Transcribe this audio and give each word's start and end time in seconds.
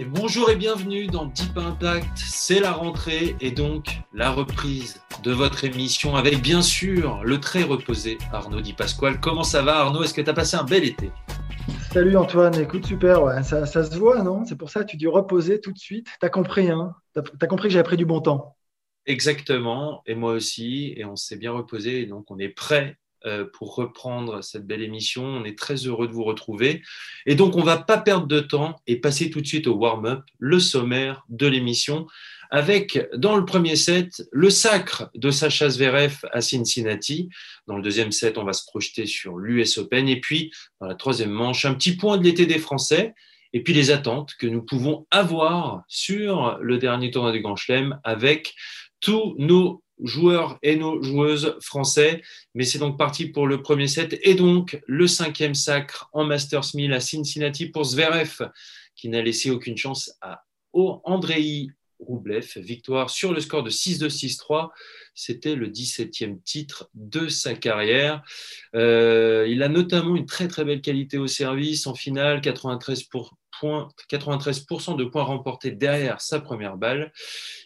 Et 0.00 0.06
bonjour 0.06 0.48
et 0.48 0.56
bienvenue 0.56 1.08
dans 1.08 1.26
Deep 1.26 1.58
Impact. 1.58 2.08
C'est 2.16 2.58
la 2.58 2.72
rentrée 2.72 3.36
et 3.42 3.50
donc 3.50 4.00
la 4.14 4.30
reprise 4.30 5.02
de 5.22 5.30
votre 5.30 5.62
émission 5.64 6.16
avec 6.16 6.40
bien 6.40 6.62
sûr 6.62 7.22
le 7.22 7.38
très 7.38 7.64
reposé 7.64 8.16
Arnaud 8.32 8.62
Di 8.62 8.72
Pasquale. 8.72 9.20
Comment 9.20 9.42
ça 9.42 9.60
va 9.60 9.80
Arnaud? 9.80 10.02
Est-ce 10.02 10.14
que 10.14 10.22
tu 10.22 10.30
as 10.30 10.32
passé 10.32 10.56
un 10.56 10.64
bel 10.64 10.84
été? 10.84 11.10
Salut 11.92 12.16
Antoine, 12.16 12.58
écoute 12.58 12.86
super, 12.86 13.22
ouais. 13.22 13.42
ça, 13.42 13.66
ça 13.66 13.84
se 13.84 13.94
voit 13.98 14.22
non? 14.22 14.46
C'est 14.46 14.56
pour 14.56 14.70
ça 14.70 14.84
que 14.84 14.90
tu 14.90 14.96
dis 14.96 15.06
reposer 15.06 15.60
tout 15.60 15.72
de 15.72 15.78
suite. 15.78 16.08
Tu 16.18 16.24
as 16.24 16.30
compris, 16.30 16.70
hein? 16.70 16.94
Tu 17.12 17.20
as, 17.38 17.46
compris 17.46 17.68
que 17.68 17.74
j'avais 17.74 17.84
pris 17.84 17.98
du 17.98 18.06
bon 18.06 18.22
temps. 18.22 18.56
Exactement, 19.04 20.00
et 20.06 20.14
moi 20.14 20.32
aussi, 20.32 20.94
et 20.96 21.04
on 21.04 21.16
s'est 21.16 21.36
bien 21.36 21.52
reposé, 21.52 22.00
et 22.00 22.06
donc 22.06 22.30
on 22.30 22.38
est 22.38 22.48
prêt 22.48 22.96
pour 23.52 23.74
reprendre 23.74 24.42
cette 24.42 24.66
belle 24.66 24.82
émission. 24.82 25.24
On 25.24 25.44
est 25.44 25.58
très 25.58 25.74
heureux 25.74 26.08
de 26.08 26.12
vous 26.12 26.24
retrouver. 26.24 26.82
Et 27.26 27.34
donc, 27.34 27.56
on 27.56 27.60
ne 27.60 27.64
va 27.64 27.78
pas 27.78 27.98
perdre 27.98 28.26
de 28.26 28.40
temps 28.40 28.76
et 28.86 28.96
passer 28.96 29.30
tout 29.30 29.40
de 29.40 29.46
suite 29.46 29.66
au 29.66 29.74
warm-up, 29.74 30.22
le 30.38 30.58
sommaire 30.58 31.24
de 31.28 31.46
l'émission, 31.46 32.06
avec 32.50 32.98
dans 33.16 33.36
le 33.36 33.44
premier 33.44 33.76
set 33.76 34.26
le 34.32 34.50
sacre 34.50 35.10
de 35.14 35.30
Sacha 35.30 35.70
Zverev 35.70 36.16
à 36.32 36.40
Cincinnati. 36.40 37.28
Dans 37.66 37.76
le 37.76 37.82
deuxième 37.82 38.12
set, 38.12 38.38
on 38.38 38.44
va 38.44 38.52
se 38.52 38.64
projeter 38.64 39.06
sur 39.06 39.38
l'US 39.38 39.78
Open. 39.78 40.08
Et 40.08 40.20
puis, 40.20 40.50
dans 40.80 40.86
la 40.86 40.94
troisième 40.94 41.30
manche, 41.30 41.64
un 41.64 41.74
petit 41.74 41.96
point 41.96 42.18
de 42.18 42.24
l'été 42.24 42.46
des 42.46 42.58
Français. 42.58 43.14
Et 43.52 43.64
puis 43.64 43.72
les 43.72 43.90
attentes 43.90 44.34
que 44.38 44.46
nous 44.46 44.62
pouvons 44.62 45.06
avoir 45.10 45.82
sur 45.88 46.58
le 46.60 46.78
dernier 46.78 47.10
tournoi 47.10 47.32
du 47.32 47.40
Grand 47.40 47.56
Chelem 47.56 47.98
avec 48.04 48.54
tous 49.00 49.34
nos 49.38 49.82
joueurs 50.02 50.58
et 50.62 50.76
nos 50.76 51.02
joueuses 51.02 51.56
français. 51.60 52.22
Mais 52.54 52.64
c'est 52.64 52.78
donc 52.78 52.98
parti 52.98 53.26
pour 53.26 53.46
le 53.46 53.62
premier 53.62 53.88
set 53.88 54.18
et 54.22 54.34
donc 54.34 54.80
le 54.86 55.06
cinquième 55.06 55.54
sacre 55.54 56.08
en 56.12 56.24
Masters 56.24 56.74
1000 56.74 56.92
à 56.92 57.00
Cincinnati 57.00 57.66
pour 57.66 57.84
Zverev, 57.84 58.50
qui 58.94 59.08
n'a 59.08 59.22
laissé 59.22 59.50
aucune 59.50 59.76
chance 59.76 60.12
à 60.20 60.44
Andrei 60.72 61.68
Roublev. 62.00 62.52
Victoire 62.56 63.10
sur 63.10 63.32
le 63.32 63.40
score 63.40 63.62
de 63.62 63.70
6-2, 63.70 64.08
6-3. 64.08 64.70
C'était 65.14 65.54
le 65.54 65.68
17e 65.68 66.42
titre 66.42 66.88
de 66.94 67.28
sa 67.28 67.54
carrière. 67.54 68.22
Euh, 68.74 69.46
il 69.48 69.62
a 69.62 69.68
notamment 69.68 70.16
une 70.16 70.26
très 70.26 70.48
très 70.48 70.64
belle 70.64 70.80
qualité 70.80 71.18
au 71.18 71.26
service. 71.26 71.86
En 71.86 71.94
finale, 71.94 72.40
93 72.40 73.04
pour, 73.04 73.36
93% 73.62 74.96
de 74.96 75.04
points 75.04 75.22
remportés 75.22 75.70
derrière 75.70 76.20
sa 76.20 76.40
première 76.40 76.76
balle. 76.76 77.12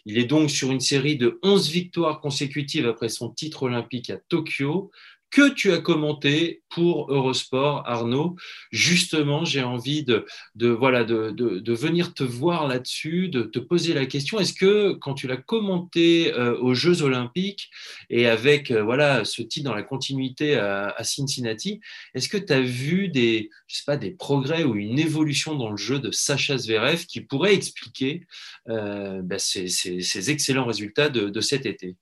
Il 0.05 0.17
est 0.17 0.25
donc 0.25 0.49
sur 0.49 0.71
une 0.71 0.79
série 0.79 1.17
de 1.17 1.39
11 1.43 1.69
victoires 1.69 2.21
consécutives 2.21 2.87
après 2.87 3.09
son 3.09 3.29
titre 3.29 3.63
olympique 3.63 4.09
à 4.09 4.17
Tokyo 4.17 4.91
que 5.35 5.49
tu 5.49 5.73
as 5.73 5.79
commenté 5.79 6.61
pour 6.69 7.11
Eurosport, 7.11 7.83
Arnaud. 7.85 8.37
Justement, 8.71 9.43
j'ai 9.43 9.63
envie 9.63 10.05
de, 10.05 10.25
voilà, 10.55 11.03
de, 11.03 11.73
venir 11.73 12.13
te 12.13 12.23
voir 12.23 12.69
là-dessus, 12.69 13.27
de 13.27 13.43
te 13.43 13.59
poser 13.59 13.93
la 13.93 14.05
question. 14.05 14.39
Est-ce 14.39 14.53
que 14.53 14.93
quand 14.93 15.13
tu 15.13 15.27
l'as 15.27 15.35
commenté 15.35 16.33
euh, 16.33 16.57
aux 16.59 16.73
Jeux 16.73 17.01
Olympiques 17.01 17.69
et 18.09 18.27
avec 18.27 18.71
euh, 18.71 18.81
voilà, 18.81 19.25
ce 19.25 19.41
titre 19.41 19.65
dans 19.65 19.75
la 19.75 19.83
continuité 19.83 20.55
à, 20.55 21.03
Cincinnati, 21.03 21.81
est-ce 22.13 22.29
que 22.29 22.37
tu 22.37 22.53
as 22.53 22.61
vu 22.61 23.09
des, 23.09 23.49
je 23.67 23.75
sais 23.75 23.83
pas, 23.85 23.97
des 23.97 24.11
progrès 24.11 24.63
ou 24.63 24.75
une 24.75 24.99
évolution 24.99 25.55
dans 25.55 25.69
le 25.69 25.77
jeu 25.77 25.99
de 25.99 26.11
Sacha 26.11 26.57
Zverev 26.57 27.07
qui 27.07 27.19
pourrait 27.19 27.55
expliquer 27.55 28.25
euh, 28.69 29.21
bah, 29.21 29.37
ces, 29.37 30.31
excellents 30.31 30.65
résultats 30.65 31.09
de 31.09 31.41
cet 31.41 31.65
été? 31.65 31.97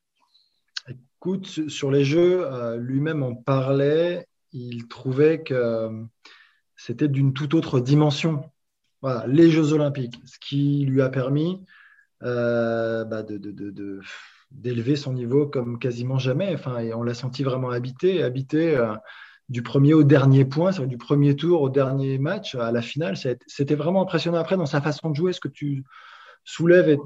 Sur 1.67 1.91
les 1.91 2.03
jeux, 2.03 2.45
euh, 2.45 2.78
lui-même 2.78 3.23
en 3.23 3.34
parlait. 3.34 4.28
Il 4.51 4.88
trouvait 4.88 5.41
que 5.41 5.53
euh, 5.53 6.03
c'était 6.75 7.07
d'une 7.07 7.34
toute 7.34 7.53
autre 7.53 7.79
dimension. 7.79 8.44
Voilà, 9.01 9.25
les 9.28 9.50
Jeux 9.50 9.73
Olympiques, 9.73 10.19
ce 10.25 10.38
qui 10.39 10.85
lui 10.85 11.01
a 11.01 11.09
permis 11.09 11.61
euh, 12.23 13.03
bah, 13.06 13.23
d'élever 14.51 14.95
son 14.95 15.13
niveau 15.13 15.47
comme 15.47 15.79
quasiment 15.79 16.17
jamais. 16.17 16.57
Et 16.81 16.94
on 16.94 17.03
l'a 17.03 17.13
senti 17.13 17.44
vraiment 17.44 17.69
habité, 17.69 18.22
habité 18.22 18.78
du 19.50 19.61
premier 19.61 19.94
au 19.94 20.03
dernier 20.03 20.45
point, 20.45 20.72
du 20.72 20.97
premier 20.97 21.35
tour 21.35 21.61
au 21.61 21.69
dernier 21.69 22.17
match, 22.17 22.55
à 22.55 22.72
la 22.72 22.81
finale. 22.81 23.16
C'était 23.17 23.75
vraiment 23.75 24.01
impressionnant 24.03 24.40
après 24.40 24.57
dans 24.57 24.66
sa 24.66 24.81
façon 24.81 25.09
de 25.09 25.16
jouer. 25.16 25.34
Ce 25.34 25.41
que 25.41 25.50
tu 25.50 25.84
soulève 26.43 26.89
est, 26.89 26.99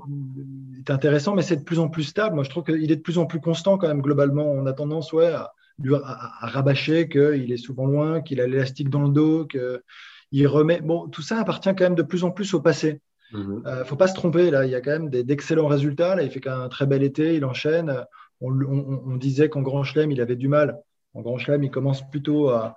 intéressant, 0.89 1.35
mais 1.35 1.41
c'est 1.41 1.57
de 1.57 1.63
plus 1.63 1.79
en 1.79 1.89
plus 1.89 2.03
stable. 2.03 2.35
Moi, 2.35 2.43
je 2.43 2.49
trouve 2.49 2.63
qu'il 2.63 2.91
est 2.91 2.95
de 2.95 3.01
plus 3.01 3.17
en 3.17 3.25
plus 3.25 3.39
constant 3.39 3.77
quand 3.77 3.87
même, 3.87 4.01
globalement. 4.01 4.45
On 4.45 4.65
a 4.65 4.73
tendance 4.73 5.11
ouais, 5.13 5.27
à, 5.27 5.53
à, 6.03 6.47
rabâcher 6.47 7.07
qu'il 7.09 7.51
est 7.51 7.57
souvent 7.57 7.85
loin, 7.85 8.21
qu'il 8.21 8.41
a 8.41 8.47
l'élastique 8.47 8.89
dans 8.89 9.03
le 9.03 9.09
dos, 9.09 9.45
qu'il 9.45 10.47
remet. 10.47 10.81
Bon, 10.81 11.07
tout 11.07 11.21
ça 11.21 11.39
appartient 11.39 11.69
quand 11.69 11.83
même 11.83 11.95
de 11.95 12.03
plus 12.03 12.23
en 12.23 12.31
plus 12.31 12.53
au 12.53 12.61
passé. 12.61 13.01
Il 13.31 13.39
mhm. 13.39 13.61
ne 13.63 13.67
euh, 13.67 13.85
faut 13.85 13.95
pas 13.95 14.07
se 14.07 14.15
tromper, 14.15 14.51
là, 14.51 14.65
il 14.65 14.71
y 14.71 14.75
a 14.75 14.81
quand 14.81 14.91
même 14.91 15.09
d'excellents 15.09 15.67
résultats. 15.67 16.15
Là, 16.15 16.23
il 16.23 16.31
fait 16.31 16.45
un 16.47 16.69
très 16.69 16.85
bel 16.85 17.03
été, 17.03 17.35
il 17.35 17.45
enchaîne. 17.45 18.05
On, 18.39 19.15
disait 19.17 19.49
qu'en 19.49 19.61
Grand 19.61 19.83
Chelem, 19.83 20.11
il 20.11 20.21
avait 20.21 20.35
du 20.35 20.47
mal. 20.47 20.79
En 21.13 21.21
Grand 21.21 21.37
Chelem, 21.37 21.63
il 21.63 21.71
commence 21.71 22.07
plutôt 22.09 22.49
à, 22.49 22.75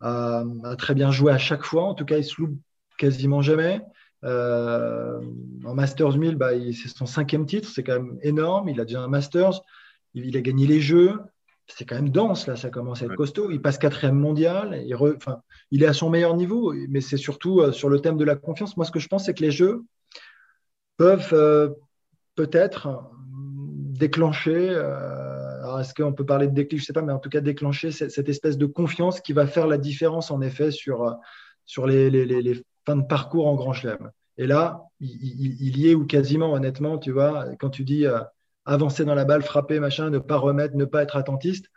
à, 0.00 0.44
très 0.78 0.94
bien 0.94 1.10
jouer 1.10 1.32
à 1.32 1.38
chaque 1.38 1.64
fois. 1.64 1.84
En 1.84 1.94
tout 1.94 2.06
cas, 2.06 2.16
il 2.16 2.24
se 2.24 2.40
loupe 2.40 2.58
quasiment 2.98 3.42
jamais. 3.42 3.80
Euh, 4.24 5.20
en 5.64 5.74
Masters 5.74 6.16
1000, 6.16 6.36
bah, 6.36 6.50
c'est 6.72 6.88
son 6.88 7.06
cinquième 7.06 7.46
titre, 7.46 7.68
c'est 7.68 7.82
quand 7.82 7.94
même 7.94 8.18
énorme. 8.22 8.68
Il 8.68 8.80
a 8.80 8.84
déjà 8.84 9.00
un 9.00 9.08
Masters, 9.08 9.62
il, 10.14 10.36
a 10.36 10.40
gagné 10.40 10.66
les 10.66 10.80
Jeux. 10.80 11.20
C'est 11.66 11.84
quand 11.84 11.94
même 11.94 12.10
dense, 12.10 12.46
là, 12.46 12.56
ça 12.56 12.70
commence 12.70 13.02
à 13.02 13.06
être 13.06 13.14
costaud. 13.14 13.50
Il 13.50 13.62
passe 13.62 13.78
quatrième 13.78 14.18
mondial, 14.18 14.82
il, 15.70 15.82
est 15.82 15.86
à 15.86 15.92
son 15.92 16.10
meilleur 16.10 16.36
niveau, 16.36 16.74
mais 16.88 17.00
c'est 17.00 17.16
surtout 17.16 17.60
euh, 17.60 17.72
sur 17.72 17.88
le 17.88 18.00
thème 18.00 18.16
de 18.16 18.24
la 18.24 18.36
confiance. 18.36 18.76
Moi, 18.76 18.84
ce 18.84 18.90
que 18.90 18.98
je 18.98 19.08
pense, 19.08 19.24
c'est 19.26 19.34
que 19.34 19.42
les 19.42 19.50
Jeux 19.50 19.84
peuvent 20.96 21.32
euh, 21.32 21.70
peut-être 22.34 23.10
déclencher, 23.30 24.70
alors 24.70 25.80
est-ce 25.80 25.94
qu'on 25.94 26.12
peut 26.12 26.26
parler 26.26 26.48
de 26.48 26.54
déclic, 26.54 26.80
je 26.80 26.84
ne 26.84 26.86
sais 26.86 26.92
pas, 26.92 27.02
mais 27.02 27.12
en 27.12 27.18
tout 27.18 27.28
cas 27.28 27.40
déclencher 27.40 27.92
cette, 27.92 28.28
espèce 28.28 28.58
de 28.58 28.66
confiance 28.66 29.20
qui 29.20 29.32
va 29.32 29.46
faire 29.46 29.68
la 29.68 29.78
différence, 29.78 30.30
en 30.30 30.40
effet, 30.40 30.72
sur, 30.72 31.16
sur 31.64 31.86
les, 31.86 32.10
les, 32.10 32.26
les 32.26 32.64
fin 32.86 32.96
de 32.96 33.06
parcours 33.06 33.46
en 33.46 33.54
Grand 33.54 33.72
Chelem. 33.72 34.10
Et 34.38 34.46
là, 34.46 34.84
il, 35.00 35.78
y 35.78 35.88
est 35.90 35.94
ou 35.94 36.06
quasiment, 36.06 36.52
honnêtement, 36.52 36.98
tu 36.98 37.12
vois, 37.12 37.54
quand 37.58 37.70
tu 37.70 37.84
dis 37.84 38.06
euh, 38.06 38.20
avancer 38.64 39.04
dans 39.04 39.14
la 39.14 39.24
balle, 39.24 39.42
frapper, 39.42 39.78
machin, 39.78 40.10
ne 40.10 40.18
pas 40.18 40.36
remettre, 40.36 40.74
ne 40.76 40.84
pas 40.84 41.02
être 41.02 41.16
attentiste, 41.16 41.70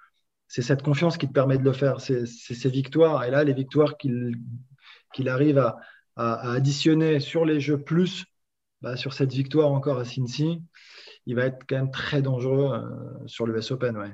c'est 0.48 0.62
cette 0.62 0.82
confiance 0.82 1.18
qui 1.18 1.28
te 1.28 1.34
permet 1.34 1.58
de 1.58 1.64
le 1.64 1.74
faire. 1.74 2.00
C'est 2.00 2.26
ces 2.26 2.70
victoires. 2.70 3.24
Et 3.24 3.32
là, 3.32 3.44
les 3.44 3.54
victoires 3.54 3.98
qu'il 3.98 5.30
arrive 5.30 5.58
à, 5.58 5.78
additionner 6.16 7.20
sur 7.20 7.44
les 7.44 7.60
jeux 7.60 7.82
plus 7.82 8.24
bah, 8.82 8.96
sur 8.96 9.14
cette 9.14 9.34
victoire 9.34 9.72
encore 9.72 10.00
à 10.00 10.06
Cincy, 10.06 10.62
il 11.26 11.36
va 11.36 11.46
être 11.46 11.66
quand 11.68 11.76
même 11.76 11.92
très 11.92 12.22
dangereux 12.22 12.74
euh, 12.74 13.28
sur 13.28 13.46
le 13.46 13.58
US 13.58 13.72
Open. 13.72 13.98
Ouais. 13.98 14.14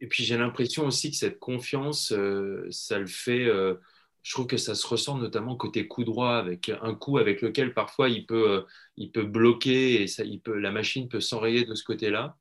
Et 0.00 0.06
puis 0.06 0.24
j'ai 0.24 0.38
l'impression 0.38 0.86
aussi 0.86 1.10
que 1.10 1.16
cette 1.16 1.38
confiance, 1.38 2.12
euh, 2.12 2.66
ça 2.70 2.98
le 2.98 3.06
fait 3.06 3.46
je 4.24 4.32
trouve 4.32 4.46
que 4.46 4.56
ça 4.56 4.74
se 4.74 4.86
ressent 4.86 5.18
notamment 5.18 5.54
côté 5.54 5.86
coup 5.86 6.02
droit, 6.02 6.36
avec 6.36 6.72
un 6.82 6.94
coup 6.94 7.18
avec 7.18 7.42
lequel 7.42 7.74
parfois 7.74 8.08
il 8.08 8.24
peut, 8.24 8.50
euh, 8.50 8.62
il 8.96 9.12
peut 9.12 9.22
bloquer 9.22 10.02
et 10.02 10.06
ça, 10.06 10.24
il 10.24 10.40
peut, 10.40 10.58
la 10.58 10.72
machine 10.72 11.08
peut 11.08 11.20
s'enrayer 11.20 11.64
de 11.64 11.74
ce 11.74 11.84
côté-là. 11.84 12.36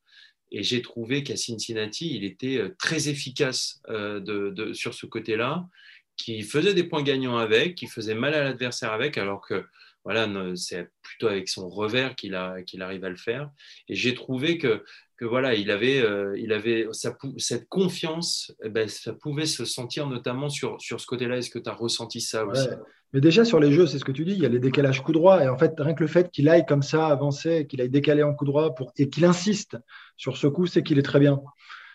Et 0.52 0.64
j'ai 0.64 0.82
trouvé 0.82 1.24
qu'à 1.24 1.36
Cincinnati, 1.36 2.16
il 2.16 2.24
était 2.24 2.58
euh, 2.58 2.74
très 2.80 3.10
efficace 3.10 3.82
euh, 3.90 4.22
de, 4.22 4.72
sur 4.72 4.94
ce 4.94 5.06
côté-là, 5.06 5.68
qui 6.16 6.42
faisait 6.44 6.74
des 6.74 6.86
points 6.86 7.04
gagnants 7.04 7.38
avec, 7.38 7.76
qui 7.76 7.88
faisait 7.88 8.16
mal 8.16 8.34
à 8.34 8.44
l'adversaire 8.44 8.94
avec, 8.94 9.18
alors 9.18 9.42
que 9.42 9.66
voilà, 10.06 10.28
c'est 10.56 10.90
plutôt 11.02 11.28
avec 11.28 11.48
son 11.48 11.70
revers 11.70 12.16
qu'il 12.16 12.38
qu'il 12.66 12.82
arrive 12.82 13.06
à 13.06 13.10
le 13.10 13.16
faire. 13.16 13.50
Et 13.88 13.96
j'ai 13.96 14.14
trouvé 14.14 14.58
que 14.58 14.84
voilà, 15.25 15.56
il 15.56 15.72
avait, 15.72 16.02
euh, 16.02 16.38
il 16.38 16.54
avait 16.54 16.88
cette 16.92 17.68
confiance, 17.70 18.54
eh 18.64 18.70
ben, 18.70 18.88
ça 18.88 19.14
pouvait 19.14 19.46
se 19.46 19.66
sentir 19.66 20.08
notamment 20.08 20.50
sur, 20.50 20.81
sur 20.81 21.00
ce 21.00 21.06
côté-là. 21.06 21.38
Est-ce 21.38 21.50
que 21.50 21.60
tu 21.60 21.70
as 21.70 21.74
ressenti 21.74 22.22
ça 22.22 22.46
aussi? 22.46 22.68
Mais 23.14 23.22
déjà 23.22 23.46
sur 23.46 23.60
les 23.60 23.72
jeux, 23.72 23.86
c'est 23.86 24.00
ce 24.00 24.06
que 24.06 24.12
tu 24.12 24.25
dis, 24.25 24.31
il 24.31 24.40
y 24.40 24.46
a 24.46 24.50
les 24.50 24.60
décalages 24.60 25.04
coup 25.04 25.12
droit. 25.12 25.44
Et 25.44 25.48
en 25.48 25.58
fait, 25.58 25.74
rien 25.78 25.94
que 25.94 26.02
le 26.02 26.08
fait 26.08 26.31
qu'il 26.31 26.50
aille 26.50 26.66
comme 26.66 26.81
ça 26.81 27.08
avancer, 27.08 27.68
qu'il 27.68 27.80
aille 27.80 27.90
décaler 27.90 28.24
en 28.24 28.34
coup 28.34 28.46
droit 28.46 28.74
pour, 28.74 28.92
et 28.98 29.10
qu'il 29.10 29.24
insiste 29.25 29.78
sur 30.18 30.36
ce 30.36 30.48
coup, 30.48 30.66
c'est 30.66 30.81
qu'il 30.81 30.98
est 30.98 31.04
très 31.04 31.20
bien. 31.20 31.40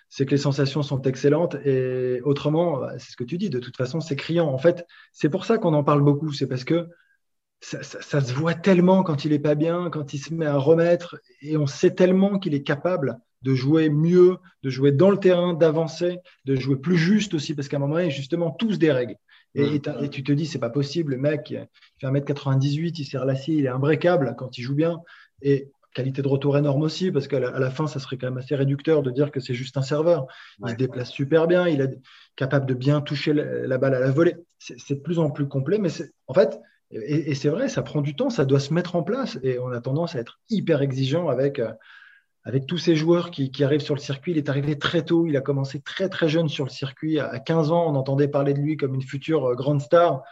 c'est 0.08 0.25
que 0.26 0.30
les 0.30 0.38
sensations 0.38 0.82
sont 0.82 1.02
excellentes. 1.02 1.56
Et 1.64 2.20
autrement, 2.25 2.78
bah, 2.78 2.98
c'est 2.98 3.12
ce 3.12 3.16
que 3.16 3.25
tu 3.25 3.38
dis, 3.38 3.50
de 3.50 3.58
toute 3.58 3.76
façon, 3.76 4.00
c'est 4.00 4.16
criant. 4.16 4.48
En 4.48 4.58
fait, 4.58 4.86
c'est 5.12 5.28
pour 5.28 5.44
ça 5.44 5.58
qu'on 5.58 5.75
en 5.75 5.84
parle 5.84 6.02
beaucoup. 6.02 6.32
C'est 6.32 6.46
parce 6.46 6.64
que 6.64 6.88
ça, 7.60 7.82
se 7.82 8.32
voit 8.32 8.55
tellement 8.55 9.02
quand 9.02 9.25
il 9.25 9.32
n'est 9.32 9.38
pas 9.38 9.55
bien, 9.55 9.90
quand 9.90 10.14
il 10.14 10.19
se 10.19 10.32
met 10.32 10.46
à 10.46 10.56
remettre. 10.56 11.20
Et 11.43 11.56
on 11.56 11.66
sait 11.66 11.94
tellement 11.94 12.38
qu'il 12.38 12.55
est 12.55 12.62
capable 12.62 13.19
de 13.43 13.55
jouer 13.55 13.88
mieux, 13.88 14.38
de 14.62 14.70
jouer 14.70 14.93
dans 14.93 15.10
le 15.10 15.19
terrain, 15.19 15.55
d'avancer, 15.55 16.19
de 16.44 16.56
jouer 16.56 16.76
plus 16.76 16.96
juste 16.96 17.34
aussi, 17.34 17.55
parce 17.55 17.69
qu'à 17.69 17.76
un 17.76 17.81
moment 17.81 17.94
donné, 17.94 18.10
justement, 18.10 18.50
tous 18.50 18.78
des 18.78 18.93
règles. 18.93 19.16
Et, 19.55 19.76
et, 19.76 20.08
tu 20.10 20.22
te 20.22 20.31
dis, 20.31 20.46
c'est 20.46 20.58
pas 20.58 20.70
possible, 20.70 21.12
le 21.12 21.19
mec, 21.19 21.50
il 21.50 21.66
fait 22.00 22.06
1m98, 22.06 22.94
il 22.99 23.05
sert 23.05 23.25
l'acier, 23.25 23.56
il 23.56 23.64
est 23.64 23.70
imbrécable 23.70 24.34
quand 24.37 24.58
il 24.58 24.62
joue 24.62 24.75
bien. 24.75 25.00
Et 25.43 25.70
qualité 25.94 26.22
de 26.22 26.28
retour 26.28 26.56
énorme 26.56 26.82
aussi, 26.82 27.11
parce 27.11 27.26
qu'à 27.26 27.40
la, 27.40 27.70
fin, 27.70 27.87
ça 27.87 27.99
serait 27.99 28.16
quand 28.19 28.28
même 28.28 28.38
assez 28.38 28.54
réducteur 28.54 29.02
de 29.02 29.11
dire 29.11 29.32
que 29.32 29.40
c'est 29.40 29.54
juste 29.54 29.76
un 29.76 29.82
serveur. 29.82 30.26
Il 30.64 30.70
se 30.70 30.75
déplace 30.76 31.11
super 31.11 31.46
bien, 31.46 31.66
il 31.66 31.81
est 31.81 31.99
capable 32.37 32.66
de 32.66 32.75
bien 32.75 33.00
toucher 33.00 33.32
la, 33.32 33.78
balle 33.78 33.94
à 33.94 34.00
la 34.00 34.11
volée. 34.11 34.37
C'est 34.58 34.94
de 34.94 35.00
plus 35.00 35.19
en 35.19 35.31
plus 35.31 35.49
complet, 35.49 35.78
mais 35.78 35.88
en 36.28 36.34
fait, 36.34 36.61
et, 36.90 37.35
c'est 37.35 37.50
vrai, 37.50 37.69
ça 37.69 37.82
prend 37.82 38.00
du 38.00 38.17
temps, 38.17 38.31
ça 38.31 38.44
doit 38.44 38.61
se 38.61 38.73
mettre 38.73 38.96
en 38.96 39.02
place, 39.02 39.38
et 39.43 39.58
on 39.58 39.70
a 39.70 39.81
tendance 39.81 40.14
à 40.14 40.20
être 40.20 40.40
hyper 40.49 40.81
exigeant 40.81 41.29
avec, 41.29 41.58
euh, 41.58 41.73
avec 42.44 42.67
tous 42.67 42.79
ces 42.79 42.96
joueurs 42.96 43.31
qui, 43.31 43.52
arrivent 43.62 43.81
sur 43.81 43.94
le 43.94 44.00
circuit. 44.00 44.32
Il 44.32 44.38
est 44.38 44.49
arrivé 44.49 44.79
très 44.79 45.05
tôt, 45.05 45.26
il 45.26 45.37
a 45.37 45.43
commencé 45.43 45.81
très 45.81 46.08
très 46.08 46.29
jeune 46.29 46.49
sur 46.49 46.64
le 46.64 46.70
circuit. 46.70 47.19
À 47.20 47.38
15 47.38 47.73
ans, 47.73 47.93
on 47.93 47.94
entendait 47.94 48.29
parler 48.29 48.55
de 48.55 48.61
lui 48.61 48.76
comme 48.76 48.94
une 48.94 49.02
future 49.02 49.50
euh, 49.50 49.55
grande 49.55 49.82
star. 49.82 50.23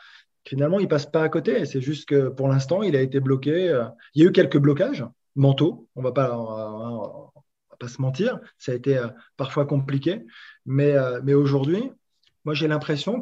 Finalement, 0.47 0.79
il 0.79 0.89
passe 0.89 1.07
pas 1.07 1.23
à 1.23 1.29
côté. 1.29 1.67
C'est 1.67 1.81
juste 1.81 2.09
que 2.09 2.29
pour 2.29 2.49
l'instant, 2.49 2.83
il 2.83 2.97
a 2.97 3.03
été 3.03 3.21
bloqué. 3.21 3.69
Euh, 3.69 3.85
il 4.15 4.23
y 4.23 4.27
a 4.27 4.29
eu 4.29 4.33
quelques 4.33 4.59
blocages 4.59 5.05
mentaux. 5.35 5.89
On 5.97 6.03
va 6.03 6.11
va 6.11 7.77
pas 7.79 7.89
se 7.89 8.01
mentir. 8.01 8.41
Ça 8.57 8.73
a 8.73 8.75
été 8.75 8.99
parfois 9.37 9.67
compliqué. 9.67 10.25
Mais, 10.65 10.95
mais 11.25 11.35
aujourd'hui, 11.35 11.91
moi, 12.47 12.55
j'ai 12.55 12.69
l'impression 12.69 13.21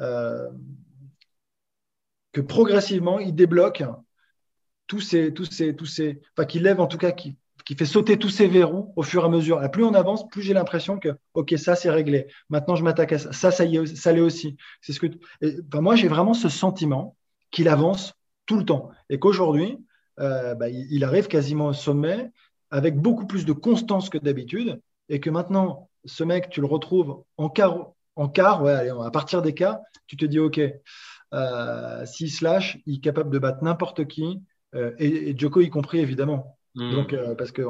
euh, 0.00 0.48
que 2.34 2.42
progressivement, 2.42 3.18
il 3.18 3.34
débloque 3.34 3.84
tous 4.86 5.00
ces, 5.00 5.32
tous 5.32 5.46
ces, 5.46 5.74
tous 5.74 5.86
ces, 5.86 6.20
enfin, 6.36 6.44
qu'il 6.44 6.64
lève 6.64 6.80
en 6.80 6.86
tout 6.86 6.98
cas, 6.98 7.12
qui, 7.12 7.38
qui 7.64 7.76
fait 7.76 7.86
sauter 7.86 8.18
tous 8.18 8.28
ces 8.28 8.48
verrous 8.48 8.92
au 8.96 9.02
fur 9.02 9.22
et 9.22 9.26
à 9.26 9.28
mesure. 9.30 9.70
Plus 9.70 9.84
on 9.84 9.94
avance, 9.94 10.28
plus 10.28 10.42
j'ai 10.42 10.52
l'impression 10.52 10.98
que, 10.98 11.16
OK, 11.32 11.54
ça, 11.56 11.76
c'est 11.76 11.90
réglé. 11.90 12.26
Maintenant, 12.50 12.74
je 12.74 12.82
m'attaque 12.82 13.12
à 13.12 13.18
ça. 13.18 13.32
Ça, 13.32 13.50
ça 13.50 13.64
y 13.64 13.76
est, 13.76 13.96
ça 13.96 14.12
l'est 14.12 14.20
aussi. 14.20 14.56
C'est 14.82 14.92
ce 14.92 15.00
que, 15.00 15.06
moi, 15.78 15.96
j'ai 15.96 16.08
vraiment 16.08 16.34
ce 16.34 16.48
sentiment 16.48 17.16
qu'il 17.50 17.68
avance 17.68 18.14
tout 18.46 18.58
le 18.58 18.64
temps. 18.64 18.90
Et 19.08 19.18
qu'aujourd'hui, 19.18 19.78
euh, 20.20 20.54
bah, 20.54 20.68
il, 20.68 21.04
arrive 21.04 21.28
quasiment 21.28 21.68
au 21.68 21.72
sommet 21.72 22.30
avec 22.70 22.96
beaucoup 22.96 23.26
plus 23.26 23.46
de 23.46 23.52
constance 23.52 24.10
que 24.10 24.18
d'habitude 24.18 24.80
et 25.08 25.20
que 25.20 25.30
maintenant, 25.30 25.88
ce 26.04 26.24
mec, 26.24 26.50
tu 26.50 26.60
le 26.60 26.66
retrouves 26.66 27.22
en 27.36 27.48
quart, 27.48 27.92
en 28.16 28.28
quart 28.28 28.62
ouais, 28.62 28.90
à 28.90 29.10
partir 29.10 29.40
des 29.40 29.54
cas, 29.54 29.80
tu 30.06 30.16
te 30.16 30.24
dis, 30.24 30.38
OK, 30.38 30.60
euh, 31.32 32.04
s'il 32.06 32.30
lâche, 32.42 32.78
il 32.86 32.96
est 32.96 33.00
capable 33.00 33.30
de 33.30 33.38
battre 33.38 33.62
n'importe 33.62 34.06
qui, 34.06 34.42
euh, 34.74 34.92
et, 34.98 35.36
Joko 35.38 35.60
y 35.60 35.70
compris, 35.70 35.98
évidemment. 35.98 36.58
Hmm. 36.74 36.90
Donc, 36.92 37.12
euh, 37.12 37.34
parce 37.34 37.52
que 37.52 37.62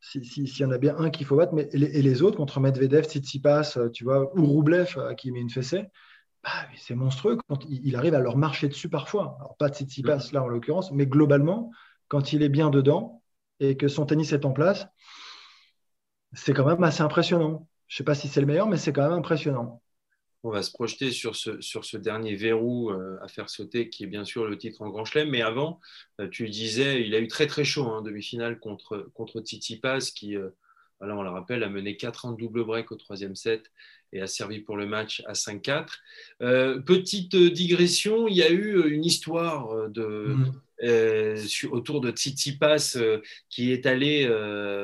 s'il 0.00 0.46
y 0.58 0.64
en 0.64 0.70
a 0.70 0.78
bien 0.78 0.96
un 0.98 1.10
qu'il 1.10 1.26
faut 1.26 1.36
battre, 1.36 1.54
mais 1.54 1.68
et 1.72 2.02
les, 2.02 2.22
autres 2.22 2.36
contre 2.36 2.60
Medvedev, 2.60 3.04
Tsitsipas, 3.04 3.78
tu 3.92 4.04
vois, 4.04 4.36
ou 4.36 4.46
Roublev 4.46 4.96
qui 5.16 5.30
met 5.32 5.40
une 5.40 5.50
fessée, 5.50 5.86
bah, 6.42 6.50
c'est 6.76 6.94
monstrueux 6.94 7.38
quand 7.48 7.64
il, 7.68 7.94
arrive 7.94 8.14
à 8.14 8.20
leur 8.20 8.36
marcher 8.36 8.68
dessus 8.68 8.88
parfois. 8.88 9.36
Alors, 9.38 9.56
pas 9.56 9.68
Tsitsipas 9.68 10.30
là 10.32 10.42
en 10.42 10.48
l'occurrence, 10.48 10.90
mais 10.92 11.06
globalement, 11.06 11.70
quand 12.08 12.32
il 12.32 12.42
est 12.42 12.48
bien 12.48 12.68
dedans 12.70 13.22
et 13.60 13.76
que 13.76 13.86
son 13.88 14.06
tennis 14.06 14.32
est 14.32 14.44
en 14.44 14.52
place, 14.52 14.86
c'est 16.32 16.52
quand 16.52 16.66
même 16.66 16.82
assez 16.82 17.02
impressionnant. 17.02 17.68
Je 17.86 17.94
ne 17.94 17.98
sais 17.98 18.04
pas 18.04 18.14
si 18.14 18.28
c'est 18.28 18.40
le 18.40 18.46
meilleur, 18.46 18.66
mais 18.66 18.76
c'est 18.76 18.92
quand 18.92 19.02
même 19.02 19.18
impressionnant. 19.18 19.81
On 20.44 20.50
va 20.50 20.62
se 20.62 20.72
projeter 20.72 21.12
sur 21.12 21.36
ce, 21.36 21.60
sur 21.60 21.84
ce 21.84 21.96
dernier 21.96 22.34
verrou 22.34 22.90
euh, 22.90 23.16
à 23.22 23.28
faire 23.28 23.48
sauter, 23.48 23.88
qui 23.88 24.02
est 24.04 24.08
bien 24.08 24.24
sûr 24.24 24.46
le 24.46 24.58
titre 24.58 24.82
en 24.82 24.88
Grand 24.88 25.04
Chelem. 25.04 25.30
Mais 25.30 25.40
avant, 25.40 25.78
euh, 26.20 26.28
tu 26.28 26.48
disais, 26.48 27.06
il 27.06 27.14
a 27.14 27.20
eu 27.20 27.28
très 27.28 27.46
très 27.46 27.64
chaud 27.64 27.84
en 27.84 27.98
hein, 27.98 28.02
demi-finale 28.02 28.58
contre, 28.58 29.08
contre 29.14 29.40
Tsitsipas, 29.40 30.10
qui, 30.14 30.36
euh, 30.36 30.50
on 31.00 31.22
le 31.22 31.30
rappelle, 31.30 31.62
a 31.62 31.68
mené 31.68 31.96
4 31.96 32.24
ans 32.24 32.32
de 32.32 32.38
double 32.38 32.64
break 32.64 32.90
au 32.90 32.96
troisième 32.96 33.36
set 33.36 33.70
et 34.12 34.20
a 34.20 34.26
servi 34.26 34.58
pour 34.58 34.76
le 34.76 34.86
match 34.86 35.22
à 35.26 35.34
5-4. 35.34 35.86
Euh, 36.42 36.80
petite 36.80 37.36
digression, 37.36 38.26
il 38.26 38.36
y 38.36 38.42
a 38.42 38.50
eu 38.50 38.90
une 38.90 39.04
histoire 39.04 39.88
de, 39.90 40.34
mm. 40.82 41.68
autour 41.70 42.00
de 42.00 42.10
Tsitsipas 42.10 42.98
qui 43.48 43.72
est 43.72 43.86
allé 43.86 44.26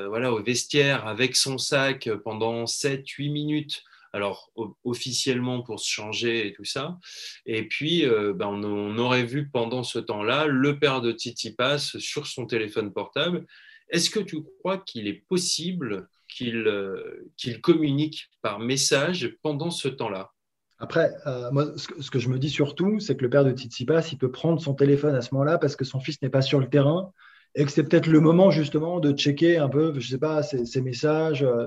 voilà, 0.09 0.33
au 0.33 0.43
vestiaire 0.43 1.07
avec 1.07 1.37
son 1.37 1.59
sac 1.59 2.09
pendant 2.25 2.65
7-8 2.65 3.31
minutes. 3.31 3.85
Alors, 4.13 4.51
officiellement 4.85 5.63
pour 5.63 5.81
se 5.81 5.89
changer 5.89 6.47
et 6.47 6.53
tout 6.53 6.65
ça. 6.65 6.99
Et 7.47 7.69
puis, 7.69 8.07
ben, 8.07 8.47
on, 8.47 8.99
aurait 8.99 9.25
vu 9.25 9.49
pendant 9.51 9.83
ce 9.83 9.99
temps-là 9.99 10.47
le 10.47 10.79
père 10.79 11.01
de 11.01 11.13
Tsitsipas 11.13 11.97
sur 11.99 12.27
son 12.27 12.47
téléphone 12.47 12.93
portable. 12.93 13.47
Est-ce 13.91 14.11
que 14.11 14.21
tu 14.21 14.43
crois 14.61 14.79
qu'il 14.79 15.07
est 15.09 15.25
possible 15.29 16.09
euh, 16.43 17.31
qu'il 17.37 17.61
communique 17.61 18.31
par 18.43 18.59
message 18.59 19.37
pendant 19.43 19.71
ce 19.71 19.89
temps-là? 19.89 20.31
Après, 20.79 21.11
euh, 21.27 21.51
moi, 21.51 21.73
ce 21.77 22.11
que, 22.11 22.19
je 22.19 22.29
me 22.29 22.39
dis 22.39 22.51
surtout, 22.51 23.01
c'est 23.01 23.17
que 23.17 23.23
le 23.23 23.31
père 23.31 23.45
de 23.45 23.51
Tsitsipas, 23.51 24.09
il 24.13 24.19
peut 24.19 24.31
prendre 24.31 24.61
son 24.61 24.75
téléphone 24.75 25.15
à 25.15 25.23
ce 25.23 25.35
moment-là 25.35 25.59
parce 25.59 25.75
que 25.75 25.85
son 25.85 25.99
fils 26.01 26.21
n'est 26.23 26.29
pas 26.29 26.43
sur 26.43 26.61
le 26.61 26.69
terrain 26.69 27.13
et 27.55 27.65
que 27.65 27.71
c'est 27.71 27.83
peut-être 27.83 28.07
le 28.07 28.21
moment 28.21 28.51
justement 28.51 29.01
de 29.01 29.13
checker 29.13 29.57
un 29.57 29.69
peu, 29.69 29.99
je 29.99 30.09
sais 30.09 30.19
pas, 30.19 30.43
ses, 30.43 30.81
messages, 30.81 31.43
euh, 31.43 31.67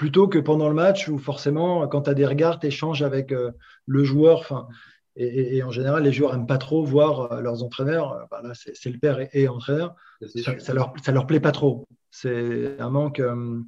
plutôt 0.00 0.28
que 0.28 0.38
pendant 0.38 0.70
le 0.70 0.74
match 0.74 1.08
où 1.08 1.18
forcément, 1.18 1.86
quand 1.86 2.00
tu 2.00 2.10
as 2.10 2.14
des 2.14 2.24
regards, 2.24 2.58
tu 2.58 2.68
échanges 2.68 3.02
avec 3.02 3.34
le 3.86 4.04
joueur. 4.04 4.38
Enfin, 4.38 4.66
et, 5.14 5.62
en 5.62 5.70
général, 5.70 6.04
les 6.04 6.10
joueurs 6.10 6.32
n'aiment 6.32 6.46
pas 6.46 6.56
trop 6.56 6.82
voir 6.82 7.42
leurs 7.42 7.62
entraîneurs. 7.62 8.26
Bah 8.30 8.40
c'est 8.54 8.88
le 8.88 8.98
père 8.98 9.20
et, 9.20 9.28
et 9.34 9.46
entraîneur. 9.46 9.94
Ça, 10.42 10.58
ça, 10.58 10.72
leur, 10.72 10.94
ça 11.04 11.12
leur 11.12 11.26
plaît 11.26 11.38
pas 11.38 11.52
trop. 11.52 11.86
C'est 12.10 12.80
un 12.80 12.88
manque 12.88 13.20
euh, 13.20 13.60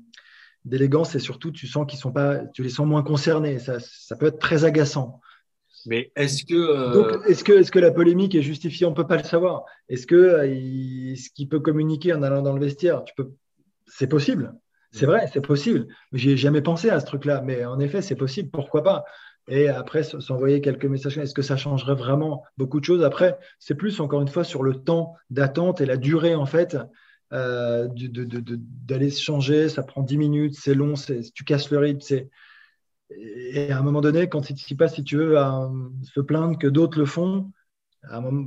d'élégance 0.64 1.14
et 1.14 1.18
surtout, 1.18 1.50
tu 1.50 1.66
sens 1.66 1.84
qu'ils 1.86 1.98
sont 1.98 2.12
pas, 2.12 2.38
tu 2.54 2.62
les 2.62 2.70
sens 2.70 2.86
moins 2.86 3.02
concernés. 3.02 3.58
Ça, 3.58 3.76
ça 3.78 4.16
peut 4.16 4.24
être 4.24 4.38
très 4.38 4.64
agaçant. 4.64 5.20
Mais 5.84 6.12
est-ce 6.16 6.46
que, 6.46 6.54
euh, 6.54 6.92
Donc, 6.94 7.28
est-ce 7.28 7.44
que, 7.44 7.52
est-ce 7.52 7.70
que 7.70 7.78
la 7.78 7.90
polémique 7.90 8.34
est 8.34 8.42
justifiée? 8.42 8.86
On 8.86 8.90
ne 8.92 8.96
peut 8.96 9.06
pas 9.06 9.18
le 9.18 9.24
savoir. 9.24 9.66
Est-ce 9.90 10.06
que 10.06 10.14
euh, 10.14 11.14
ce 11.14 11.28
qu'il 11.28 11.50
peut 11.50 11.60
communiquer 11.60 12.14
en 12.14 12.22
allant 12.22 12.40
dans 12.40 12.54
le 12.54 12.60
vestiaire 12.64 13.04
Tu 13.04 13.12
peux, 13.14 13.32
c'est 13.86 14.06
possible. 14.06 14.54
C'est 14.92 15.06
vrai, 15.06 15.26
c'est 15.32 15.40
possible. 15.40 15.86
J'ai 16.12 16.36
jamais 16.36 16.60
pensé 16.62 16.90
à 16.90 17.00
ce 17.00 17.06
truc-là, 17.06 17.40
mais 17.42 17.64
en 17.64 17.80
effet, 17.80 18.02
c'est 18.02 18.14
possible. 18.16 18.50
Pourquoi 18.50 18.82
pas 18.82 19.04
Et 19.48 19.68
après, 19.68 20.02
s'envoyer 20.02 20.60
quelques 20.60 20.84
messages. 20.84 21.16
Est-ce 21.18 21.34
que 21.34 21.42
ça 21.42 21.56
changerait 21.56 21.94
vraiment 21.94 22.44
beaucoup 22.58 22.78
de 22.78 22.84
choses? 22.84 23.02
Après, 23.02 23.38
c'est 23.58 23.74
plus 23.74 24.00
encore 24.00 24.20
une 24.20 24.28
fois 24.28 24.44
sur 24.44 24.62
le 24.62 24.74
temps 24.74 25.14
d'attente 25.30 25.80
et 25.80 25.86
la 25.86 25.96
durée 25.96 26.34
en 26.34 26.46
fait 26.46 26.76
euh, 27.32 27.88
d'aller 27.88 29.10
se 29.10 29.22
changer, 29.22 29.70
ça 29.70 29.82
prend 29.82 30.02
10 30.02 30.18
minutes, 30.18 30.54
c'est 30.60 30.74
long, 30.74 30.94
tu 31.34 31.44
casses 31.44 31.70
le 31.70 31.78
rythme. 31.78 32.26
Et 33.16 33.70
à 33.72 33.78
un 33.78 33.82
moment 33.82 34.00
donné, 34.02 34.28
quand 34.28 34.50
il 34.50 34.56
ne 34.70 34.76
pas, 34.76 34.88
si 34.88 35.04
tu 35.04 35.16
veux, 35.16 35.38
à 35.38 35.70
se 36.02 36.20
plaindre 36.20 36.58
que 36.58 36.66
d'autres 36.66 36.98
le 36.98 37.06
font, 37.06 37.50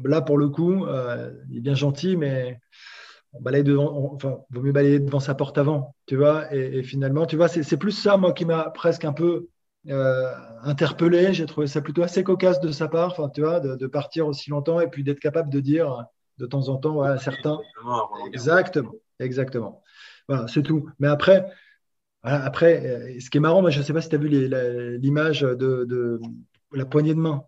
là, 0.03 0.22
pour 0.22 0.38
le 0.38 0.50
coup, 0.50 0.86
euh, 0.86 1.31
il 1.50 1.58
est 1.58 1.62
bien 1.62 1.75
gentil, 1.75 2.17
mais 2.17 2.60
on 3.38 3.42
balaye 3.42 3.63
devant, 3.63 4.13
enfin, 4.13 4.39
vaut 4.50 4.62
mieux 4.62 4.72
balayer 4.72 5.00
devant 5.00 5.20
sa 5.20 5.36
porte 5.36 5.58
avant, 5.58 5.96
tu 6.06 6.15
vois. 6.15 6.54
Et, 6.54 6.84
finalement, 6.84 7.25
tu 7.25 7.36
vois, 7.36 7.48
c'est 7.48 7.77
plus 7.77 7.92
ça, 7.92 8.18
moi, 8.18 8.34
qui 8.34 8.46
m'a 8.46 8.70
presque 8.70 9.06
un 9.06 9.13
peu 9.13 9.50
euh, 9.89 10.32
interpellé. 10.63 11.34
J'ai 11.34 11.46
trouvé 11.46 11.68
ça 11.68 11.82
plutôt 11.82 12.04
assez 12.04 12.24
cocasse 12.24 12.60
de 12.60 12.72
sa 12.72 12.88
part, 12.88 13.12
enfin, 13.12 13.30
tu 13.30 13.42
vois, 13.42 13.60
de, 13.60 13.75
de, 13.75 13.88
partir 13.88 14.27
aussi 14.27 14.50
longtemps 14.50 14.80
et 14.80 14.88
puis 14.88 15.04
d'être 15.04 15.20
capable 15.20 15.50
de 15.50 15.60
dire 15.60 16.06
de 16.38 16.46
temps 16.46 16.70
en 16.70 16.77
temps 16.77 17.01
à 17.01 17.18
certains. 17.18 17.60
Exactement, 18.34 18.94
exactement. 19.20 19.84
Voilà, 20.27 20.48
c'est 20.48 20.63
tout. 20.63 20.89
Mais 21.00 21.08
après, 21.08 21.46
après, 22.24 22.86
euh, 22.86 23.20
ce 23.20 23.30
qui 23.30 23.38
est 23.38 23.42
marrant, 23.42 23.62
moi, 23.62 23.70
je 23.70 23.80
ne 23.80 23.84
sais 23.84 23.94
pas 23.94 24.01
si 24.01 24.10
tu 24.10 24.15
as 24.15 24.20
vu 24.20 24.27
l'image 24.98 25.42
de, 25.42 26.20
la 26.72 26.86
poignée 26.86 27.13
de 27.13 27.20
main, 27.20 27.46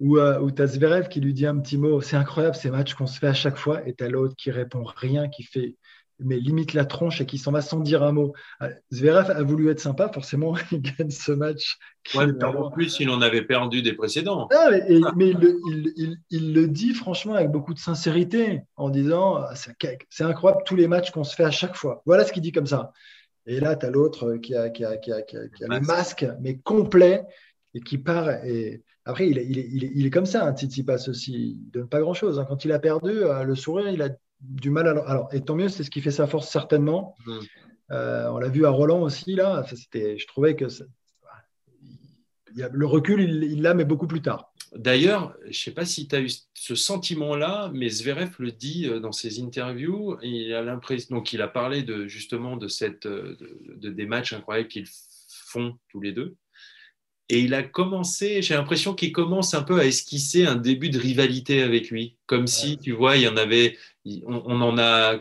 où, 0.00 0.18
euh, 0.18 0.40
où 0.40 0.50
tu 0.50 0.62
as 0.62 0.66
Zverev 0.66 1.08
qui 1.08 1.20
lui 1.20 1.34
dit 1.34 1.46
un 1.46 1.58
petit 1.58 1.78
mot. 1.78 2.00
C'est 2.00 2.16
incroyable 2.16 2.56
ces 2.56 2.70
matchs 2.70 2.94
qu'on 2.94 3.06
se 3.06 3.18
fait 3.18 3.28
à 3.28 3.34
chaque 3.34 3.56
fois, 3.56 3.86
et 3.86 3.94
tu 3.94 4.04
as 4.04 4.08
l'autre 4.08 4.34
qui 4.36 4.50
répond 4.50 4.84
rien, 4.84 5.28
qui 5.28 5.42
fait 5.42 5.76
mais 6.20 6.36
limite 6.36 6.74
la 6.74 6.84
tronche 6.84 7.20
et 7.20 7.26
qui 7.26 7.38
s'en 7.38 7.52
va 7.52 7.60
sans 7.60 7.80
dire 7.80 8.02
un 8.02 8.12
mot. 8.12 8.32
Euh, 8.62 8.70
Zverev 8.92 9.30
a 9.30 9.42
voulu 9.42 9.70
être 9.70 9.80
sympa, 9.80 10.08
forcément, 10.08 10.54
il 10.72 10.80
gagne 10.80 11.10
ce 11.10 11.32
match. 11.32 11.76
en 12.14 12.70
plus, 12.70 13.00
il 13.00 13.10
en 13.10 13.20
avait 13.20 13.42
perdu 13.42 13.82
des 13.82 13.94
précédents. 13.94 14.48
Ah, 14.52 14.70
mais, 15.16 15.34
il, 16.30 16.54
le 16.54 16.66
dit 16.66 16.94
franchement 16.94 17.34
avec 17.34 17.50
beaucoup 17.50 17.74
de 17.74 17.78
sincérité, 17.78 18.62
en 18.76 18.90
disant 18.90 19.36
ah, 19.36 19.54
c'est 19.54 20.24
incroyable 20.24 20.62
tous 20.64 20.76
les 20.76 20.88
matchs 20.88 21.10
qu'on 21.10 21.24
se 21.24 21.34
fait 21.34 21.44
à 21.44 21.50
chaque 21.50 21.76
fois. 21.76 22.02
Voilà 22.06 22.24
ce 22.24 22.32
qu'il 22.32 22.42
dit 22.42 22.52
comme 22.52 22.66
ça. 22.66 22.92
Et 23.46 23.60
là, 23.60 23.76
tu 23.76 23.84
as 23.84 23.90
l'autre 23.90 24.36
qui 24.36 24.54
a, 24.54 24.70
qui 24.70 24.84
a, 24.84 24.96
qui 24.96 25.12
a, 25.12 25.20
le 25.60 25.80
masque, 25.80 26.26
mais 26.40 26.58
complet, 26.58 27.24
et 27.74 27.80
qui 27.80 27.98
part. 27.98 28.30
Et 28.44 28.82
après, 29.06 29.28
il 29.28 29.38
est, 29.38 29.46
il 29.46 30.06
est, 30.06 30.10
comme 30.10 30.24
ça, 30.24 30.46
un 30.46 30.52
Titi 30.54 30.82
passe 30.82 31.08
aussi. 31.08 31.32
Il 31.32 31.70
donne 31.70 31.88
pas 31.88 32.00
grand-chose. 32.00 32.38
Hein. 32.38 32.46
Quand 32.48 32.64
il 32.64 32.72
a 32.72 32.78
perdu, 32.78 33.10
euh, 33.10 33.42
le 33.42 33.54
sourire, 33.54 33.88
il 33.90 34.00
a 34.00 34.08
du 34.40 34.70
mal 34.70 34.88
à. 34.88 34.92
Alors, 35.06 35.28
et 35.32 35.42
tant 35.42 35.56
mieux, 35.56 35.68
c'est 35.68 35.84
ce 35.84 35.90
qui 35.90 36.00
fait 36.00 36.10
sa 36.10 36.26
force 36.26 36.48
certainement. 36.50 37.14
Mmh. 37.26 37.38
on 37.90 38.38
l'a 38.38 38.48
vu 38.48 38.64
à 38.64 38.70
Roland 38.70 39.02
aussi, 39.02 39.34
là. 39.34 39.64
C'était, 39.68 40.16
je 40.18 40.26
trouvais 40.26 40.56
que 40.56 40.66
le 42.56 42.86
recul, 42.86 43.20
il 43.20 43.62
l'a, 43.62 43.74
mais 43.74 43.84
beaucoup 43.84 44.06
plus 44.06 44.22
tard. 44.22 44.52
D'ailleurs, 44.74 45.36
je 45.42 45.48
ne 45.48 45.52
sais 45.52 45.70
pas 45.70 45.84
si 45.84 46.08
tu 46.08 46.16
as 46.16 46.20
eu 46.20 46.30
ce 46.54 46.74
sentiment-là, 46.74 47.70
mais 47.74 47.88
Zverev 47.88 48.34
le 48.38 48.52
dit 48.52 48.88
dans 49.00 49.12
ses 49.12 49.40
interviews. 49.40 50.16
Il 50.22 50.52
a 50.54 50.62
l'impression, 50.62 51.14
donc 51.14 51.32
il 51.32 51.42
a 51.42 51.48
parlé 51.48 51.82
de 51.82 52.06
justement 52.06 52.56
de 52.56 52.68
cette, 52.68 53.06
de, 53.06 53.90
des 53.90 54.06
matchs 54.06 54.32
incroyables 54.32 54.68
qu'ils 54.68 54.88
font 55.28 55.78
tous 55.90 56.00
les 56.00 56.12
deux. 56.12 56.36
Et 57.30 57.40
il 57.40 57.54
a 57.54 57.62
commencé, 57.62 58.42
j'ai 58.42 58.54
l'impression 58.54 58.94
qu'il 58.94 59.10
commence 59.10 59.54
un 59.54 59.62
peu 59.62 59.78
à 59.80 59.86
esquisser 59.86 60.44
un 60.44 60.56
début 60.56 60.90
de 60.90 60.98
rivalité 60.98 61.62
avec 61.62 61.90
lui, 61.90 62.18
comme 62.26 62.46
si, 62.46 62.76
tu 62.76 62.92
vois, 62.92 63.16
il 63.16 63.22
y 63.22 63.28
en 63.28 63.38
avait, 63.38 63.78
on, 64.26 64.60
en 64.60 64.76
a, 64.76 65.16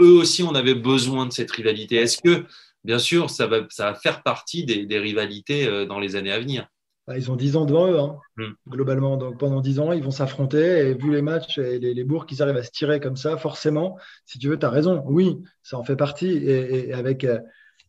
eux 0.00 0.12
aussi, 0.12 0.42
on 0.42 0.56
avait 0.56 0.74
besoin 0.74 1.26
de 1.26 1.32
cette 1.32 1.50
rivalité. 1.52 1.96
Est-ce 1.96 2.20
que, 2.20 2.44
bien 2.82 2.98
sûr, 2.98 3.30
ça 3.30 3.46
va, 3.46 3.60
ça 3.70 3.92
va 3.92 3.94
faire 3.94 4.24
partie 4.24 4.64
des, 4.64 4.98
rivalités 4.98 5.68
euh, 5.68 5.86
dans 5.86 6.00
les 6.00 6.16
années 6.16 6.32
à 6.32 6.40
venir? 6.40 6.66
Bah, 7.06 7.16
Ils 7.16 7.30
ont 7.30 7.36
10 7.36 7.54
ans 7.54 7.64
devant 7.64 7.92
eux, 7.92 8.00
hein, 8.00 8.16
hmm. 8.38 8.52
globalement. 8.68 9.16
Donc 9.16 9.38
pendant 9.38 9.60
10 9.60 9.78
ans, 9.78 9.92
ils 9.92 10.02
vont 10.02 10.10
s'affronter. 10.10 10.88
Et 10.88 10.94
vu 10.94 11.12
les 11.12 11.22
matchs 11.22 11.58
et 11.58 11.78
les, 11.78 11.94
les 11.94 12.04
bourgs 12.04 12.26
qu'ils 12.26 12.42
arrivent 12.42 12.56
à 12.56 12.64
se 12.64 12.72
tirer 12.72 12.98
comme 12.98 13.16
ça, 13.16 13.36
forcément, 13.36 13.96
si 14.24 14.40
tu 14.40 14.48
veux, 14.48 14.58
tu 14.58 14.66
as 14.66 14.70
raison. 14.70 15.04
Oui, 15.06 15.38
ça 15.62 15.78
en 15.78 15.84
fait 15.84 15.94
partie. 15.94 16.26
Et, 16.26 16.92
avec. 16.92 17.24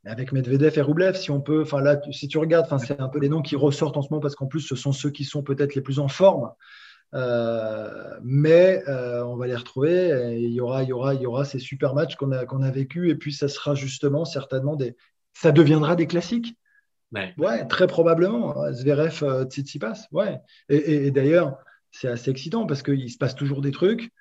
Avec 0.07 0.31
Medvedev 0.31 0.77
et 0.77 0.81
Roublev, 0.81 1.15
si 1.15 1.31
on 1.31 1.41
peut, 1.41 1.61
enfin 1.61 1.81
là, 1.81 1.99
si 2.11 2.27
tu 2.27 2.37
regardes, 2.37 2.65
enfin 2.65 2.79
c'est 2.79 2.99
un 2.99 3.09
peu 3.09 3.19
les 3.19 3.29
noms 3.29 3.41
qui 3.41 3.55
ressortent 3.55 3.97
en 3.97 4.01
ce 4.01 4.09
moment 4.09 4.21
parce 4.21 4.35
qu'en 4.35 4.47
plus 4.47 4.61
ce 4.61 4.75
sont 4.75 4.91
ceux 4.91 5.09
qui 5.09 5.25
sont 5.25 5.43
peut-être 5.43 5.75
les 5.75 5.81
plus 5.81 5.99
en 5.99 6.07
forme. 6.07 6.51
Euh, 7.13 8.17
mais 8.21 8.83
euh, 8.87 9.23
on 9.25 9.37
va 9.37 9.47
les 9.47 9.55
retrouver. 9.55 10.35
il 10.37 10.51
y 10.51 10.59
aura, 10.59 10.83
il 10.83 10.89
y 10.89 10.93
aura, 10.93 11.13
il 11.13 11.21
y 11.21 11.25
aura 11.25 11.45
ces 11.45 11.59
super 11.59 11.93
matchs 11.93 12.15
qu'on 12.15 12.31
a 12.31 12.45
qu'on 12.45 12.61
a 12.61 12.71
vécu 12.71 13.09
et 13.09 13.15
puis 13.15 13.33
ça 13.33 13.47
sera 13.47 13.75
justement 13.75 14.25
certainement 14.25 14.75
des, 14.75 14.95
ça 15.33 15.51
deviendra 15.51 15.95
des 15.95 16.07
classiques. 16.07 16.57
Ouais, 17.37 17.65
très 17.67 17.87
probablement. 17.87 18.55
Zverev, 18.73 19.23
euh, 19.23 19.45
Tsitsipas, 19.45 20.07
ouais. 20.11 20.39
Et, 20.67 21.07
et 21.07 21.11
d'ailleurs, 21.11 21.57
c'est 21.91 22.09
assez 22.09 22.29
excitant 22.31 22.65
parce 22.65 22.83
qu'il 22.83 23.09
se 23.09 23.17
passe 23.17 23.35
toujours 23.35 23.61
des 23.61 23.71
trucs. 23.71 24.11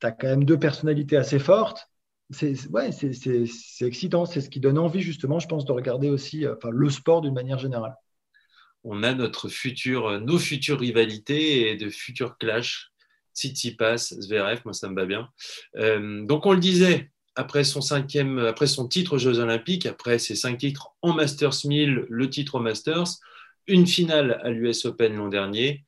Tu 0.00 0.06
as 0.06 0.12
quand 0.12 0.28
même 0.28 0.44
deux 0.44 0.58
personnalités 0.58 1.16
assez 1.16 1.38
fortes 1.38 1.88
c'est 2.30 3.86
excitant, 3.86 4.26
c'est 4.26 4.40
ce 4.40 4.50
qui 4.50 4.60
donne 4.60 4.78
envie 4.78 5.00
justement, 5.00 5.38
je 5.38 5.46
pense, 5.46 5.64
de 5.64 5.72
regarder 5.72 6.10
aussi 6.10 6.44
euh, 6.44 6.54
enfin, 6.56 6.70
le 6.70 6.90
sport 6.90 7.20
d'une 7.20 7.34
manière 7.34 7.58
générale. 7.58 7.94
On 8.84 9.02
a 9.02 9.14
notre 9.14 9.48
futur, 9.48 10.06
euh, 10.06 10.18
nos 10.18 10.38
futures 10.38 10.80
rivalités 10.80 11.70
et 11.70 11.76
de 11.76 11.88
futurs 11.90 12.36
clashs. 12.38 12.92
Tsitsipas, 13.34 14.14
Zverev, 14.18 14.62
moi 14.64 14.72
ça 14.72 14.88
me 14.88 14.96
va 14.96 15.04
bien. 15.04 15.28
Euh, 15.76 16.24
donc 16.24 16.46
on 16.46 16.52
le 16.52 16.58
disait, 16.58 17.10
après 17.34 17.64
son 17.64 17.82
cinquième, 17.82 18.38
après 18.38 18.66
son 18.66 18.88
titre 18.88 19.16
aux 19.16 19.18
Jeux 19.18 19.38
Olympiques, 19.40 19.84
après 19.84 20.18
ses 20.18 20.34
cinq 20.34 20.58
titres 20.58 20.94
en 21.02 21.12
Masters 21.12 21.66
1000, 21.66 22.06
le 22.08 22.30
titre 22.30 22.54
au 22.54 22.60
Masters, 22.60 23.18
une 23.66 23.86
finale 23.86 24.40
à 24.42 24.50
l'US 24.50 24.86
Open 24.86 25.16
l'an 25.16 25.28
dernier, 25.28 25.84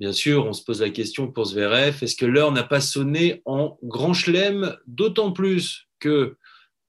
Bien 0.00 0.12
sûr, 0.12 0.44
on 0.44 0.52
se 0.52 0.64
pose 0.64 0.80
la 0.80 0.90
question 0.90 1.30
pour 1.30 1.46
Zverev, 1.46 2.02
est-ce 2.02 2.16
que 2.16 2.26
l'heure 2.26 2.50
n'a 2.50 2.64
pas 2.64 2.80
sonné 2.80 3.42
en 3.44 3.78
grand 3.84 4.12
chelem? 4.12 4.76
D'autant 4.88 5.30
plus 5.30 5.86
que, 6.00 6.36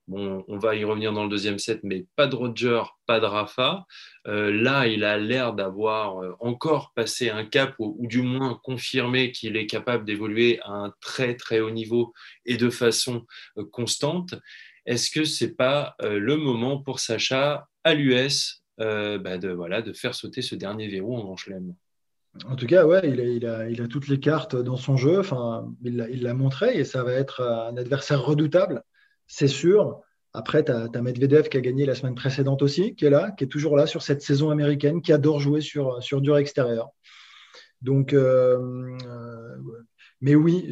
bon, 0.08 0.44
on 0.48 0.58
va 0.58 0.76
y 0.76 0.84
revenir 0.84 1.14
dans 1.14 1.24
le 1.24 1.30
deuxième 1.30 1.60
set, 1.60 1.82
mais 1.84 2.08
pas 2.16 2.26
de 2.26 2.36
Roger, 2.36 2.82
pas 3.06 3.20
de 3.20 3.28
Rafa. 3.28 3.86
Euh, 4.26 4.52
là, 4.52 4.88
il 4.88 5.04
a 5.04 5.20
l'air 5.20 5.54
d'avoir 5.54 6.24
euh, 6.24 6.32
encore 6.40 6.94
passé 6.96 7.30
un 7.30 7.46
cap, 7.46 7.76
ou, 7.78 8.08
du 8.08 8.24
moins 8.24 8.60
confirmé 8.64 9.32
qu'il 9.32 9.56
est 9.56 9.68
capable 9.68 10.04
d'évoluer 10.04 10.60
à 10.64 10.72
un 10.72 10.94
très 11.00 11.36
très 11.36 11.60
haut 11.60 11.70
niveau 11.70 12.12
et 12.48 12.58
de 12.58 12.72
façon 12.72 13.28
euh, 13.60 13.66
constante. 13.72 14.34
Est-ce 14.88 15.12
que 15.12 15.26
ce 15.26 15.46
n'est 15.46 15.52
pas 15.52 15.96
le 16.00 16.38
moment 16.38 16.80
pour 16.80 17.00
Sacha 17.00 17.68
à 17.84 17.94
l'US 17.96 18.64
bah, 18.78 19.38
de, 19.38 19.50
voilà, 19.50 19.82
de 19.82 19.94
faire 19.94 20.14
sauter 20.14 20.44
ce 20.44 20.54
dernier 20.54 20.88
verrou 20.88 21.18
en 21.18 21.24
grand 21.24 21.38
chelem? 21.38 21.76
En 22.44 22.56
tout 22.56 22.68
cas, 22.68 22.86
ouais, 22.86 23.01
il 23.08 23.46
a, 23.82 23.88
toutes 23.88 24.08
les 24.08 24.20
cartes 24.20 24.56
dans 24.56 24.75
son 24.75 24.98
jeu. 24.98 25.22
Il 25.84 26.24
l'a 26.24 26.34
montré 26.34 26.77
et 26.77 26.84
ça 26.84 27.04
va 27.04 27.13
être 27.13 27.42
un 27.42 27.77
adversaire 27.77 28.24
redoutable, 28.24 28.84
c'est 29.27 29.48
sûr. 29.48 30.01
Après, 30.34 30.65
tu 30.65 30.72
as, 30.72 31.01
Medvedev 31.01 31.48
qui 31.48 31.58
a 31.58 31.62
gagné 31.62 31.86
la 31.86 31.96
semaine 31.96 32.15
précédente 32.15 32.62
aussi, 32.62 32.94
qui 32.96 33.06
est 33.06 33.10
là, 33.10 33.32
qui 33.32 33.46
est 33.46 33.48
toujours 33.48 33.77
là 33.77 33.88
sur 33.88 34.01
cette 34.01 34.22
saison 34.22 34.50
américaine, 34.50 35.01
qui 35.01 35.13
adore 35.13 35.39
jouer 35.39 35.62
sur, 35.62 36.04
sur 36.04 36.20
dur 36.20 36.38
extérieur. 36.38 36.89
Donc, 37.82 38.13
euh, 38.13 38.98
euh, 39.08 39.56
mais 40.20 40.36
oui, 40.36 40.70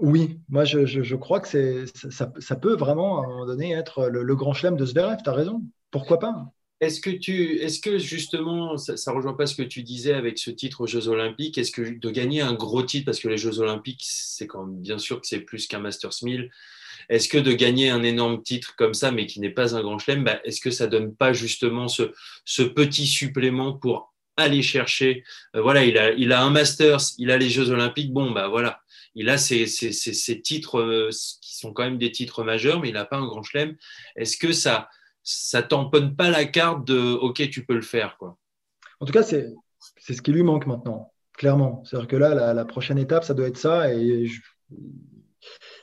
oui, 0.00 0.40
moi 0.48 0.64
je, 0.64 1.14
crois 1.16 1.40
que 1.40 1.86
ça, 1.86 2.56
peut 2.56 2.76
vraiment 2.76 3.22
à 3.22 3.24
un 3.24 3.28
moment 3.28 3.46
donné 3.46 3.72
être 3.72 4.08
le, 4.08 4.22
le 4.22 4.36
grand 4.36 4.52
chelem 4.52 4.76
de 4.76 4.84
Zverev. 4.84 5.18
Tu 5.24 5.30
as 5.30 5.32
raison. 5.32 5.62
Pourquoi 5.90 6.18
pas? 6.18 6.52
Est-ce 6.80 7.00
que, 7.00 7.10
tu, 7.10 7.58
est-ce 7.58 7.78
que 7.78 7.98
justement, 7.98 8.78
ça 8.78 8.94
ne 8.94 9.16
rejoint 9.16 9.34
pas 9.34 9.46
ce 9.46 9.54
que 9.54 9.62
tu 9.62 9.82
disais 9.82 10.14
avec 10.14 10.38
ce 10.38 10.50
titre 10.50 10.80
aux 10.80 10.86
Jeux 10.86 11.08
Olympiques? 11.08 11.58
Est-ce 11.58 11.72
que 11.72 11.82
de 11.82 12.10
gagner 12.10 12.40
un 12.40 12.54
gros 12.54 12.82
titre, 12.82 13.04
parce 13.04 13.20
que 13.20 13.28
les 13.28 13.36
Jeux 13.36 13.60
Olympiques, 13.60 14.02
c'est 14.02 14.46
quand 14.46 14.64
même 14.64 14.80
bien 14.80 14.98
sûr 14.98 15.20
que 15.20 15.26
c'est 15.26 15.40
plus 15.40 15.66
qu'un 15.66 15.80
Masters 15.80 16.14
1000, 16.22 16.50
est-ce 17.10 17.28
que 17.28 17.36
de 17.36 17.52
gagner 17.52 17.90
un 17.90 18.02
énorme 18.02 18.42
titre 18.42 18.76
comme 18.76 18.94
ça, 18.94 19.12
mais 19.12 19.26
qui 19.26 19.40
n'est 19.40 19.50
pas 19.50 19.76
un 19.76 19.82
grand 19.82 19.98
chelem, 19.98 20.24
bah, 20.24 20.40
est-ce 20.44 20.60
que 20.60 20.70
ça 20.70 20.86
donne 20.86 21.14
pas 21.14 21.34
justement 21.34 21.86
ce, 21.88 22.62
petit 22.62 23.06
supplément 23.06 23.74
pour 23.74 24.14
aller 24.38 24.62
chercher 24.62 25.22
euh, 25.56 25.60
Voilà, 25.60 25.84
il 25.84 26.32
a, 26.32 26.42
un 26.42 26.50
Masters, 26.50 27.02
il 27.18 27.30
a 27.30 27.36
les 27.36 27.50
Jeux 27.50 27.70
Olympiques, 27.70 28.12
bon, 28.12 28.30
bah 28.30 28.48
voilà, 28.48 28.80
il 29.14 29.28
a 29.28 29.36
ces, 29.36 29.66
titres 30.42 30.78
euh, 30.78 31.10
qui 31.42 31.56
sont 31.56 31.74
quand 31.74 31.82
même 31.82 31.98
des 31.98 32.12
titres 32.12 32.42
majeurs, 32.42 32.80
mais 32.80 32.88
il 32.88 32.94
n'a 32.94 33.04
pas 33.04 33.18
un 33.18 33.26
grand 33.26 33.42
chelem. 33.42 33.76
Est-ce 34.16 34.38
que 34.38 34.52
ça 34.52 34.88
ça 35.22 35.62
tamponne 35.62 36.16
pas 36.16 36.30
la 36.30 36.44
carte 36.44 36.86
de 36.86 37.12
OK, 37.14 37.48
tu 37.50 37.64
peux 37.64 37.74
le 37.74 37.82
faire. 37.82 38.16
Quoi. 38.18 38.36
En 39.00 39.06
tout 39.06 39.12
cas, 39.12 39.22
c'est 39.22 39.54
ce 39.98 40.22
qui 40.22 40.32
lui 40.32 40.42
manque 40.42 40.66
maintenant, 40.66 41.12
clairement. 41.36 41.82
C'est-à-dire 41.84 42.08
que 42.08 42.16
là, 42.16 42.54
la, 42.54 42.64
prochaine 42.64 42.98
étape, 42.98 43.24
ça 43.24 43.34
doit 43.34 43.48
être 43.48 43.56
ça 43.56 43.92
et 43.92 44.26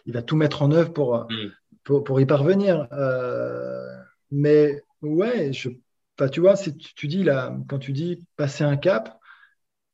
il 0.05 0.13
va 0.13 0.21
tout 0.21 0.35
mettre 0.35 0.61
en 0.61 0.71
œuvre 0.71 0.93
pour, 0.93 1.27
hmm. 1.29 2.03
pour, 2.03 2.19
y 2.19 2.25
parvenir. 2.25 2.87
Euh, 2.91 3.85
mais 4.31 4.81
ouais, 5.01 5.53
je, 5.53 5.69
tu 6.31 6.39
vois, 6.39 6.55
tu, 6.57 6.75
tu 6.77 7.07
dis 7.07 7.23
là, 7.23 7.55
quand 7.67 7.79
tu 7.79 7.91
dis 7.93 8.23
passer 8.35 8.63
un 8.63 8.77
cap, 8.77 9.19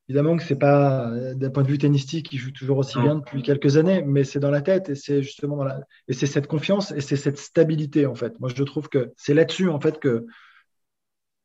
Évidemment 0.10 0.36
que 0.36 0.44
c'est 0.44 0.58
pas 0.58 1.10
euh, 1.10 1.34
d'un 1.34 1.50
point 1.50 1.64
de 1.64 1.70
vue 1.70 1.78
tennistique, 1.78 2.32
il 2.34 2.38
joue 2.38 2.52
toujours 2.52 2.78
aussi 2.78 3.00
bien 3.00 3.16
depuis 3.16 3.42
quelques 3.42 3.78
années, 3.78 4.02
mais 4.02 4.26
c'est 4.26 4.40
dans 4.40 4.52
la 4.52 4.62
tête 4.62 4.90
et 4.90 4.96
c'est 4.96 5.24
justement 5.24 5.56
dans 5.56 5.64
la 5.64 5.80
et 6.10 6.14
c'est 6.14 6.28
cette 6.28 6.48
confiance 6.48 6.92
et 6.92 7.00
c'est 7.00 7.16
cette 7.16 7.38
stabilité 7.38 8.06
en 8.06 8.16
fait. 8.16 8.38
Moi, 8.40 8.50
je 8.54 8.64
trouve 8.64 8.90
que 8.90 9.14
c'est 9.16 9.34
là-dessus 9.34 9.70
en 9.70 9.80
fait 9.80 10.00
que 10.00 10.26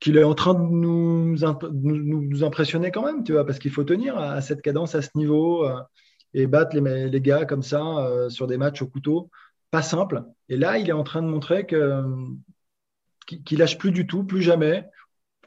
qu'il 0.01 0.17
est 0.17 0.25
en 0.25 0.35
train 0.35 0.55
de 0.55 0.61
nous, 0.61 1.37
nous, 1.73 2.45
impressionner 2.45 2.93
quand 2.93 3.05
même, 3.05 3.25
tu 3.25 3.33
vois, 3.33 3.45
parce 3.45 3.59
qu'il 3.59 3.73
faut 3.73 3.83
tenir 3.83 4.17
à, 4.17 4.41
cette 4.41 4.63
cadence, 4.63 4.95
à 4.95 5.03
ce 5.03 5.11
niveau 5.17 5.67
euh, 5.67 5.81
et 6.35 6.47
battre 6.47 6.77
les, 6.77 7.09
les, 7.09 7.21
gars 7.21 7.45
comme 7.47 7.63
ça 7.63 7.83
euh, 7.83 8.29
sur 8.29 8.47
des 8.47 8.59
matchs 8.59 8.81
au 8.83 8.87
couteau, 8.87 9.29
pas 9.73 9.83
simple. 9.83 10.23
Et 10.49 10.57
là, 10.57 10.79
il 10.79 10.89
est 10.89 10.93
en 10.93 11.03
train 11.03 11.23
de 11.23 11.29
montrer 11.29 11.67
que 11.67 12.05
qu'il 13.45 13.59
lâche 13.59 13.79
plus 13.79 13.93
du 13.93 14.07
tout, 14.07 14.25
plus 14.25 14.43
jamais. 14.43 14.89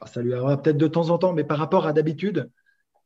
ça 0.05 0.21
lui 0.21 0.33
arrivera 0.33 0.61
peut-être 0.61 0.77
de 0.77 0.87
temps 0.87 1.09
en 1.09 1.17
temps, 1.17 1.33
mais 1.33 1.43
par 1.43 1.57
rapport 1.57 1.87
à 1.87 1.93
d'habitude, 1.93 2.49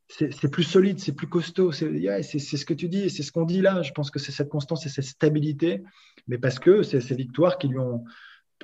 c'est 0.08 0.50
plus 0.50 0.62
solide, 0.62 1.00
c'est 1.00 1.12
plus 1.12 1.26
costaud. 1.26 1.72
C'est 1.72 1.88
ce 1.88 2.64
que 2.64 2.74
tu 2.74 2.88
dis 2.88 3.02
et 3.02 3.08
c'est 3.08 3.22
ce 3.22 3.32
qu'on 3.32 3.44
dit 3.44 3.60
là. 3.60 3.82
Je 3.82 3.92
pense 3.92 4.10
que 4.10 4.18
c'est 4.18 4.32
cette 4.32 4.48
constance 4.48 4.86
et 4.86 4.88
cette 4.88 5.04
stabilité, 5.04 5.82
mais 6.28 6.38
parce 6.38 6.58
que 6.58 6.82
c'est 6.82 7.00
ces 7.00 7.16
victoires 7.16 7.58
qui 7.58 7.68
lui, 7.68 7.78
ont, 7.78 8.04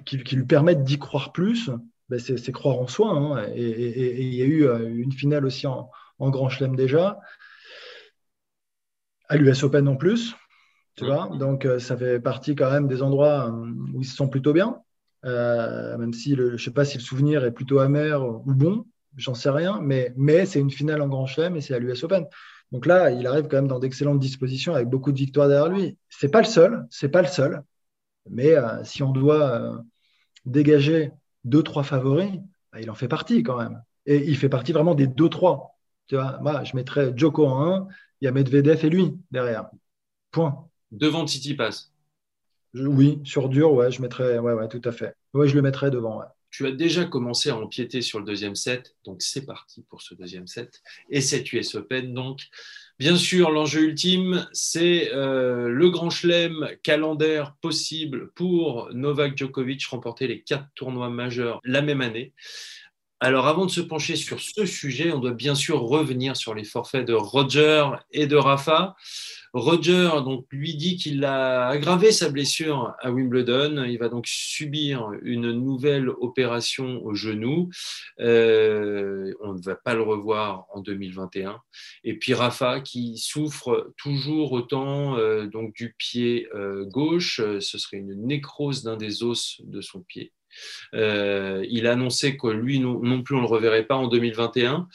qui, 0.04 0.18
lui 0.18 0.44
permettent 0.44 0.84
d'y 0.84 0.98
croire 0.98 1.32
plus. 1.32 1.70
Ben 2.08 2.18
c'est 2.18 2.52
croire 2.52 2.78
en 2.78 2.86
soi. 2.86 3.10
Hein. 3.10 3.46
Et, 3.54 4.22
il 4.22 4.34
y 4.34 4.42
a 4.42 4.44
eu 4.44 4.66
euh, 4.66 4.88
une 4.94 5.12
finale 5.12 5.44
aussi 5.46 5.66
en, 5.66 5.90
Grand 6.20 6.48
Chelem 6.48 6.76
déjà, 6.76 7.18
à 9.28 9.36
l'US 9.36 9.64
Open 9.64 9.88
en 9.88 9.96
plus. 9.96 10.36
Tu 10.94 11.04
vois 11.04 11.28
Donc, 11.38 11.64
euh, 11.64 11.80
ça 11.80 11.96
fait 11.96 12.20
partie 12.20 12.54
quand 12.54 12.70
même 12.70 12.86
des 12.86 13.02
endroits 13.02 13.48
euh, 13.48 13.72
où 13.94 14.02
ils 14.02 14.06
se 14.06 14.14
sont 14.14 14.28
plutôt 14.28 14.52
bien. 14.52 14.78
même 15.24 16.12
si 16.12 16.36
le, 16.36 16.50
je 16.50 16.52
ne 16.52 16.58
sais 16.58 16.70
pas 16.70 16.84
si 16.84 16.98
le 16.98 17.02
souvenir 17.02 17.44
est 17.44 17.50
plutôt 17.50 17.80
amer 17.80 18.22
ou 18.22 18.54
bon, 18.54 18.84
j'en 19.16 19.34
sais 19.34 19.50
rien, 19.50 19.80
mais, 19.80 20.12
mais 20.16 20.46
c'est 20.46 20.60
une 20.60 20.70
finale 20.70 21.02
en 21.02 21.08
Grand 21.08 21.26
Chelem 21.26 21.56
et 21.56 21.60
c'est 21.60 21.74
à 21.74 21.78
l'US 21.78 22.02
Open. 22.04 22.26
Donc 22.72 22.86
là, 22.86 23.10
il 23.10 23.26
arrive 23.26 23.48
quand 23.48 23.56
même 23.56 23.68
dans 23.68 23.78
d'excellentes 23.78 24.18
dispositions 24.18 24.74
avec 24.74 24.88
beaucoup 24.88 25.12
de 25.12 25.18
victoires 25.18 25.48
derrière 25.48 25.68
lui. 25.68 25.98
C'est 26.08 26.30
pas 26.30 26.40
le 26.40 26.46
seul, 26.46 26.86
c'est 26.90 27.10
pas 27.10 27.22
le 27.22 27.28
seul, 27.28 27.62
mais 28.30 28.56
euh, 28.56 28.82
si 28.84 29.02
on 29.02 29.10
doit 29.12 29.52
euh, 29.52 29.78
dégager 30.46 31.12
deux 31.44 31.62
trois 31.62 31.82
favoris, 31.82 32.32
bah, 32.72 32.80
il 32.80 32.90
en 32.90 32.94
fait 32.94 33.08
partie 33.08 33.42
quand 33.42 33.58
même. 33.58 33.82
Et 34.06 34.28
il 34.28 34.36
fait 34.36 34.48
partie 34.48 34.72
vraiment 34.72 34.94
des 34.94 35.06
deux 35.06 35.28
trois. 35.28 35.78
Tu 36.06 36.16
vois, 36.16 36.38
moi, 36.40 36.64
je 36.64 36.74
mettrais 36.76 37.12
Joko 37.16 37.46
en 37.46 37.74
1, 37.74 37.88
il 38.20 38.24
y 38.24 38.28
a 38.28 38.32
Medvedev 38.32 38.84
et 38.84 38.90
lui 38.90 39.16
derrière. 39.30 39.70
Point. 40.30 40.68
Devant 40.90 41.24
Titi 41.24 41.54
passe. 41.54 41.92
Oui, 42.74 43.20
sur 43.24 43.48
dur, 43.48 43.72
ouais, 43.74 43.90
je 43.90 44.00
mettrais, 44.00 44.38
ouais, 44.38 44.54
ouais, 44.54 44.68
tout 44.68 44.80
à 44.84 44.92
fait. 44.92 45.14
Ouais, 45.34 45.46
je 45.46 45.54
le 45.54 45.62
mettrais 45.62 45.90
devant. 45.90 46.20
Ouais. 46.20 46.26
Tu 46.52 46.66
as 46.66 46.70
déjà 46.70 47.04
commencé 47.06 47.48
à 47.50 47.56
empiéter 47.56 48.02
sur 48.02 48.18
le 48.18 48.26
deuxième 48.26 48.54
set, 48.54 48.94
donc 49.04 49.22
c'est 49.22 49.46
parti 49.46 49.82
pour 49.88 50.02
ce 50.02 50.14
deuxième 50.14 50.46
set. 50.46 50.82
Et 51.08 51.22
cette 51.22 51.50
US 51.52 51.74
Open, 51.74 52.12
donc, 52.12 52.42
bien 52.98 53.16
sûr, 53.16 53.50
l'enjeu 53.50 53.84
ultime, 53.84 54.46
c'est 54.52 55.10
euh, 55.14 55.68
le 55.68 55.90
grand 55.90 56.10
chelem 56.10 56.68
calendaire 56.82 57.56
possible 57.62 58.30
pour 58.34 58.90
Novak 58.92 59.36
Djokovic 59.36 59.84
remporter 59.86 60.26
les 60.26 60.42
quatre 60.42 60.68
tournois 60.74 61.08
majeurs 61.08 61.58
la 61.64 61.80
même 61.80 62.02
année. 62.02 62.34
Alors, 63.24 63.46
avant 63.46 63.66
de 63.66 63.70
se 63.70 63.80
pencher 63.80 64.16
sur 64.16 64.40
ce 64.40 64.66
sujet, 64.66 65.12
on 65.12 65.20
doit 65.20 65.30
bien 65.30 65.54
sûr 65.54 65.78
revenir 65.78 66.36
sur 66.36 66.56
les 66.56 66.64
forfaits 66.64 67.06
de 67.06 67.12
Roger 67.12 67.86
et 68.10 68.26
de 68.26 68.34
Rafa. 68.34 68.96
Roger 69.52 70.10
donc, 70.24 70.46
lui 70.50 70.74
dit 70.74 70.96
qu'il 70.96 71.24
a 71.24 71.68
aggravé 71.68 72.10
sa 72.10 72.30
blessure 72.30 72.94
à 72.98 73.12
Wimbledon. 73.12 73.84
Il 73.84 73.96
va 73.98 74.08
donc 74.08 74.26
subir 74.26 75.12
une 75.22 75.52
nouvelle 75.52 76.08
opération 76.08 77.00
au 77.04 77.14
genou. 77.14 77.70
Euh, 78.18 79.32
on 79.40 79.54
ne 79.54 79.62
va 79.62 79.76
pas 79.76 79.94
le 79.94 80.02
revoir 80.02 80.66
en 80.74 80.80
2021. 80.80 81.60
Et 82.02 82.18
puis 82.18 82.34
Rafa 82.34 82.80
qui 82.80 83.18
souffre 83.18 83.92
toujours 83.98 84.50
autant 84.50 85.16
euh, 85.16 85.46
donc 85.46 85.74
du 85.74 85.94
pied 85.96 86.48
euh, 86.56 86.86
gauche. 86.86 87.36
Ce 87.36 87.78
serait 87.78 87.98
une 87.98 88.26
nécrose 88.26 88.82
d'un 88.82 88.96
des 88.96 89.22
os 89.22 89.60
de 89.62 89.80
son 89.80 90.00
pied. 90.00 90.32
Euh, 90.94 91.64
il 91.70 91.86
a 91.86 91.92
annoncé 91.92 92.36
que 92.36 92.48
lui 92.48 92.78
non, 92.78 93.22
plus 93.22 93.34
on 93.34 93.38
ne 93.38 93.46
le 93.46 93.48
reverrait 93.48 93.86
pas 93.86 93.96
en 93.96 94.08
2021. 94.08 94.88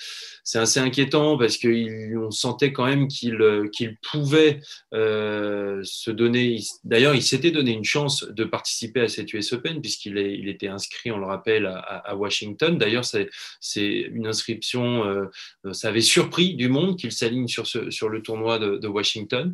C'est 0.44 0.60
assez 0.60 0.80
inquiétant 0.80 1.38
parce 1.38 1.58
qu'on 1.58 2.32
sentait 2.32 2.72
quand 2.72 2.86
même 2.86 3.08
qu'il 3.08 3.98
pouvait 4.02 4.62
euh, 4.94 5.82
se 5.84 6.10
donner. 6.12 6.60
D'ailleurs, 6.84 7.16
il 7.16 7.24
s'était 7.24 7.52
donné 7.52 7.72
une 7.72 7.84
chance 7.84 8.24
de 8.24 8.44
participer 8.46 9.02
à 9.02 9.08
cette 9.10 9.34
US 9.34 9.52
Open 9.54 9.82
puisqu'il 9.82 10.18
il 10.18 10.48
était 10.48 10.70
inscrit, 10.70 11.12
on 11.12 11.18
le 11.18 11.26
rappelle, 11.26 11.66
à, 11.66 12.16
Washington. 12.16 12.78
D'ailleurs, 12.78 13.06
c'est 13.06 13.30
une 13.84 14.28
inscription, 14.28 15.06
euh, 15.06 15.74
ça 15.74 15.90
avait 15.90 16.02
surpris 16.02 16.56
du 16.56 16.70
monde 16.70 16.98
qu'il 16.98 17.12
s'aligne 17.12 17.48
sur, 17.48 18.10
le 18.10 18.22
tournoi 18.22 18.58
de, 18.60 18.88
Washington. 18.88 19.54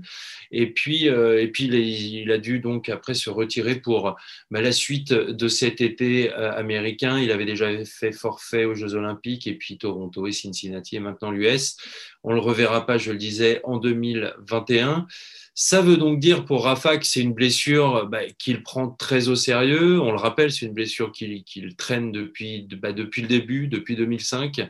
Et 0.52 0.68
puis, 0.68 1.06
et 1.06 1.48
puis 1.48 1.66
il, 1.66 2.32
a, 2.32 2.38
dû 2.38 2.60
donc 2.60 2.90
après 2.90 3.16
se 3.16 3.30
retirer 3.30 3.76
pour 3.76 4.16
bah, 4.52 4.62
la 4.62 4.72
suite 4.72 5.12
de 5.12 5.48
cet 5.48 5.82
été 5.82 5.93
euh, 6.02 6.52
américain. 6.54 7.20
Il 7.20 7.32
avait 7.32 7.46
déjà 7.46 7.70
fait 7.86 8.12
forfait 8.12 8.66
aux 8.66 8.76
Jeux 8.76 8.96
Olympiques 8.96 9.48
et 9.48 9.54
puis 9.54 9.78
Toronto 9.78 10.28
et 10.28 10.32
Cincinnati 10.32 10.96
et 10.96 11.00
maintenant 11.00 11.32
l'US. 11.32 11.78
On 12.24 12.34
le 12.34 12.40
reverra 12.40 12.86
pas, 12.86 12.98
je 12.98 13.12
le 13.12 13.18
disais, 13.18 13.60
en 13.64 13.78
2021. 13.78 15.08
Ça 15.56 15.82
veut 15.82 15.98
donc 15.98 16.20
dire 16.20 16.46
pour 16.46 16.64
Rafa 16.64 16.98
que 16.98 17.06
c'est 17.06 17.20
une 17.20 17.34
blessure 17.34 18.08
bah, 18.08 18.22
qu'il 18.40 18.64
prend 18.64 18.90
très 18.90 19.28
au 19.28 19.36
sérieux. 19.36 20.02
On 20.02 20.12
le 20.12 20.18
rappelle, 20.18 20.52
c'est 20.52 20.66
une 20.66 20.74
blessure 20.74 21.12
qu'il 21.12 21.44
traîne 21.78 22.12
depuis, 22.12 22.68
bah, 22.82 22.92
depuis 22.92 23.22
le 23.22 23.28
début, 23.28 23.68
depuis 23.68 23.96
2005. 23.96 24.68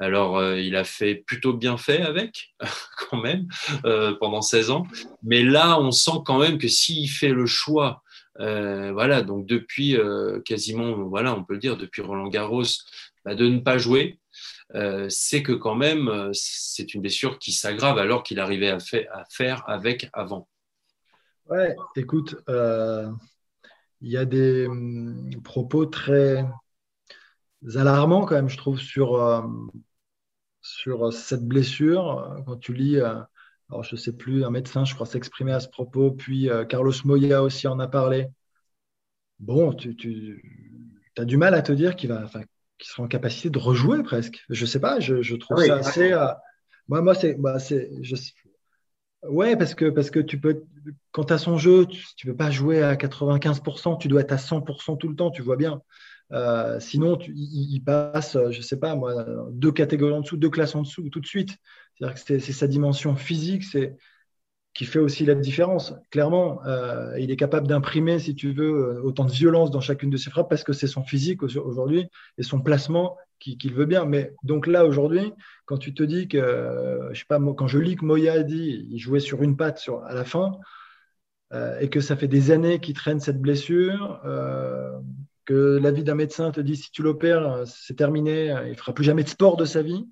Alors, 0.00 0.38
euh, 0.38 0.58
il 0.58 0.74
a 0.74 0.82
fait 0.82 1.14
plutôt 1.14 1.52
bien 1.52 1.76
fait 1.76 2.00
avec, 2.00 2.54
quand 3.10 3.20
même, 3.20 3.46
euh, 3.84 4.14
pendant 4.18 4.42
16 4.42 4.70
ans. 4.70 4.86
Mais 5.22 5.44
là, 5.44 5.78
on 5.80 5.92
sent 5.92 6.22
quand 6.24 6.38
même 6.38 6.58
que 6.58 6.68
s'il 6.68 7.08
fait 7.08 7.28
le 7.28 7.46
choix 7.46 8.02
euh, 8.40 8.92
voilà, 8.92 9.22
donc 9.22 9.46
depuis 9.46 9.96
euh, 9.96 10.40
quasiment, 10.40 11.04
voilà, 11.04 11.34
on 11.34 11.44
peut 11.44 11.54
le 11.54 11.60
dire, 11.60 11.76
depuis 11.76 12.02
Roland 12.02 12.28
Garros, 12.28 12.64
bah, 13.24 13.34
de 13.34 13.46
ne 13.46 13.60
pas 13.60 13.78
jouer, 13.78 14.18
euh, 14.74 15.06
c'est 15.08 15.42
que 15.42 15.52
quand 15.52 15.74
même, 15.74 16.30
c'est 16.32 16.94
une 16.94 17.00
blessure 17.00 17.38
qui 17.38 17.52
s'aggrave 17.52 17.98
alors 17.98 18.22
qu'il 18.22 18.40
arrivait 18.40 18.70
à, 18.70 18.78
à, 19.12 19.24
faire 19.30 19.68
avec 19.68 20.08
avant. 20.12 20.48
Ouais, 21.46 21.76
écoute, 21.96 22.36
il 22.48 24.10
y 24.10 24.16
a 24.16 24.24
des 24.24 24.66
hum, 24.66 25.30
propos 25.42 25.86
très 25.86 26.44
alarmants 27.76 28.26
quand 28.26 28.34
même, 28.34 28.48
je 28.48 28.56
trouve, 28.56 28.80
sur, 28.80 29.48
sur 30.60 31.12
cette 31.12 31.46
blessure. 31.46 32.42
Quand 32.46 32.56
tu 32.56 32.74
lis 32.74 32.98
alors 33.70 33.82
je 33.82 33.94
ne 33.94 34.00
sais 34.00 34.12
plus, 34.12 34.44
un 34.44 34.50
médecin, 34.50 34.84
je 34.84 34.94
crois, 34.94 35.06
s'exprimer 35.06 35.52
à 35.52 35.60
ce 35.60 35.68
propos, 35.68 36.10
puis 36.10 36.50
euh, 36.50 36.64
Carlos 36.64 36.92
Moya 37.04 37.42
aussi 37.42 37.66
en 37.66 37.78
a 37.78 37.88
parlé. 37.88 38.28
Bon, 39.38 39.72
tu, 39.72 40.42
as 41.16 41.24
du 41.24 41.36
mal 41.36 41.54
à 41.54 41.62
te 41.62 41.72
dire 41.72 41.96
qu'il 41.96 42.10
va, 42.10 42.28
sera 42.80 43.02
en 43.02 43.08
capacité 43.08 43.50
de 43.50 43.58
rejouer 43.58 44.02
presque. 44.02 44.44
Je 44.48 44.62
ne 44.62 44.66
sais 44.66 44.80
pas, 44.80 45.00
je, 45.00 45.34
trouve 45.36 45.64
ça 45.64 45.76
assez. 45.76 46.12
Euh, 46.12 46.26
moi, 46.88 47.02
moi 47.02 47.14
c'est, 47.14 47.34
bah, 47.34 47.58
Ouais, 49.22 49.56
parce 49.56 49.74
que, 49.74 49.86
parce 49.86 50.10
que 50.10 50.20
tu 50.20 50.38
peux, 50.38 50.64
quand 51.10 51.24
tu 51.24 51.32
as 51.32 51.38
son 51.38 51.56
jeu, 51.56 51.86
tu 51.86 52.26
ne 52.26 52.32
peux 52.32 52.36
pas 52.36 52.50
jouer 52.50 52.82
à 52.82 52.94
95%, 52.94 53.98
tu 53.98 54.08
dois 54.08 54.20
être 54.20 54.32
à 54.32 54.36
100% 54.36 54.98
tout 54.98 55.08
le 55.08 55.16
temps, 55.16 55.30
tu 55.30 55.40
vois 55.40 55.56
bien. 55.56 55.80
Euh, 56.32 56.78
sinon, 56.78 57.18
il, 57.28 57.80
passe, 57.80 58.36
je 58.50 58.56
ne 58.56 58.62
sais 58.62 58.78
pas, 58.78 58.94
moi, 58.96 59.24
deux 59.50 59.72
catégories 59.72 60.12
en 60.12 60.20
dessous, 60.20 60.36
deux 60.36 60.50
classes 60.50 60.74
en 60.74 60.82
dessous 60.82 61.08
tout 61.08 61.20
de 61.20 61.26
suite. 61.26 61.56
C'est-à-dire 61.94 62.14
que 62.14 62.38
c'est 62.40 62.52
sa 62.52 62.66
dimension 62.66 63.16
physique 63.16 63.64
qui 64.74 64.84
fait 64.84 64.98
aussi 64.98 65.24
la 65.24 65.34
différence. 65.34 65.94
Clairement, 66.10 66.64
euh, 66.66 67.16
il 67.18 67.30
est 67.30 67.36
capable 67.36 67.68
d'imprimer, 67.68 68.18
si 68.18 68.34
tu 68.34 68.52
veux, 68.52 69.00
autant 69.02 69.24
de 69.24 69.30
violence 69.30 69.70
dans 69.70 69.80
chacune 69.80 70.10
de 70.10 70.16
ses 70.16 70.30
frappes 70.30 70.50
parce 70.50 70.64
que 70.64 70.72
c'est 70.72 70.88
son 70.88 71.04
physique 71.04 71.42
aujourd'hui 71.42 72.08
et 72.38 72.42
son 72.42 72.60
placement 72.60 73.16
qu'il 73.38 73.74
veut 73.74 73.86
bien. 73.86 74.04
Mais 74.04 74.32
donc 74.42 74.66
là, 74.66 74.84
aujourd'hui, 74.84 75.32
quand 75.66 75.78
tu 75.78 75.94
te 75.94 76.02
dis 76.02 76.28
que, 76.28 77.08
je 77.12 77.18
sais 77.18 77.26
pas, 77.28 77.38
quand 77.38 77.68
je 77.68 77.78
lis 77.78 77.96
que 77.96 78.04
Moya 78.04 78.32
a 78.32 78.42
dit, 78.42 78.86
il 78.90 78.98
jouait 78.98 79.20
sur 79.20 79.42
une 79.42 79.56
patte 79.56 79.88
à 80.06 80.14
la 80.14 80.24
fin, 80.24 80.58
euh, 81.52 81.78
et 81.78 81.88
que 81.88 82.00
ça 82.00 82.16
fait 82.16 82.28
des 82.28 82.50
années 82.50 82.80
qu'il 82.80 82.94
traîne 82.94 83.20
cette 83.20 83.40
blessure, 83.40 84.20
euh, 84.24 84.98
que 85.44 85.78
l'avis 85.80 86.02
d'un 86.02 86.14
médecin 86.14 86.50
te 86.50 86.60
dit 86.60 86.76
si 86.76 86.90
tu 86.90 87.02
l'opères, 87.02 87.64
c'est 87.66 87.94
terminé, 87.94 88.46
il 88.64 88.70
ne 88.70 88.74
fera 88.74 88.92
plus 88.94 89.04
jamais 89.04 89.24
de 89.24 89.28
sport 89.28 89.56
de 89.56 89.64
sa 89.64 89.82
vie. 89.82 90.06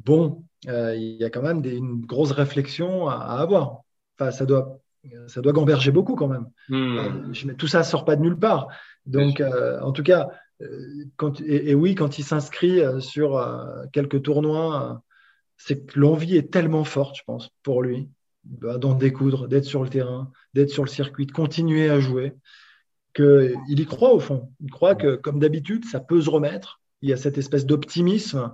Bon, 0.00 0.44
euh, 0.68 0.94
il 0.96 1.16
y 1.16 1.24
a 1.24 1.30
quand 1.30 1.42
même 1.42 1.64
une 1.64 2.04
grosse 2.04 2.32
réflexion 2.32 3.08
à, 3.08 3.16
avoir. 3.16 3.82
Enfin, 4.18 4.30
ça 4.30 4.46
doit, 4.46 4.78
ça 5.26 5.40
doit 5.40 5.52
gamberger 5.52 5.90
beaucoup 5.90 6.14
quand 6.14 6.28
même. 6.28 6.46
Hmm. 6.68 6.98
Euh, 6.98 7.54
tout 7.54 7.66
ça 7.66 7.78
ne 7.78 7.84
sort 7.84 8.04
pas 8.04 8.16
de 8.16 8.22
nulle 8.22 8.38
part. 8.38 8.68
Donc, 9.06 9.40
euh, 9.40 9.80
en 9.80 9.92
tout 9.92 10.02
cas, 10.02 10.28
quand, 11.16 11.40
et, 11.40 11.74
oui, 11.74 11.96
quand 11.96 12.18
il 12.18 12.22
s'inscrit 12.22 12.80
sur 13.00 13.44
quelques 13.92 14.22
tournois, 14.22 15.02
c'est 15.56 15.86
que 15.86 15.98
l'envie 15.98 16.36
est 16.36 16.52
tellement 16.52 16.84
forte, 16.84 17.16
je 17.16 17.22
pense, 17.26 17.50
pour 17.64 17.82
lui, 17.82 18.08
bah, 18.44 18.78
d'en 18.78 18.94
découdre, 18.94 19.48
d'être 19.48 19.64
sur 19.64 19.82
le 19.82 19.88
terrain, 19.88 20.30
d'être 20.54 20.70
sur 20.70 20.84
le 20.84 20.88
circuit, 20.88 21.26
de 21.26 21.32
continuer 21.32 21.90
à 21.90 21.98
jouer, 21.98 22.34
qu'il 23.12 23.56
y 23.66 23.86
croit 23.86 24.14
au 24.14 24.20
fond. 24.20 24.52
Il 24.60 24.70
croit 24.70 24.94
que, 24.94 25.16
comme 25.16 25.40
d'habitude, 25.40 25.84
ça 25.84 25.98
peut 25.98 26.20
se 26.20 26.30
remettre. 26.30 26.80
Il 27.00 27.10
y 27.10 27.12
a 27.12 27.16
cette 27.16 27.38
espèce 27.38 27.66
d'optimisme 27.66 28.52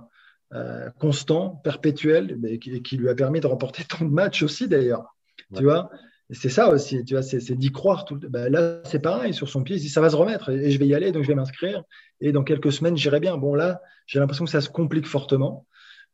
euh, 0.51 0.89
constant, 0.97 1.61
perpétuel, 1.63 2.35
mais 2.39 2.57
qui, 2.57 2.97
lui 2.97 3.07
a 3.07 3.13
permis 3.13 3.39
de 3.39 3.45
remporter 3.45 3.83
tant 3.83 4.03
de 4.03 4.09
matchs 4.09 4.41
aussi 4.41 4.67
d'ailleurs. 4.67 5.15
Tu 5.55 5.63
vois? 5.63 5.91
C'est 6.31 6.49
ça 6.49 6.69
aussi, 6.69 7.05
tu 7.05 7.13
vois, 7.13 7.21
c'est, 7.21 7.51
d'y 7.51 7.71
croire. 7.71 8.03
Tout, 8.03 8.17
ben 8.17 8.51
là, 8.51 8.81
c'est 8.83 8.99
pareil, 8.99 9.31
sur 9.35 9.47
son 9.47 9.61
pied, 9.61 9.75
il 9.75 9.79
dit 9.79 9.89
ça 9.89 10.01
va 10.01 10.09
se 10.09 10.15
remettre 10.15 10.49
et, 10.49 10.71
je 10.71 10.79
vais 10.79 10.87
y 10.87 10.95
aller, 10.95 11.11
donc 11.11 11.21
je 11.21 11.27
vais 11.27 11.35
m'inscrire. 11.35 11.83
Et 12.19 12.31
dans 12.31 12.43
quelques 12.43 12.71
semaines, 12.71 12.97
j'irai 12.97 13.19
bien. 13.19 13.37
Bon, 13.37 13.53
là, 13.53 13.79
j'ai 14.07 14.17
l'impression 14.17 14.45
que 14.45 14.49
ça 14.49 14.61
se 14.61 14.69
complique 14.69 15.05
fortement. 15.05 15.67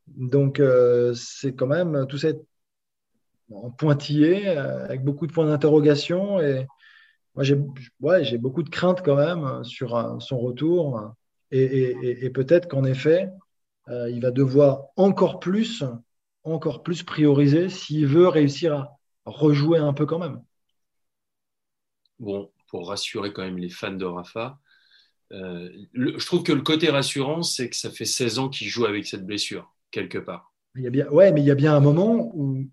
Donc, 0.07 0.59
euh, 0.59 1.13
c'est 1.15 1.53
quand 1.53 1.67
même 1.67 2.05
tout 2.09 2.17
ça 2.17 2.29
en 3.53 3.71
pointillé, 3.71 4.49
euh, 4.49 4.83
avec 4.83 5.01
beaucoup 5.01 5.27
de 5.27 5.31
points 5.31 5.45
d'interrogation. 5.45 6.41
Et 6.41 6.67
moi, 7.35 7.45
j'ai, 7.45 7.57
ouais, 8.01 8.25
j'ai 8.25 8.37
beaucoup 8.37 8.63
de 8.63 8.69
craintes 8.69 9.01
quand 9.01 9.15
même 9.15 9.63
sur 9.63 10.17
son 10.19 10.39
retour. 10.39 11.13
et 11.51 12.29
peut-être 12.31 12.67
qu'en 12.67 12.83
effet, 12.83 13.29
euh, 13.89 14.09
il 14.09 14.21
va 14.21 14.31
devoir 14.31 14.87
encore 14.95 15.39
plus, 15.39 15.83
encore 16.43 16.83
plus 16.83 17.03
prioriser 17.03 17.69
s'il 17.69 18.07
veut 18.07 18.27
réussir 18.27 18.73
à 18.73 18.97
rejouer 19.25 19.79
un 19.79 19.93
peu 19.93 20.05
quand 20.05 20.19
même. 20.19 20.41
Bon, 22.19 22.51
pour 22.67 22.89
rassurer 22.89 23.33
quand 23.33 23.43
même 23.43 23.57
les 23.57 23.69
fans 23.69 23.91
de 23.91 24.05
Rafa, 24.05 24.59
euh, 25.31 25.69
je 25.93 26.25
trouve 26.25 26.43
que 26.43 26.53
le 26.53 26.61
côté 26.61 26.89
rassurant, 26.89 27.43
c'est 27.43 27.69
que 27.69 27.75
ça 27.75 27.89
fait 27.89 28.05
16 28.05 28.39
ans 28.39 28.49
qu'il 28.49 28.67
joue 28.67 28.85
avec 28.85 29.05
cette 29.05 29.25
blessure, 29.25 29.73
quelque 29.91 30.17
part. 30.17 30.53
Il 30.75 30.83
y 30.83 30.87
a 30.87 30.89
bien, 30.89 31.07
ouais, 31.09 31.31
mais 31.31 31.41
il 31.41 31.45
y 31.45 31.51
a 31.51 31.55
bien 31.55 31.75
un 31.75 31.79
moment 31.79 32.31
où 32.33 32.63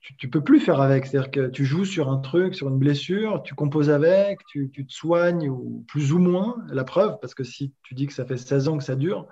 tu 0.00 0.26
ne 0.26 0.30
peux 0.30 0.42
plus 0.42 0.60
faire 0.60 0.80
avec. 0.80 1.06
C'est-à-dire 1.06 1.30
que 1.30 1.48
tu 1.48 1.64
joues 1.64 1.84
sur 1.84 2.10
un 2.10 2.18
truc, 2.18 2.54
sur 2.54 2.68
une 2.68 2.78
blessure, 2.78 3.42
tu 3.42 3.54
composes 3.54 3.90
avec, 3.90 4.40
tu, 4.46 4.70
tu, 4.70 4.86
te 4.86 4.92
soignes, 4.92 5.48
ou 5.48 5.84
plus 5.88 6.12
ou 6.12 6.18
moins, 6.18 6.56
la 6.68 6.84
preuve, 6.84 7.18
parce 7.20 7.34
que 7.34 7.44
si 7.44 7.74
tu 7.82 7.94
dis 7.94 8.06
que 8.06 8.12
ça 8.12 8.24
fait 8.24 8.36
16 8.36 8.68
ans 8.68 8.78
que 8.78 8.84
ça 8.84 8.96
dure, 8.96 9.26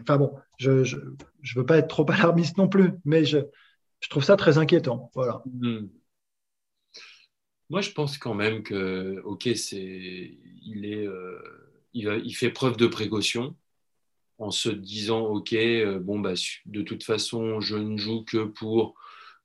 enfin 0.00 0.16
bon, 0.16 0.34
je 0.58 0.70
ne 0.70 1.54
veux 1.54 1.66
pas 1.66 1.78
être 1.78 1.88
trop 1.88 2.08
alarmiste 2.10 2.56
non 2.56 2.68
plus, 2.68 2.92
mais 3.04 3.24
je, 3.24 3.38
je 4.00 4.08
trouve 4.08 4.24
ça 4.24 4.36
très 4.36 4.58
inquiétant. 4.58 5.10
Voilà. 5.14 5.42
Hmm. 5.46 5.86
Moi, 7.68 7.82
je 7.82 7.92
pense 7.92 8.18
quand 8.18 8.34
même 8.34 8.62
que, 8.62 9.20
ok, 9.24 9.48
c'est, 9.54 10.38
il 10.62 10.84
est, 10.84 11.06
euh, 11.06 11.40
il, 11.94 12.20
il, 12.24 12.34
fait 12.34 12.50
preuve 12.50 12.76
de 12.76 12.88
précaution 12.88 13.54
en 14.38 14.50
se 14.50 14.70
disant, 14.70 15.20
ok, 15.20 15.52
euh, 15.52 16.00
bon 16.00 16.18
bah, 16.18 16.32
de 16.66 16.82
toute 16.82 17.04
façon, 17.04 17.60
je 17.60 17.76
ne 17.76 17.96
joue 17.96 18.24
que 18.24 18.44
pour 18.44 18.94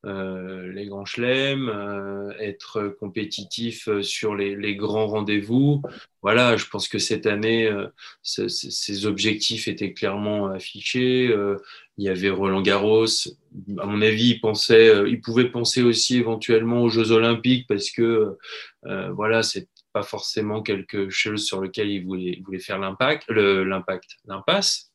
euh, 0.06 0.72
les 0.72 0.86
grands 0.86 1.06
chelems, 1.06 1.68
euh, 1.68 2.32
être 2.40 2.96
compétitif 3.00 3.88
euh, 3.88 4.04
sur 4.04 4.36
les, 4.36 4.76
grands 4.76 5.08
rendez-vous. 5.08 5.82
Voilà, 6.22 6.58
je 6.58 6.68
pense 6.68 6.88
que 6.88 7.00
cette 7.00 7.26
année, 7.26 7.72
ces 8.24 9.06
objectifs 9.06 9.68
étaient 9.68 9.94
clairement 9.94 10.48
affichés. 10.48 11.32
il 11.98 12.04
y 12.04 12.10
avait 12.10 12.32
Roland 12.32 12.64
Garros. 12.64 13.06
À 13.78 13.86
mon 13.86 14.02
avis, 14.02 14.30
il 14.32 14.40
pensait, 14.42 14.92
il 15.08 15.22
pouvait 15.22 15.52
penser 15.52 15.84
aussi 15.84 16.18
éventuellement 16.18 16.82
aux 16.82 16.90
Jeux 16.90 17.12
Olympiques 17.12 17.68
parce 17.68 17.92
que 17.92 18.38
voilà, 18.84 19.44
c'est 19.44 19.70
pas 19.94 20.02
forcément 20.02 20.64
quelque 20.64 21.12
chose 21.12 21.46
sur 21.46 21.62
lequel 21.62 21.92
il 21.92 22.04
voulait, 22.04 22.42
voulait 22.44 22.58
faire 22.58 22.80
l'impact, 22.80 23.30
l'impact, 23.30 24.18
l'impasse, 24.26 24.92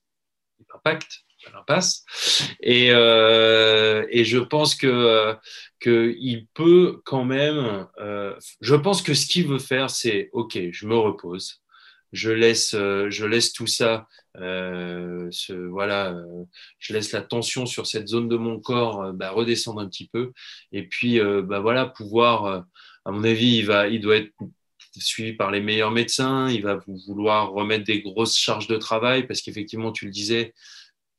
l'impact 0.68 1.23
l'impasse. 1.53 2.05
Et, 2.61 2.88
euh, 2.90 4.05
et 4.11 4.24
je 4.24 4.38
pense 4.38 4.74
que 4.74 4.87
euh, 4.87 5.35
qu'il 5.81 6.46
peut 6.55 7.00
quand 7.05 7.24
même. 7.24 7.87
Euh, 7.98 8.35
je 8.61 8.74
pense 8.74 9.03
que 9.03 9.14
ce 9.14 9.26
qu'il 9.26 9.46
veut 9.46 9.59
faire, 9.59 9.90
c'est 9.90 10.29
OK, 10.33 10.59
je 10.70 10.87
me 10.87 10.96
repose. 10.96 11.62
Je 12.12 12.31
laisse, 12.33 12.72
je 12.72 13.24
laisse 13.24 13.53
tout 13.53 13.68
ça, 13.68 14.09
voilà, 14.35 16.16
je 16.81 16.92
laisse 16.92 17.12
la 17.12 17.22
tension 17.22 17.66
sur 17.66 17.87
cette 17.87 18.09
zone 18.09 18.29
de 18.29 18.37
mon 18.37 18.59
corps 18.59 19.12
bah, 19.12 19.31
redescendre 19.31 19.81
un 19.81 19.88
petit 19.88 20.09
peu, 20.09 20.33
et 20.72 20.88
puis 20.88 21.20
bah, 21.20 21.61
voilà, 21.61 21.87
pouvoir, 21.87 22.64
à 23.05 23.11
mon 23.12 23.22
avis, 23.22 23.59
il 23.59 23.66
va, 23.66 23.87
il 23.87 24.00
doit 24.00 24.16
être 24.16 24.33
suivi 24.98 25.35
par 25.35 25.50
les 25.50 25.61
meilleurs 25.61 25.90
médecins, 25.90 26.48
il 26.50 26.62
va 26.62 26.81
vouloir 27.07 27.53
remettre 27.53 27.85
des 27.85 28.03
grosses 28.03 28.37
charges 28.37 28.66
de 28.66 28.76
travail 28.76 29.26
parce 29.26 29.40
qu'effectivement, 29.42 29.92
tu 29.92 30.07
le 30.07 30.11
disais, 30.11 30.53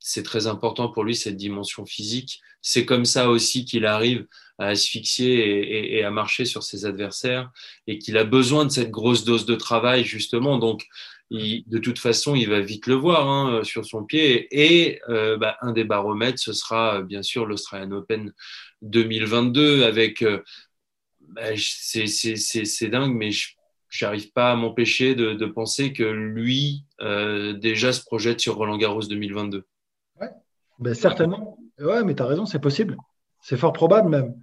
c'est 0.02 0.22
très 0.22 0.46
important 0.46 0.88
pour 0.88 1.04
lui, 1.04 1.14
cette 1.14 1.36
dimension 1.36 1.86
physique. 1.86 2.40
C'est 2.60 2.84
comme 2.84 3.04
ça 3.04 3.30
aussi 3.30 3.64
qu'il 3.64 3.86
arrive 3.86 4.26
à 4.58 4.66
asphyxier 4.68 5.96
et, 5.96 6.04
à 6.04 6.10
marcher 6.10 6.44
sur 6.44 6.62
ses 6.62 6.86
adversaires 6.86 7.50
et 7.86 7.98
qu'il 7.98 8.16
a 8.18 8.24
besoin 8.24 8.64
de 8.64 8.70
cette 8.70 8.90
grosse 8.90 9.24
dose 9.24 9.46
de 9.46 9.54
travail, 9.54 10.04
justement. 10.04 10.58
Donc, 10.58 10.86
de 11.30 11.78
toute 11.78 11.98
façon, 11.98 12.34
il 12.34 12.48
va 12.48 12.60
vite 12.60 12.86
le 12.86 12.94
voir 12.94 13.28
hein, 13.28 13.64
sur 13.64 13.84
son 13.86 14.04
pied. 14.04 14.48
Et 14.50 15.00
euh, 15.08 15.36
bah, 15.36 15.56
un 15.62 15.72
des 15.72 15.84
baromètres, 15.84 16.38
ce 16.38 16.52
sera 16.52 17.02
bien 17.02 17.22
sûr 17.22 17.46
l'Australian 17.46 17.92
Open 17.92 18.32
2022 18.82 19.84
avec. 19.84 20.22
Euh, 20.22 20.42
bah, 21.20 21.56
c'est 21.56 22.88
dingue, 22.88 23.14
mais 23.14 23.30
je 23.30 23.52
j'arrive 23.92 24.32
pas 24.32 24.50
à 24.50 24.56
m'empêcher 24.56 25.14
de, 25.14 25.46
penser 25.46 25.92
que 25.92 26.02
lui 26.02 26.84
euh, 27.02 27.52
déjà 27.52 27.92
se 27.92 28.02
projette 28.02 28.40
sur 28.40 28.56
Roland 28.56 28.78
Garros 28.78 29.02
2022. 29.02 29.66
Ben, 30.82 30.94
certainement. 30.94 31.58
Ouais, 31.78 32.02
mais 32.04 32.14
tu 32.14 32.22
as 32.22 32.26
raison, 32.26 32.44
c'est 32.44 32.58
possible. 32.58 32.96
C'est 33.40 33.56
fort 33.56 33.72
probable 33.72 34.08
même. 34.08 34.34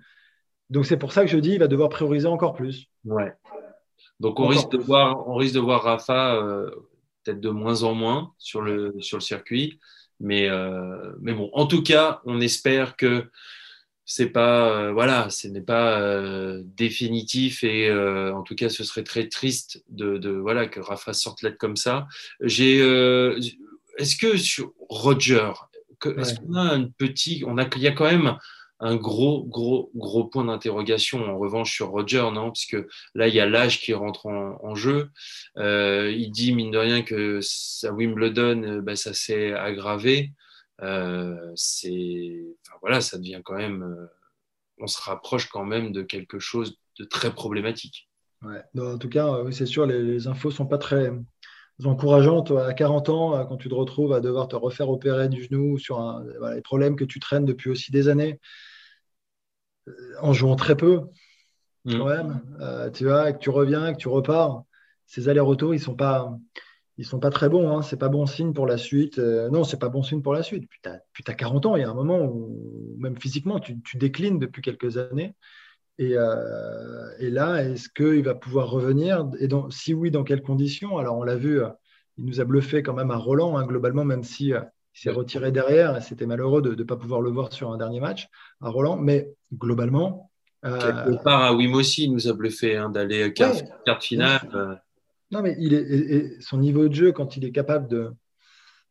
Donc 0.70 0.86
c'est 0.86 0.98
pour 0.98 1.12
ça 1.12 1.24
que 1.24 1.30
je 1.30 1.38
dis 1.38 1.52
il 1.52 1.60
va 1.60 1.68
devoir 1.68 1.90
prioriser 1.90 2.28
encore 2.28 2.54
plus. 2.54 2.88
Ouais. 3.04 3.34
Donc 4.20 4.40
on 4.40 4.48
risque 4.48 4.72
de 4.72 4.78
voir, 4.78 5.28
on 5.28 5.36
risque 5.36 5.56
de 5.56 5.60
voir 5.60 5.84
Rafa 5.84 6.36
euh, 6.36 6.70
peut-être 7.24 7.40
de 7.40 7.50
moins 7.50 7.84
en 7.84 7.94
moins 7.94 8.34
sur 8.38 8.62
le 8.62 8.94
sur 9.00 9.18
le 9.18 9.22
circuit, 9.22 9.80
mais 10.20 10.48
euh, 10.48 11.14
mais 11.22 11.34
bon, 11.34 11.50
en 11.54 11.66
tout 11.66 11.84
cas, 11.84 12.22
on 12.26 12.40
espère 12.40 12.96
que 12.96 13.30
c'est 14.06 14.30
pas 14.30 14.70
euh, 14.70 14.92
voilà, 14.92 15.30
ce 15.30 15.48
n'est 15.48 15.62
pas 15.62 16.00
définitif 16.64 17.64
et 17.64 17.92
en 17.92 18.44
tout 18.44 18.56
cas, 18.56 18.70
ce 18.70 18.84
serait 18.84 19.04
très 19.04 19.28
triste 19.28 19.84
de, 19.90 20.18
de 20.18 20.30
voilà 20.30 20.68
que 20.68 20.80
Rafa 20.80 21.14
sorte 21.14 21.42
là 21.42 21.52
comme 21.52 21.76
ça. 21.76 22.08
J'ai 22.42 22.78
est-ce 23.98 24.16
que 24.16 24.38
sur 24.38 24.74
Roger, 24.88 25.52
est-ce 26.06 26.40
qu'on 26.40 26.56
a 26.56 26.62
un 26.62 26.86
petit, 26.86 27.44
on 27.46 27.58
a, 27.58 27.68
il 27.76 27.82
y 27.82 27.88
a 27.88 27.92
quand 27.92 28.10
même 28.10 28.38
un 28.80 28.96
gros, 28.96 29.44
gros, 29.46 29.92
gros 29.94 30.26
point 30.26 30.46
d'interrogation 30.46 31.26
en 31.26 31.38
revanche 31.38 31.74
sur 31.74 31.90
Roger, 31.90 32.30
non? 32.34 32.52
Puisque 32.52 32.78
là, 33.14 33.28
il 33.28 33.36
y 33.36 33.40
a 33.40 33.46
l'âge 33.46 33.82
qui 33.82 33.94
rentre 33.94 34.28
en, 34.28 34.76
jeu. 34.76 35.10
Euh, 35.58 36.12
il 36.12 36.32
dit, 36.32 36.54
mine 36.54 36.72
de 36.72 36.78
rien, 36.78 37.02
que 37.02 37.40
à 37.86 37.92
Wimbledon, 37.92 38.82
bah, 38.82 38.96
ça 38.96 39.14
s'est 39.14 39.54
aggravé. 39.54 40.32
Euh, 40.82 41.52
c'est, 41.56 42.46
voilà, 42.80 43.02
ça 43.02 43.18
devient 43.18 43.42
quand 43.44 43.58
même, 43.58 44.08
on 44.78 44.88
se 44.88 45.02
rapproche 45.02 45.50
quand 45.50 45.66
même 45.66 45.92
de 45.92 46.02
quelque 46.02 46.40
chose 46.40 46.78
de 46.98 47.04
très 47.04 47.34
problématique. 47.34 48.10
Ouais. 48.42 48.64
en 48.82 48.98
tout 48.98 49.10
cas, 49.10 49.44
c'est 49.52 49.66
sûr, 49.66 49.86
les, 49.86 50.02
les 50.02 50.28
infos 50.28 50.52
sont 50.52 50.66
pas 50.66 50.78
très, 50.78 51.12
encourageant, 51.86 52.42
toi, 52.42 52.68
à 52.68 52.74
40 52.74 53.10
ans, 53.10 53.36
euh, 53.36 53.46
quand 53.46 53.58
tu 53.58 53.70
te 53.70 53.74
retrouves 53.74 54.14
à 54.14 54.20
devoir 54.20 54.48
te 54.48 54.56
refaire 54.56 54.90
opérer 54.90 55.30
du 55.30 55.44
genou 55.44 55.78
sur 55.78 56.00
un, 56.00 56.26
les 56.54 56.62
problèmes 56.62 56.96
que 56.96 57.06
tu 57.06 57.20
traînes 57.20 57.46
depuis 57.46 57.70
aussi 57.70 57.92
des 57.92 58.10
années, 58.10 58.40
euh, 59.88 59.94
en 60.22 60.34
jouant 60.34 60.56
très 60.56 60.76
peu, 60.76 61.02
mmh. 61.86 61.98
quand 61.98 62.06
même, 62.06 62.42
euh, 62.60 62.90
tu 62.90 63.06
vois, 63.06 63.32
que 63.32 63.40
tu 63.40 63.50
reviens, 63.50 63.94
que 63.94 63.98
tu 63.98 64.10
repars, 64.10 64.64
ces 65.06 65.30
allers-retours, 65.30 65.74
ils 65.74 65.80
sont 65.80 65.96
pas, 65.96 66.38
ils 66.98 67.06
sont 67.06 67.20
pas 67.20 67.32
très 67.32 67.50
bons. 67.50 67.72
Hein, 67.72 67.82
c'est 67.82 67.98
pas 67.98 68.10
bon 68.10 68.26
signe 68.26 68.54
pour 68.54 68.68
la 68.68 68.78
suite. 68.78 69.18
non, 69.18 69.64
c'est 69.64 69.80
pas 69.80 69.90
bon 69.90 70.04
signe 70.04 70.22
pour 70.22 70.34
la 70.34 70.44
suite. 70.44 70.68
Puis 70.70 70.82
tu 70.84 71.32
as, 71.32 71.34
40 71.34 71.66
ans, 71.66 71.76
il 71.76 71.82
y 71.82 71.86
a 71.86 71.90
un 71.90 71.96
moment 71.96 72.20
où, 72.20 72.96
même 73.00 73.18
physiquement, 73.18 73.60
tu, 73.60 73.82
tu 73.82 73.98
déclines 73.98 74.38
depuis 74.38 74.62
quelques 74.62 74.98
années. 74.98 75.34
Euh, 76.00 77.10
et, 77.20 77.30
là, 77.30 77.64
est-ce 77.64 77.90
qu'il 77.90 78.24
va 78.24 78.36
pouvoir 78.36 78.70
revenir? 78.70 79.30
Et 79.40 79.48
si 79.70 79.94
oui, 79.94 80.12
dans 80.12 80.24
quelles 80.24 80.42
conditions? 80.42 80.98
Alors, 80.98 81.18
on 81.18 81.24
l'a 81.24 81.36
vu, 81.36 81.62
euh, 81.62 81.70
il 82.18 82.26
nous 82.26 82.40
a 82.40 82.46
bluffé 82.46 82.84
quand 82.84 82.94
même 82.94 83.12
à 83.12 83.18
Roland, 83.18 83.58
hein, 83.58 83.66
globalement, 83.66 84.06
même 84.06 84.24
si 84.24 84.54
euh, 84.54 84.62
il 84.96 85.02
s'est 85.02 85.10
retiré 85.10 85.52
derrière. 85.52 85.98
Et 85.98 86.02
c'était 86.02 86.26
malheureux 86.26 86.62
de 86.62 86.74
ne 86.74 86.84
pas 86.84 86.96
pouvoir 86.96 87.22
le 87.22 87.30
voir 87.30 87.52
sur 87.52 87.72
un 87.72 87.78
dernier 87.78 88.00
match 88.00 88.28
à 88.62 88.70
Roland. 88.70 88.98
Mais 88.98 89.30
globalement. 89.54 90.32
Quelque 90.62 91.24
part, 91.24 91.42
à 91.44 91.54
Wim 91.54 91.74
aussi, 91.74 92.06
il 92.06 92.14
nous 92.14 92.28
a 92.28 92.34
bluffé 92.34 92.76
hein, 92.76 92.90
d'aller 92.90 93.34
quart, 93.34 93.56
finale. 94.02 94.42
Non, 95.32 95.42
mais 95.42 95.56
il 95.60 95.74
est, 95.74 96.42
son 96.42 96.58
niveau 96.58 96.88
de 96.88 96.94
jeu, 96.94 97.12
quand 97.12 97.38
il 97.38 97.46
est 97.46 97.52
capable 97.52 97.88
de, 97.88 98.12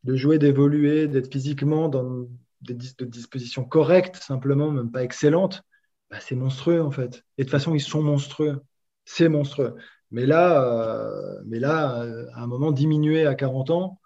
de 0.04 0.16
jouer, 0.16 0.38
d'évoluer, 0.38 1.08
d'être 1.08 1.30
physiquement 1.30 1.88
dans 1.88 2.26
des 2.62 2.74
dispositions 2.74 3.64
correctes, 3.64 4.16
simplement, 4.16 4.70
même 4.70 4.90
pas 4.90 5.02
excellentes, 5.02 5.62
bah, 6.10 6.18
c'est 6.20 6.36
monstrueux 6.36 6.82
en 6.82 6.90
fait. 6.90 7.24
Et 7.36 7.42
de 7.42 7.48
toute 7.48 7.50
façon, 7.50 7.74
ils 7.74 7.80
sont 7.80 8.02
monstrueux. 8.02 8.62
C'est 9.04 9.28
monstrueux. 9.28 9.76
Mais 10.10 10.26
là, 10.26 10.62
euh, 10.62 11.42
mais 11.46 11.60
là 11.60 12.02
euh, 12.02 12.26
à 12.34 12.42
un 12.42 12.46
moment, 12.46 12.72
diminué 12.72 13.26
à 13.26 13.34
40 13.34 13.70
ans, 13.70 14.00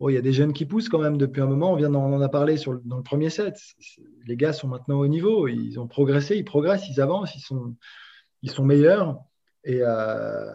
il 0.00 0.12
y 0.12 0.18
a 0.18 0.20
des 0.22 0.32
jeunes 0.32 0.52
qui 0.52 0.66
poussent 0.66 0.88
quand 0.88 0.98
même 0.98 1.16
depuis 1.16 1.40
un 1.40 1.46
moment. 1.46 1.72
On 1.72 1.76
vient 1.76 1.90
d'en 1.90 2.04
en 2.04 2.20
a 2.20 2.28
dans 2.28 2.96
le 2.96 3.02
premier 3.02 3.30
set. 3.30 3.58
Les 4.26 4.36
gars 4.36 4.52
sont 4.52 4.68
maintenant 4.68 4.98
au 4.98 5.06
niveau. 5.06 5.48
Ils 5.48 5.80
ont 5.80 5.86
progressé, 5.86 6.36
ils 6.36 6.44
progressent, 6.44 6.88
ils 6.88 7.00
avancent, 7.00 7.34
ils 7.34 7.40
sont, 8.50 8.64
meilleurs. 8.64 9.18
Et, 9.64 9.80
euh, 9.82 10.52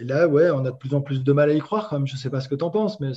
là, 0.00 0.28
ouais, 0.28 0.50
on 0.50 0.64
a 0.64 0.70
de 0.70 0.76
plus 0.76 0.94
en 0.94 1.00
plus 1.00 1.24
de 1.24 1.32
mal 1.32 1.50
à 1.50 1.54
y 1.54 1.58
croire 1.58 1.88
quand 1.88 1.98
même. 1.98 2.06
Je 2.06 2.14
ne 2.14 2.18
sais 2.18 2.30
pas 2.30 2.40
ce 2.40 2.48
que 2.48 2.54
tu 2.54 2.64
en 2.64 2.70
penses, 2.70 3.00
mais 3.00 3.12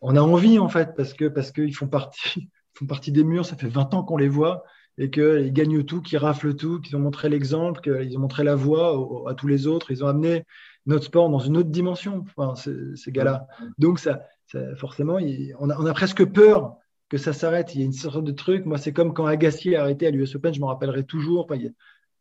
on 0.00 0.16
a 0.16 0.20
envie 0.20 0.58
en 0.58 0.68
fait 0.68 0.94
parce 0.96 1.12
que 1.12 1.26
parce 1.26 1.52
qu'ils 1.52 1.74
font 1.74 1.88
partie 1.88 2.48
font 2.78 2.86
partie 2.86 3.12
des 3.12 3.24
murs, 3.24 3.44
ça 3.44 3.56
fait 3.56 3.68
20 3.68 3.94
ans 3.94 4.04
qu'on 4.04 4.16
les 4.16 4.28
voit 4.28 4.64
et 4.98 5.10
qu'ils 5.10 5.52
gagnent 5.52 5.84
tout, 5.84 6.02
qu'ils 6.02 6.18
raflent 6.18 6.54
tout, 6.54 6.80
qu'ils 6.80 6.96
ont 6.96 7.00
montré 7.00 7.28
l'exemple, 7.28 7.80
qu'ils 7.80 8.16
ont 8.16 8.20
montré 8.20 8.44
la 8.44 8.56
voie 8.56 9.28
à 9.28 9.34
tous 9.34 9.46
les 9.46 9.66
autres. 9.66 9.90
Ils 9.90 10.04
ont 10.04 10.08
amené 10.08 10.44
notre 10.86 11.04
sport 11.04 11.30
dans 11.30 11.38
une 11.38 11.56
autre 11.56 11.70
dimension, 11.70 12.24
ces, 12.56 13.12
gars-là. 13.12 13.46
Donc, 13.78 14.00
ça, 14.00 14.22
forcément, 14.76 15.18
on, 15.60 15.70
a, 15.70 15.94
presque 15.94 16.24
peur 16.24 16.76
que 17.08 17.16
ça 17.16 17.32
s'arrête. 17.32 17.74
Il 17.74 17.80
y 17.80 17.82
a 17.82 17.86
une 17.86 17.92
sorte 17.92 18.24
de 18.24 18.32
truc. 18.32 18.66
Moi, 18.66 18.76
c'est 18.76 18.92
comme 18.92 19.14
quand 19.14 19.26
Agassi 19.26 19.76
a 19.76 19.82
arrêté 19.82 20.06
à 20.06 20.10
l'US 20.10 20.34
Open, 20.34 20.52
je 20.52 20.60
m'en 20.60 20.66
rappellerai 20.66 21.04
toujours. 21.04 21.46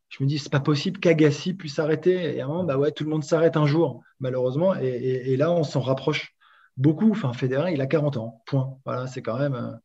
Je 0.10 0.24
me 0.24 0.28
dis, 0.28 0.38
c'est 0.38 0.52
pas 0.52 0.60
possible 0.60 1.00
qu'Agassi 1.00 1.56
puisse 1.56 1.80
arrêter. 1.80 2.36
Et 2.36 2.42
à 2.42 2.46
un 2.46 2.48
moment, 2.48 2.64
bah 2.64 2.78
ouais, 2.78 2.92
tout 2.92 3.04
le 3.04 3.10
monde 3.10 3.24
s'arrête 3.24 3.58
un 3.58 3.66
jour, 3.66 4.04
malheureusement. 4.20 4.76
Et, 4.76 5.36
là, 5.36 5.52
on 5.52 5.64
s'en 5.64 5.82
rapproche 5.82 6.36
beaucoup. 6.78 7.10
Enfin, 7.10 7.34
Federer, 7.34 7.74
il 7.74 7.82
a 7.82 7.88
40 7.88 8.18
ans. 8.18 8.44
Point. 8.46 8.78
Voilà, 8.86 9.08
c'est 9.08 9.24
quand 9.24 9.40
même. 9.40 9.80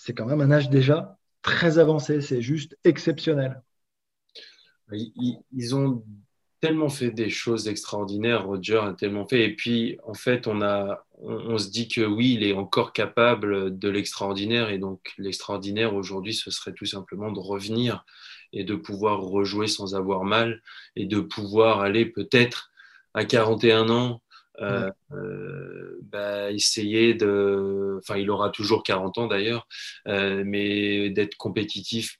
C'est 0.00 0.14
quand 0.14 0.26
même 0.26 0.40
un 0.40 0.52
âge 0.52 0.70
déjà 0.70 1.18
très 1.42 1.78
avancé. 1.78 2.20
C'est 2.20 2.40
juste 2.40 2.78
exceptionnel. 2.84 3.60
Ils, 4.92 5.74
ont 5.74 6.04
tellement 6.60 6.88
fait 6.88 7.10
des 7.10 7.30
choses 7.30 7.66
extraordinaires. 7.66 8.46
Roger 8.46 8.78
a 8.78 8.94
tellement 8.94 9.26
fait. 9.26 9.44
Et 9.44 9.56
puis, 9.56 9.98
en 10.06 10.14
fait, 10.14 10.46
on, 10.46 10.62
a, 10.62 11.04
on, 11.18 11.58
se 11.58 11.68
dit 11.68 11.88
que 11.88 12.00
oui, 12.00 12.34
il 12.34 12.44
est 12.44 12.52
encore 12.52 12.92
capable 12.92 13.76
de 13.76 13.88
l'extraordinaire. 13.88 14.70
Et 14.70 14.78
donc, 14.78 15.12
l'extraordinaire 15.18 15.94
aujourd'hui, 15.94 16.32
ce 16.32 16.52
serait 16.52 16.72
tout 16.72 16.86
simplement 16.86 17.32
de 17.32 17.40
revenir 17.40 18.06
et 18.52 18.62
de 18.62 18.76
pouvoir 18.76 19.20
rejouer 19.20 19.66
sans 19.66 19.96
avoir 19.96 20.22
mal 20.22 20.62
et 20.94 21.06
de 21.06 21.18
pouvoir 21.18 21.80
aller 21.80 22.06
peut-être 22.06 22.70
à 23.14 23.24
41 23.24 23.90
ans 23.90 24.22
euh, 24.60 24.90
euh, 25.12 25.98
bah, 26.02 26.50
essayer 26.50 27.14
de, 27.14 27.98
enfin, 28.02 28.18
il 28.18 28.30
aura 28.30 28.50
toujours 28.50 28.82
40 28.82 29.18
ans 29.18 29.26
d'ailleurs, 29.26 29.66
euh, 30.06 30.42
mais 30.44 31.10
d'être 31.10 31.36
compétitif, 31.36 32.18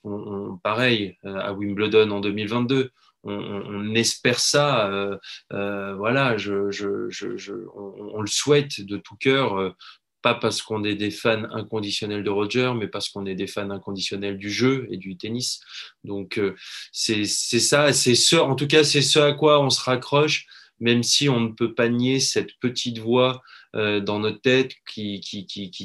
pareil, 0.62 1.16
à 1.24 1.52
Wimbledon 1.52 2.10
en 2.10 2.20
2022. 2.20 2.90
On, 3.24 3.94
espère 3.94 4.38
ça, 4.38 5.18
voilà, 5.50 6.36
je, 6.36 6.70
je, 6.70 7.10
je, 7.10 7.52
on, 7.74 8.20
le 8.20 8.26
souhaite 8.26 8.80
de 8.80 8.96
tout 8.96 9.16
cœur 9.16 9.74
pas 10.22 10.34
parce 10.34 10.62
qu'on 10.62 10.84
est 10.84 10.94
des 10.94 11.10
fans 11.10 11.44
inconditionnels 11.52 12.24
de 12.24 12.30
Roger, 12.30 12.72
mais 12.76 12.88
parce 12.88 13.08
qu'on 13.08 13.26
est 13.26 13.34
des 13.34 13.46
fans 13.46 13.70
inconditionnels 13.70 14.38
du 14.38 14.50
jeu 14.50 14.86
et 14.90 14.96
du 14.96 15.16
tennis. 15.16 15.60
Donc 16.04 16.38
euh, 16.38 16.54
c'est 16.92 17.24
ça, 17.24 17.92
c'est 17.92 18.14
ce, 18.14 18.36
en 18.36 18.54
tout 18.54 18.66
cas 18.66 18.84
c'est 18.84 19.02
ce 19.02 19.18
à 19.18 19.32
quoi 19.32 19.62
on 19.62 19.70
se 19.70 19.82
raccroche, 19.82 20.46
même 20.80 21.02
si 21.02 21.28
on 21.28 21.40
ne 21.40 21.48
peut 21.48 21.74
pas 21.74 21.88
nier 21.88 22.20
cette 22.20 22.58
petite 22.60 22.98
voix 22.98 23.42
euh, 23.76 24.00
dans 24.00 24.18
notre 24.18 24.40
tête 24.40 24.72
qui, 24.90 25.20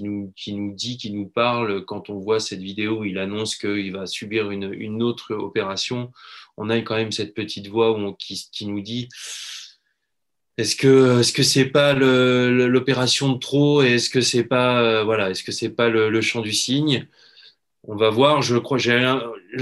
nous, 0.01 0.33
dit, 0.75 0.97
qui 0.97 1.11
nous 1.11 1.27
parle 1.27 1.83
quand 1.85 2.09
on 2.09 2.19
voit 2.19 2.39
cette 2.39 2.61
vidéo 2.61 2.99
où 2.99 3.05
il 3.05 3.17
annonce 3.17 3.55
qu'il 3.55 3.91
va 3.91 4.05
subir 4.05 4.51
une, 4.51 5.03
autre 5.03 5.33
opération. 5.33 6.11
On 6.57 6.69
a 6.69 6.77
quand 6.79 6.95
même 6.95 7.11
cette 7.11 7.33
petite 7.33 7.67
voix 7.67 7.97
qui, 8.17 8.67
nous 8.67 8.81
dit 8.81 9.09
est-ce 10.57 10.75
que 10.75 11.19
est-ce 11.19 11.33
que 11.33 11.43
c'est 11.43 11.65
pas 11.65 11.93
l'opération 11.93 13.33
de 13.33 13.39
trop 13.39 13.81
et 13.81 13.93
est-ce 13.95 14.09
que 14.09 14.21
c'est 14.21 14.43
pas 14.43 14.81
euh, 14.81 15.03
voilà 15.03 15.31
est-ce 15.31 15.43
que 15.43 15.51
c'est 15.51 15.71
pas 15.71 15.89
le, 15.89 16.09
le 16.09 16.21
chant 16.21 16.41
du 16.41 16.53
cygne? 16.53 17.07
On 17.85 17.95
va 17.95 18.09
voir. 18.09 18.41
Je 18.41 18.57
crois. 18.57 18.77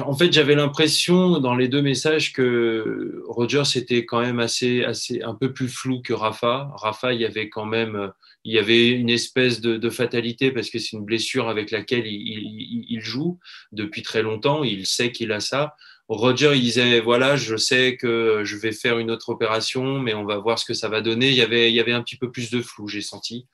En 0.03 0.13
fait 0.15 0.31
j'avais 0.31 0.55
l'impression 0.55 1.39
dans 1.39 1.55
les 1.55 1.67
deux 1.67 1.81
messages 1.81 2.33
que 2.33 3.23
Roger 3.27 3.63
c'était 3.65 4.05
quand 4.05 4.21
même 4.21 4.39
assez 4.39 4.83
assez 4.83 5.21
un 5.23 5.33
peu 5.33 5.53
plus 5.53 5.67
flou 5.67 6.01
que 6.01 6.13
Rafa. 6.13 6.71
Rafa 6.75 7.13
il 7.13 7.21
y 7.21 7.25
avait 7.25 7.49
quand 7.49 7.65
même 7.65 8.11
il 8.43 8.53
y 8.53 8.59
avait 8.59 8.89
une 8.89 9.09
espèce 9.09 9.61
de, 9.61 9.77
de 9.77 9.89
fatalité 9.89 10.51
parce 10.51 10.69
que 10.69 10.79
c'est 10.79 10.95
une 10.95 11.05
blessure 11.05 11.49
avec 11.49 11.71
laquelle 11.71 12.07
il, 12.07 12.13
il, 12.13 12.85
il, 12.89 13.01
joue 13.01 13.39
depuis 13.71 14.01
très 14.01 14.23
longtemps. 14.23 14.63
Il 14.63 14.87
sait 14.87 15.11
qu'il 15.11 15.31
a 15.31 15.39
ça. 15.39 15.75
Roger, 16.07 16.51
il 16.55 16.61
disait 16.61 16.99
voilà, 16.99 17.37
je 17.37 17.55
sais 17.55 17.95
que 17.95 18.41
je 18.43 18.57
vais 18.57 18.71
faire 18.71 18.99
une 18.99 19.11
autre 19.11 19.29
opération, 19.29 19.99
mais 19.99 20.13
on 20.13 20.25
va 20.25 20.37
voir 20.37 20.59
ce 20.59 20.65
que 20.65 20.73
ça 20.73 20.89
va 20.89 21.01
donner. 21.01 21.29
Il 21.29 21.35
y 21.35 21.41
avait, 21.41 21.71
il 21.71 21.75
y 21.75 21.79
avait 21.79 21.93
un 21.93 22.01
petit 22.01 22.17
peu 22.17 22.31
plus 22.31 22.49
de 22.49 22.61
flou, 22.61 22.87
j'ai 22.87 23.01
senti. 23.01 23.45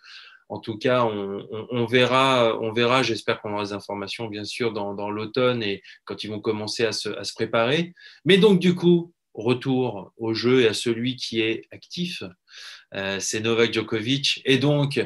En 0.49 0.59
tout 0.59 0.77
cas, 0.77 1.03
on, 1.03 1.45
on, 1.71 1.85
verra, 1.85 2.57
on 2.61 2.71
verra. 2.71 3.03
J'espère 3.03 3.41
qu'on 3.41 3.53
aura 3.53 3.65
des 3.65 3.73
informations, 3.73 4.27
bien 4.27 4.45
sûr, 4.45 4.71
dans, 4.71 4.93
dans 4.93 5.09
l'automne 5.09 5.61
et 5.61 5.81
quand 6.05 6.23
ils 6.23 6.29
vont 6.29 6.39
commencer 6.39 6.85
à 6.85 6.91
se, 6.91 7.09
à 7.09 7.23
se, 7.23 7.33
préparer. 7.33 7.93
Mais 8.23 8.37
donc, 8.37 8.59
du 8.59 8.73
coup, 8.73 9.13
retour 9.33 10.13
au 10.17 10.33
jeu 10.33 10.61
et 10.61 10.67
à 10.67 10.73
celui 10.73 11.15
qui 11.15 11.41
est 11.41 11.65
actif, 11.71 12.23
euh, 12.95 13.19
c'est 13.19 13.41
Novak 13.41 13.73
Djokovic. 13.73 14.41
Et 14.45 14.57
donc, 14.57 15.01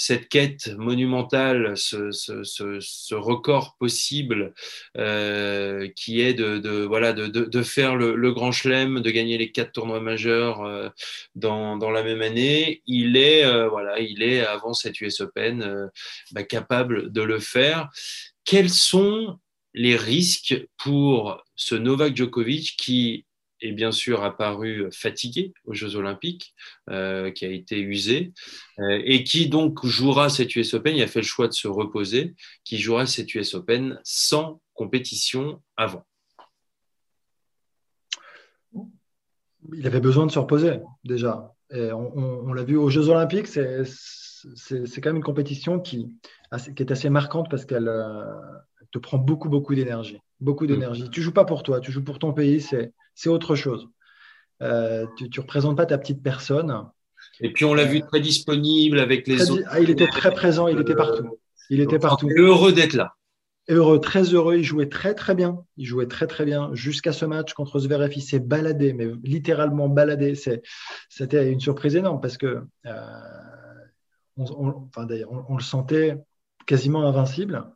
cette 0.00 0.28
quête 0.28 0.68
monumentale, 0.76 1.76
ce, 1.76 2.12
ce, 2.12 2.44
ce, 2.44 2.78
ce 2.80 3.14
record 3.16 3.76
possible 3.80 4.54
euh, 4.96 5.88
qui 5.96 6.20
est 6.20 6.34
de, 6.34 6.58
de 6.58 6.84
voilà 6.84 7.12
de, 7.12 7.26
de, 7.26 7.44
de, 7.44 7.62
faire 7.64 7.96
le, 7.96 8.14
le, 8.14 8.32
grand 8.32 8.52
chelem, 8.52 9.00
de 9.00 9.10
gagner 9.10 9.38
les 9.38 9.50
quatre 9.50 9.72
tournois 9.72 10.00
majeurs 10.00 10.62
euh, 10.62 10.88
dans, 11.34 11.76
dans, 11.76 11.90
la 11.90 12.04
même 12.04 12.22
année, 12.22 12.80
il 12.86 13.16
est 13.16 13.44
euh, 13.44 13.68
voilà 13.68 13.98
il 13.98 14.22
est 14.22 14.46
avant 14.46 14.72
cette 14.72 15.00
US 15.00 15.20
Open 15.20 15.62
euh, 15.62 15.88
bah, 16.30 16.44
capable 16.44 17.10
de 17.10 17.22
le 17.22 17.40
faire. 17.40 17.88
Quels 18.44 18.70
sont 18.70 19.36
les 19.74 19.96
risques 19.96 20.64
pour 20.76 21.42
ce 21.56 21.74
Novak 21.74 22.16
Djokovic 22.16 22.76
qui 22.78 23.26
est 23.60 23.72
bien 23.72 23.92
sûr 23.92 24.22
apparu 24.22 24.88
fatigué 24.92 25.52
aux 25.64 25.74
Jeux 25.74 25.96
Olympiques, 25.96 26.54
euh, 26.90 27.30
qui 27.30 27.44
a 27.44 27.50
été 27.50 27.80
usé, 27.80 28.32
euh, 28.78 29.00
et 29.04 29.24
qui 29.24 29.48
donc 29.48 29.84
jouera 29.84 30.28
cette 30.28 30.54
US 30.56 30.74
Open, 30.74 30.96
il 30.96 31.02
a 31.02 31.06
fait 31.06 31.20
le 31.20 31.26
choix 31.26 31.48
de 31.48 31.52
se 31.52 31.68
reposer, 31.68 32.34
qui 32.64 32.78
jouera 32.78 33.06
cette 33.06 33.34
US 33.34 33.54
Open 33.54 34.00
sans 34.04 34.60
compétition 34.74 35.62
avant. 35.76 36.06
Il 39.72 39.86
avait 39.86 40.00
besoin 40.00 40.26
de 40.26 40.30
se 40.30 40.38
reposer 40.38 40.80
déjà. 41.04 41.52
Et 41.70 41.92
on, 41.92 42.16
on, 42.16 42.48
on 42.48 42.52
l'a 42.52 42.64
vu 42.64 42.76
aux 42.76 42.88
Jeux 42.88 43.08
Olympiques, 43.08 43.48
c'est 43.48 45.00
quand 45.00 45.10
même 45.10 45.16
une 45.16 45.22
compétition 45.22 45.80
qui, 45.80 46.10
qui 46.74 46.82
est 46.82 46.90
assez 46.90 47.10
marquante 47.10 47.50
parce 47.50 47.64
qu'elle 47.64 47.88
euh, 47.88 48.24
te 48.92 48.98
prend 48.98 49.18
beaucoup, 49.18 49.48
beaucoup 49.48 49.74
d'énergie. 49.74 50.20
Beaucoup 50.40 50.66
d'énergie. 50.66 51.04
Mm. 51.04 51.10
Tu 51.10 51.22
joues 51.22 51.32
pas 51.32 51.44
pour 51.44 51.62
toi, 51.62 51.80
tu 51.80 51.92
joues 51.92 52.04
pour 52.04 52.18
ton 52.18 52.32
pays, 52.32 52.60
c'est 52.60 52.92
c'est 53.18 53.28
autre 53.28 53.56
chose. 53.56 53.88
Euh, 54.62 55.04
tu 55.16 55.24
ne 55.24 55.40
représentes 55.40 55.76
pas 55.76 55.86
ta 55.86 55.98
petite 55.98 56.22
personne. 56.22 56.84
Et 57.40 57.52
puis 57.52 57.64
on 57.64 57.74
l'a 57.74 57.84
vu 57.84 58.00
très 58.00 58.20
disponible 58.20 59.00
avec 59.00 59.26
les 59.26 59.38
très, 59.38 59.50
autres. 59.50 59.64
Ah, 59.66 59.80
il 59.80 59.90
était 59.90 60.06
très 60.06 60.30
présent, 60.30 60.68
il 60.68 60.78
était 60.78 60.94
partout. 60.94 61.40
Il 61.68 61.80
était 61.80 61.98
partout. 61.98 62.28
Heureux 62.36 62.72
d'être 62.72 62.92
là. 62.92 63.14
Heureux, 63.68 64.00
très 64.00 64.22
heureux. 64.22 64.58
Il 64.58 64.62
jouait 64.62 64.88
très 64.88 65.14
très 65.14 65.34
bien. 65.34 65.64
Il 65.76 65.84
jouait 65.84 66.06
très 66.06 66.28
très 66.28 66.44
bien 66.44 66.70
jusqu'à 66.74 67.12
ce 67.12 67.24
match 67.24 67.54
contre 67.54 67.80
Zverev. 67.80 68.12
Il 68.14 68.22
s'est 68.22 68.38
baladé, 68.38 68.92
mais 68.92 69.08
littéralement 69.24 69.88
baladé. 69.88 70.34
C'était 71.08 71.50
une 71.50 71.60
surprise 71.60 71.96
énorme 71.96 72.20
parce 72.20 72.38
que 72.38 72.62
euh, 72.86 72.92
on, 74.36 74.44
on, 74.44 74.88
enfin, 74.94 75.08
on, 75.28 75.44
on 75.48 75.56
le 75.56 75.62
sentait 75.62 76.16
quasiment 76.66 77.04
invincible. 77.04 77.66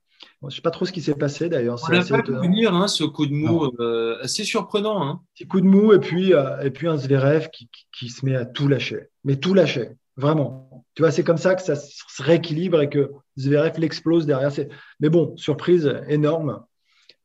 Je 0.42 0.46
ne 0.46 0.50
sais 0.50 0.60
pas 0.60 0.72
trop 0.72 0.84
ce 0.84 0.92
qui 0.92 1.00
s'est 1.00 1.14
passé 1.14 1.48
d'ailleurs. 1.48 1.80
On 1.88 1.92
l'a 1.92 2.04
pas 2.04 2.20
venir, 2.20 2.74
hein, 2.74 2.88
ce 2.88 3.04
coup 3.04 3.26
de 3.26 3.32
mou 3.32 3.70
euh, 3.78 4.18
assez 4.22 4.42
surprenant. 4.42 5.00
Hein. 5.00 5.20
Petit 5.34 5.46
coup 5.46 5.60
de 5.60 5.66
mou 5.66 5.92
et 5.92 6.00
puis, 6.00 6.34
euh, 6.34 6.60
et 6.62 6.70
puis 6.70 6.88
un 6.88 6.96
Zverev 6.96 7.48
qui, 7.50 7.68
qui, 7.68 7.86
qui, 7.96 8.08
se 8.08 8.26
met 8.26 8.34
à 8.34 8.44
tout 8.44 8.66
lâcher. 8.66 9.08
Mais 9.24 9.36
tout 9.36 9.54
lâcher, 9.54 9.90
vraiment. 10.16 10.84
Tu 10.94 11.02
vois, 11.02 11.12
c'est 11.12 11.22
comme 11.22 11.38
ça 11.38 11.54
que 11.54 11.62
ça 11.62 11.76
se 11.76 12.22
rééquilibre 12.22 12.82
et 12.82 12.90
que 12.90 13.12
Zverev 13.38 13.78
l'explose 13.78 14.26
derrière. 14.26 14.50
Mais 14.98 15.10
bon, 15.10 15.36
surprise 15.36 16.00
énorme. 16.08 16.60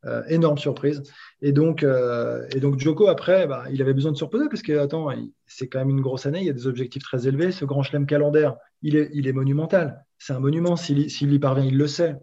Euh, 0.06 0.22
énorme 0.30 0.60
surprise. 0.60 1.02
Et 1.42 1.52
donc, 1.52 1.82
euh, 1.82 2.46
et 2.56 2.60
donc 2.60 2.80
Joko, 2.80 3.08
après, 3.08 3.48
bah, 3.48 3.64
il 3.74 3.82
avait 3.82 3.96
besoin 3.96 4.12
de 4.12 4.18
se 4.18 4.24
reposer 4.24 4.48
parce 4.48 4.62
que, 4.62 4.78
attends, 4.78 5.10
c'est 5.48 5.68
quand 5.68 5.80
même 5.80 5.90
une 5.90 6.02
grosse 6.02 6.28
année, 6.28 6.40
il 6.40 6.46
y 6.46 6.50
a 6.52 6.54
des 6.54 6.68
objectifs 6.68 7.02
très 7.02 7.28
élevés. 7.28 7.52
Ce 7.52 7.66
grand 7.66 7.82
chelem 7.82 8.06
calendaire, 8.06 8.56
il 8.84 8.96
est, 8.96 9.10
il 9.14 9.28
est 9.28 9.34
monumental. 9.34 10.06
C'est 10.20 10.34
un 10.34 10.40
monument. 10.40 10.76
S'il 10.76 11.34
y 11.34 11.40
parvient, 11.40 11.66
il 11.66 11.78
le 11.78 11.88
sait 11.88 12.16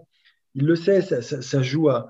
il 0.55 0.67
le 0.67 0.77
sait, 0.77 1.01
ça, 1.01 1.63
joue 1.63 1.89
à, 1.89 2.09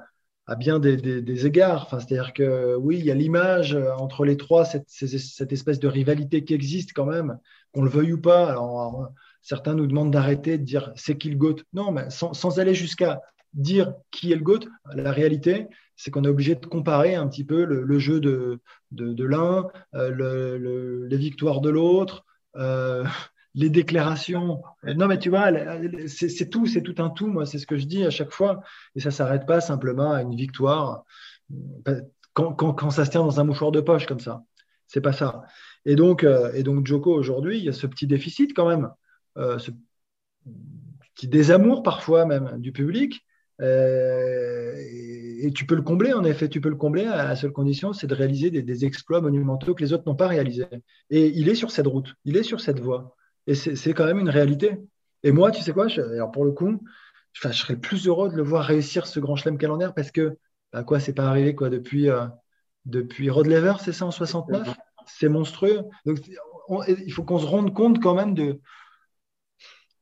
bien 0.58 0.78
des, 0.78 1.46
égards. 1.46 1.84
Enfin, 1.84 2.00
C'est-à-dire 2.00 2.32
que 2.32 2.76
oui, 2.76 2.98
il 2.98 3.04
y 3.04 3.10
a 3.10 3.14
l'image 3.14 3.74
euh, 3.74 3.92
entre 3.96 4.24
les 4.24 4.36
trois, 4.36 4.64
cette, 4.64 5.52
espèce 5.52 5.80
de 5.80 5.88
rivalité 5.88 6.44
qui 6.44 6.54
existe 6.54 6.92
quand 6.92 7.06
même, 7.06 7.38
qu'on 7.72 7.82
le 7.82 7.90
veuille 7.90 8.12
ou 8.12 8.20
pas. 8.20 8.50
Alors, 8.50 9.10
certains 9.42 9.74
nous 9.74 9.86
demandent 9.86 10.12
d'arrêter 10.12 10.58
de 10.58 10.64
dire 10.64 10.92
c'est 10.96 11.16
qui 11.16 11.30
le 11.30 11.36
GOAT? 11.36 11.56
Non, 11.72 11.92
mais 11.92 12.10
sans, 12.10 12.58
aller 12.58 12.74
jusqu'à 12.74 13.20
dire 13.54 13.94
qui 14.10 14.32
est 14.32 14.36
le 14.36 14.42
GOAT, 14.42 14.66
la 14.94 15.12
réalité, 15.12 15.68
c'est 15.96 16.10
qu'on 16.10 16.24
est 16.24 16.28
obligé 16.28 16.56
de 16.56 16.66
comparer 16.66 17.14
un 17.14 17.28
petit 17.28 17.44
peu 17.44 17.64
le, 17.64 17.98
jeu 17.98 18.20
de, 18.20 18.60
l'un, 18.92 19.68
euh, 19.94 20.10
le, 20.10 20.58
le, 20.58 21.06
les 21.06 21.16
victoires 21.16 21.60
de 21.60 21.70
l'autre. 21.70 22.24
Euh, 22.56 23.04
les 23.54 23.70
déclarations. 23.70 24.62
Non, 24.84 25.06
mais 25.06 25.18
tu 25.18 25.30
vois, 25.30 25.50
c'est 26.06 26.50
tout, 26.50 26.66
c'est 26.66 26.82
tout 26.82 26.96
un 26.98 27.10
tout. 27.10 27.28
Moi, 27.28 27.46
c'est 27.46 27.58
ce 27.58 27.66
que 27.66 27.76
je 27.76 27.86
dis 27.86 28.04
à 28.04 28.10
chaque 28.10 28.32
fois. 28.32 28.62
Et 28.94 29.00
ça 29.00 29.10
s'arrête 29.10 29.46
pas 29.46 29.60
simplement 29.60 30.12
à 30.12 30.22
une 30.22 30.34
victoire 30.34 31.04
quand, 32.34 32.52
quand, 32.52 32.90
ça 32.90 33.04
se 33.04 33.10
tient 33.10 33.22
dans 33.22 33.40
un 33.40 33.44
mouchoir 33.44 33.72
de 33.72 33.80
poche 33.80 34.06
comme 34.06 34.20
ça. 34.20 34.44
C'est 34.86 35.00
pas 35.00 35.12
ça. 35.12 35.42
Et 35.86 35.96
donc, 35.96 36.24
euh, 36.24 36.52
et 36.54 36.62
donc 36.62 36.86
Joko 36.86 37.14
aujourd'hui, 37.14 37.58
il 37.58 37.64
y 37.64 37.68
a 37.68 37.72
ce 37.72 37.86
petit 37.86 38.06
déficit 38.06 38.52
quand 38.54 38.68
même, 38.68 38.90
euh, 39.38 39.58
ce 39.58 39.70
petit 41.14 41.28
désamour 41.28 41.82
parfois 41.82 42.26
même 42.26 42.58
du 42.60 42.72
public. 42.72 43.24
Euh, 43.60 44.74
et, 44.76 45.46
et, 45.46 45.52
tu 45.52 45.64
peux 45.64 45.76
le 45.76 45.82
combler, 45.82 46.12
en 46.12 46.24
effet, 46.24 46.48
tu 46.48 46.60
peux 46.60 46.68
le 46.68 46.74
combler 46.76 47.06
à 47.06 47.24
la 47.24 47.36
seule 47.36 47.52
condition, 47.52 47.92
c'est 47.92 48.08
de 48.08 48.14
réaliser 48.14 48.50
des, 48.50 48.62
des 48.62 48.84
exploits 48.84 49.20
monumentaux 49.20 49.74
que 49.74 49.82
les 49.84 49.92
autres 49.92 50.04
n'ont 50.06 50.16
pas 50.16 50.26
réalisés. 50.26 50.66
Et 51.10 51.28
il 51.28 51.48
est 51.48 51.54
sur 51.54 51.70
cette 51.70 51.86
route, 51.86 52.14
il 52.24 52.36
est 52.36 52.42
sur 52.42 52.60
cette 52.60 52.80
voie. 52.80 53.14
Et 53.46 53.54
c'est 53.54 53.92
quand 53.92 54.06
même 54.06 54.18
une 54.18 54.30
réalité. 54.30 54.78
Et 55.22 55.32
moi, 55.32 55.50
tu 55.50 55.62
sais 55.62 55.72
quoi, 55.72 55.88
je, 55.88 56.00
alors 56.00 56.30
pour 56.30 56.44
le 56.44 56.52
coup, 56.52 56.82
je, 57.32 57.48
je, 57.48 57.52
serais 57.52 57.76
plus 57.76 58.06
heureux 58.06 58.30
de 58.30 58.36
le 58.36 58.42
voir 58.42 58.64
réussir 58.64 59.06
ce 59.06 59.20
grand 59.20 59.36
chelem 59.36 59.58
calendaire 59.58 59.94
parce 59.94 60.10
que, 60.10 60.38
bah 60.72 60.84
quoi, 60.84 61.00
c'est 61.00 61.12
pas 61.12 61.26
arrivé 61.26 61.54
quoi 61.54 61.70
depuis, 61.70 62.08
euh, 62.08 62.26
depuis 62.84 63.30
Rod 63.30 63.46
Lever, 63.46 63.74
c'est 63.80 63.92
ça 63.92 64.06
en 64.06 64.10
69 64.10 64.74
C'est 65.06 65.28
monstrueux. 65.28 65.82
Donc, 66.06 66.18
on, 66.68 66.82
il 66.84 67.12
faut 67.12 67.24
qu'on 67.24 67.38
se 67.38 67.46
rende 67.46 67.74
compte 67.74 68.00
quand 68.02 68.14
même 68.14 68.34
de, 68.34 68.60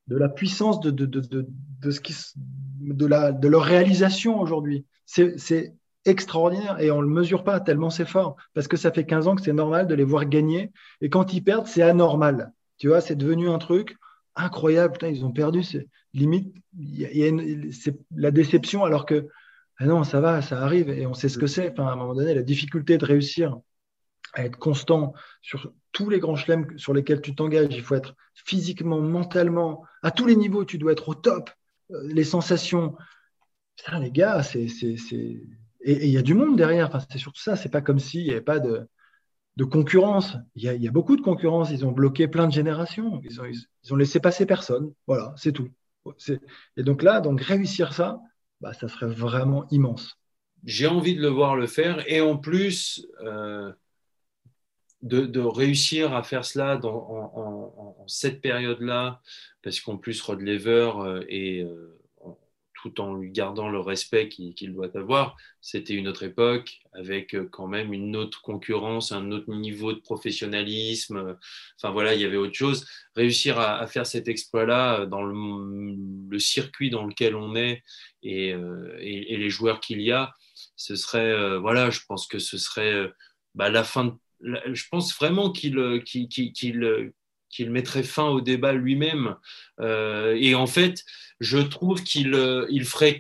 de 0.09 0.17
la 0.17 0.29
puissance 0.29 0.81
de, 0.81 0.91
de, 0.91 1.07
de, 1.07 1.21
de, 1.21 1.47
de 1.81 1.91
ce 1.91 2.01
qui, 2.01 2.15
de, 2.37 3.07
la, 3.07 3.33
de 3.33 3.49
leur 3.49 3.63
réalisation 3.63 4.41
aujourd'hui. 4.41 4.87
C'est 5.07 5.75
extraordinaire 6.05 6.81
et 6.81 6.91
on 6.91 6.97
ne 6.97 7.07
le 7.07 7.13
mesure 7.13 7.45
pas 7.45 7.61
tellement 7.61 7.91
c'est 7.91 8.07
fort 8.07 8.37
parce 8.55 8.67
que 8.67 8.77
ça 8.77 8.91
fait 8.91 9.07
15 9.07 9.29
ans 9.29 9.37
que 9.37 9.43
c'est 9.43 9.53
normal 9.53 9.87
de 9.87 9.95
les 9.95 10.03
voir 10.03 10.25
gagner 10.27 10.73
et 11.01 11.09
quand 11.09 11.33
ils 11.33 11.45
perdent, 11.45 11.67
c'est 11.67 11.83
anormal. 11.83 12.53
Tu 12.83 12.89
vois, 12.89 13.01
c'est 13.01 13.15
devenu 13.15 13.49
un 13.49 13.59
truc 13.59 13.97
incroyable. 14.35 14.95
Putain, 14.95 15.07
ils 15.07 15.25
ont 15.25 15.31
perdu. 15.31 15.63
C'est 15.63 15.87
limite, 16.15 16.53
il 16.77 16.99
y 16.99 17.23
a 17.23 17.29
une, 17.29 17.71
la 18.17 18.33
déception 18.33 18.83
alors 18.83 19.07
que 19.07 19.29
ah 19.79 19.87
non, 19.87 20.03
ça 20.03 20.21
va, 20.21 20.43
ça 20.43 20.61
arrive 20.61 20.91
et 20.91 21.07
on 21.07 21.15
sait 21.15 21.29
ce 21.29 21.39
que 21.39 21.47
c'est. 21.47 21.71
Enfin, 21.71 21.87
à 21.87 21.93
un 21.93 21.95
moment 21.95 22.17
donné, 22.17 22.35
la 22.35 22.43
difficulté 22.43 22.99
de 22.99 23.05
réussir 23.05 23.57
à 24.35 24.45
être 24.45 24.59
constant 24.59 25.15
sur 25.43 25.73
tous 25.93 26.11
les 26.11 26.19
grands 26.19 26.35
chelems 26.35 26.77
sur 26.77 26.93
lesquels 26.93 27.21
tu 27.21 27.37
t'engages, 27.37 27.69
il 27.71 27.83
faut 27.83 27.95
être 27.95 28.17
physiquement, 28.35 29.01
mentalement, 29.01 29.85
à 30.03 30.11
tous 30.11 30.27
les 30.27 30.35
niveaux, 30.35 30.65
tu 30.65 30.77
dois 30.77 30.91
être 30.91 31.09
au 31.09 31.15
top. 31.15 31.51
Les 31.89 32.25
sensations, 32.25 32.97
putain, 33.77 34.01
les 34.01 34.11
gars, 34.11 34.43
c'est, 34.43 34.67
c'est, 34.67 34.97
c'est... 34.97 35.41
et 35.83 36.07
il 36.07 36.11
y 36.11 36.19
a 36.19 36.23
du 36.23 36.35
monde 36.35 36.57
derrière. 36.57 36.89
Enfin, 36.89 36.99
c'est 37.09 37.19
surtout 37.19 37.43
ça. 37.43 37.55
C'est 37.55 37.69
pas 37.69 37.81
comme 37.81 38.01
s'il 38.01 38.25
n'y 38.25 38.33
avait 38.33 38.41
pas 38.41 38.59
de, 38.59 38.89
de 39.57 39.65
concurrence. 39.65 40.37
Il 40.55 40.63
y, 40.63 40.89
a, 40.89 40.91
beaucoup 40.91 41.17
de 41.17 41.23
concurrence. 41.23 41.71
Ils 41.71 41.85
ont 41.85 41.93
bloqué 41.93 42.29
plein 42.29 42.47
de 42.47 42.53
générations. 42.53 43.21
Ils 43.25 43.93
ont, 43.93 43.97
laissé 43.97 44.21
passer 44.21 44.47
personne. 44.47 44.93
Voilà, 45.07 45.35
c'est 45.37 45.53
tout. 45.53 45.69
Et 46.77 46.83
donc 46.83 47.03
là, 47.03 47.21
donc 47.21 47.41
réussir 47.41 47.93
ça, 47.93 48.21
bah, 48.61 48.73
ça 48.73 48.89
serait 48.89 49.13
vraiment 49.13 49.67
immense. 49.71 50.19
J'ai 50.65 50.87
envie 50.87 51.15
de 51.15 51.21
le 51.21 51.29
voir 51.29 51.57
le 51.57 51.67
faire. 51.67 52.03
Et 52.11 52.21
en 52.21 52.37
plus, 52.37 53.07
euh, 53.23 53.73
de, 55.03 55.41
réussir 55.41 56.15
à 56.15 56.23
faire 56.23 56.45
cela 56.45 56.77
dans, 56.77 56.95
en, 56.95 58.07
cette 58.07 58.41
période-là, 58.41 59.21
parce 59.63 59.81
qu'en 59.81 59.97
plus, 59.97 60.21
Rod 60.23 60.41
Lever 60.41 60.93
euh, 60.97 61.25
est 61.29 61.67
tout 62.83 63.01
en 63.01 63.15
lui 63.15 63.31
gardant 63.31 63.69
le 63.69 63.79
respect 63.79 64.29
qu'il 64.29 64.73
doit 64.73 64.97
avoir. 64.97 65.37
C'était 65.61 65.95
une 65.95 66.09
autre 66.09 66.25
époque, 66.25 66.81
avec 66.93 67.35
euh, 67.35 67.49
quand 67.51 67.69
même 67.69 67.93
une 67.93 68.17
autre 68.17 68.43
concurrence, 68.43 69.13
un 69.13 69.31
autre 69.31 69.55
niveau 69.55 69.93
de 69.93 70.01
professionnalisme. 70.01 71.37
Enfin 71.79 71.93
voilà, 71.93 72.15
il 72.15 72.21
y 72.21 72.25
avait 72.25 72.37
autre 72.37 72.55
chose. 72.55 72.87
Réussir 73.15 73.59
à, 73.59 73.87
faire 73.87 74.07
cet 74.07 74.27
exploit-là 74.29 75.07
dans 75.07 75.23
le, 75.23 76.39
circuit 76.39 76.91
dans 76.91 77.07
lequel 77.07 77.37
on 77.37 77.55
est 77.55 77.83
et, 78.23 78.53
euh, 78.53 78.97
les 78.99 79.51
joueurs 79.51 79.81
qu'il 79.81 80.01
y 80.01 80.11
a, 80.11 80.35
ce 80.77 80.97
serait, 80.97 81.31
euh, 81.31 81.59
voilà, 81.59 81.91
je 81.91 82.01
pense 82.09 82.27
que 82.27 82.39
ce 82.39 82.59
serait 82.59 83.09
bah, 83.55 83.71
la 83.71 83.85
fin 83.85 84.19
je 84.43 84.85
pense 84.91 85.15
vraiment 85.15 85.53
qu'il 85.53 85.79
qu'il 87.53 87.71
mettrait 87.71 88.03
fin 88.03 88.29
au 88.29 88.41
débat 88.41 88.73
lui-même. 88.73 89.37
Euh, 89.81 90.37
et 90.41 90.57
en 90.57 90.67
fait, 90.67 91.05
je 91.39 91.59
trouve 91.59 92.03
qu'il 92.03 92.35
euh, 92.35 92.67
il 92.71 92.85
ferait, 92.85 93.19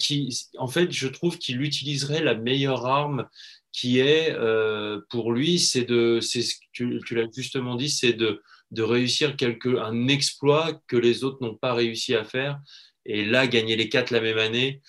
en 0.58 0.66
fait, 0.66 0.90
je 0.90 1.06
trouve 1.06 1.38
qu'il 1.38 1.62
utiliserait 1.62 2.22
la 2.22 2.34
meilleure 2.34 2.86
arme 2.86 3.28
qui 3.70 4.00
est 4.00 4.32
euh, 4.32 5.00
pour 5.08 5.32
lui, 5.32 5.58
c'est 5.58 5.84
de, 5.84 6.18
c'est 6.20 6.42
ce 6.42 6.56
que 6.56 6.64
tu, 6.72 7.00
tu 7.06 7.14
l'as 7.14 7.26
justement 7.34 7.76
dit, 7.76 7.88
c'est 7.88 8.12
de, 8.12 8.42
de 8.70 8.82
réussir 8.82 9.36
quelque, 9.36 9.78
un 9.78 10.08
exploit 10.08 10.72
que 10.88 10.96
les 10.96 11.24
autres 11.24 11.38
n'ont 11.40 11.54
pas 11.54 11.74
réussi 11.74 12.14
à 12.14 12.24
faire. 12.24 12.60
Et 13.06 13.24
là, 13.24 13.46
gagner 13.46 13.76
les 13.76 13.88
quatre 13.88 14.10
la 14.10 14.20
même 14.20 14.38
année, 14.38 14.82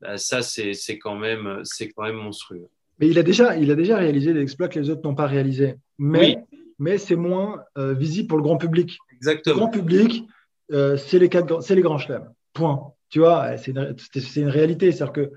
bah, 0.00 0.18
ça, 0.18 0.42
c'est, 0.42 0.72
c'est 0.72 0.98
quand 0.98 1.16
même, 1.16 1.60
c'est 1.64 1.88
quand 1.90 2.04
même 2.04 2.16
monstrueux. 2.16 2.68
Mais 3.00 3.08
il 3.08 3.18
a 3.18 3.22
déjà, 3.22 3.56
il 3.56 3.70
a 3.70 3.74
déjà 3.74 3.96
réalisé 3.96 4.32
des 4.32 4.40
exploits 4.40 4.68
que 4.68 4.78
les 4.78 4.90
autres 4.90 5.02
n'ont 5.04 5.14
pas 5.14 5.26
réalisés. 5.26 5.74
Mais 5.98 6.36
oui 6.50 6.58
mais 6.78 6.98
c'est 6.98 7.16
moins 7.16 7.62
euh, 7.76 7.94
visible 7.94 8.28
pour 8.28 8.38
le 8.38 8.44
grand 8.44 8.56
public. 8.56 8.98
Exactement. 9.14 9.54
Le 9.54 9.60
grand 9.60 9.70
public, 9.70 10.24
euh, 10.72 10.96
c'est 10.96 11.18
les, 11.18 11.28
les 11.28 11.82
grands 11.82 11.98
chelems. 11.98 12.32
Point. 12.52 12.92
Tu 13.10 13.20
vois, 13.20 13.56
c'est 13.56 13.70
une, 13.70 13.96
une, 14.36 14.48
réalité. 14.48 14.92
C'est-à-dire 14.92 15.12
que 15.12 15.32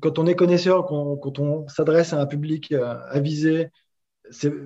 quand 0.00 0.18
on 0.18 0.26
est 0.26 0.36
connaisseur, 0.36 0.86
quand, 0.86 1.38
on 1.38 1.66
s'adresse 1.68 2.12
à 2.12 2.20
un 2.20 2.26
public 2.26 2.72
euh, 2.72 2.96
avisé, 3.08 3.70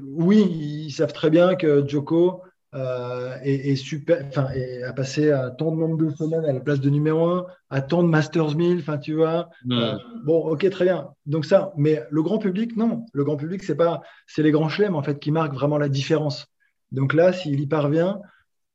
oui, 0.05 0.41
ils 0.87 0.93
savent 0.93 1.13
très 1.13 1.31
bien 1.31 1.55
que 1.55 1.87
Joko 1.87 2.43
euh, 2.75 3.37
et, 3.43 3.77
super, 3.77 4.25
enfin, 4.27 4.49
et 4.55 4.83
a 4.83 4.95
passé 4.95 5.31
à 5.31 5.51
tant 5.51 5.73
de 5.73 5.77
nombre 5.77 5.99
de 5.99 6.11
semaines 6.11 6.45
à 6.47 6.53
la 6.53 6.61
place 6.61 6.81
de 6.81 6.89
numéro 6.89 7.27
1, 7.27 7.47
à 7.69 7.83
tant 7.83 8.03
de 8.03 8.09
Masters 8.09 8.57
1000, 8.57 8.79
enfin, 8.79 8.97
tu 8.97 9.15
vois. 9.15 9.51
Euh, 9.71 9.99
bon, 10.25 10.49
ok, 10.49 10.69
très 10.71 10.87
bien. 10.87 11.11
Donc 11.27 11.45
ça, 11.45 11.73
mais 11.77 12.03
le 12.11 12.23
grand 12.23 12.39
public, 12.39 12.77
non. 12.77 13.05
Le 13.13 13.25
grand 13.25 13.37
public, 13.37 13.63
c'est 13.63 13.75
pas, 13.75 14.03
c'est 14.27 14.43
les 14.43 14.53
grands 14.53 14.71
chelems, 14.71 14.97
en 14.97 15.03
fait, 15.03 15.19
qui 15.19 15.33
marquent 15.33 15.55
vraiment 15.55 15.77
la 15.77 15.91
différence. 15.91 16.47
Donc 16.93 17.13
là, 17.13 17.33
s'il 17.35 17.61
y 17.61 17.67
parvient, 17.67 18.21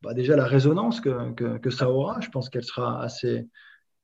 bah, 0.04 0.14
déjà 0.14 0.36
la 0.36 0.46
résonance 0.46 1.02
que, 1.02 1.32
que, 1.32 1.58
que 1.58 1.70
ça 1.72 1.90
aura, 1.90 2.20
je 2.22 2.30
pense 2.30 2.50
qu'elle 2.50 2.64
sera 2.64 3.02
assez, 3.02 3.48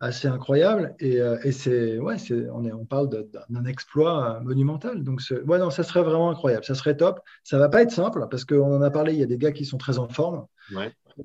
assez 0.04 0.28
incroyable. 0.28 0.96
Et, 1.00 1.22
euh, 1.22 1.38
et 1.44 1.52
c'est, 1.52 1.98
ouais, 1.98 2.18
c'est, 2.18 2.50
on, 2.50 2.66
est, 2.66 2.74
on 2.74 2.86
parle 2.86 3.10
d'un 3.50 3.66
exploit 3.66 4.36
euh, 4.36 4.40
monumental. 4.42 5.04
Donc, 5.04 5.22
ouais, 5.48 5.60
non, 5.60 5.70
ça 5.70 5.84
serait 5.84 6.04
vraiment 6.04 6.30
incroyable. 6.30 6.66
Ça 6.66 6.76
serait 6.76 6.98
top. 6.98 7.22
Ça 7.44 7.58
va 7.58 7.70
pas 7.70 7.82
être 7.82 7.92
simple 7.92 8.28
parce 8.30 8.44
qu'on 8.44 8.76
en 8.76 8.82
a 8.82 8.92
parlé. 8.92 9.14
Il 9.14 9.20
y 9.20 9.24
a 9.24 9.28
des 9.28 9.38
gars 9.38 9.54
qui 9.54 9.66
sont 9.66 9.78
très 9.78 10.00
en 10.00 10.10
forme 10.10 10.46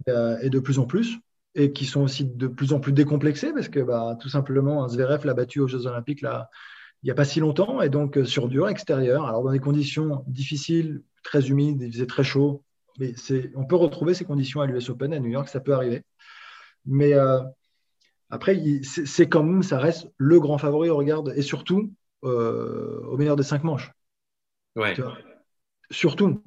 euh, 0.08 0.38
et, 0.40 0.48
de 0.48 0.60
plus 0.60 0.78
en 0.78 0.86
plus 0.86 1.18
et 1.54 1.72
qui 1.72 1.86
sont 1.86 2.02
aussi 2.02 2.24
de 2.24 2.46
plus 2.46 2.72
en 2.72 2.78
plus 2.78 2.92
décomplexés 2.92 3.52
parce 3.52 3.68
que 3.68 3.80
bah, 3.80 4.16
tout 4.20 4.28
simplement, 4.28 4.84
un 4.84 4.88
Zverev 4.88 5.26
l'a 5.26 5.34
battu 5.34 5.58
aux 5.58 5.66
Jeux 5.66 5.86
Olympiques 5.86 6.22
là, 6.22 6.48
il 7.02 7.06
n'y 7.06 7.10
a 7.10 7.14
pas 7.14 7.24
si 7.24 7.40
longtemps 7.40 7.80
et 7.80 7.88
donc 7.88 8.18
sur 8.24 8.48
dur 8.48 8.68
extérieur. 8.68 9.26
Alors, 9.26 9.42
dans 9.42 9.52
des 9.52 9.58
conditions 9.58 10.24
difficiles, 10.28 11.02
très 11.24 11.48
humides, 11.48 11.82
il 11.82 11.92
faisait 11.92 12.06
très 12.06 12.24
chaud. 12.24 12.62
Mais 13.00 13.12
c'est, 13.16 13.50
on 13.56 13.64
peut 13.64 13.76
retrouver 13.76 14.14
ces 14.14 14.24
conditions 14.24 14.60
à 14.60 14.66
l'US 14.66 14.88
Open 14.88 15.12
à 15.12 15.18
New 15.18 15.30
York, 15.30 15.48
ça 15.48 15.60
peut 15.60 15.74
arriver. 15.74 16.04
Mais 16.86 17.14
après, 18.30 18.60
c'est 18.82 19.28
quand 19.28 19.42
même, 19.42 19.62
ça 19.62 19.78
reste 19.78 20.08
le 20.18 20.38
grand 20.38 20.58
favori 20.58 20.90
au 20.90 20.96
regard, 20.96 21.22
et 21.34 21.42
surtout 21.42 21.92
euh, 22.24 23.00
au 23.04 23.16
meilleur 23.16 23.36
des 23.36 23.42
cinq 23.42 23.64
manches. 23.64 23.90
Ouais. 24.76 24.94
Surtout, 25.90 26.42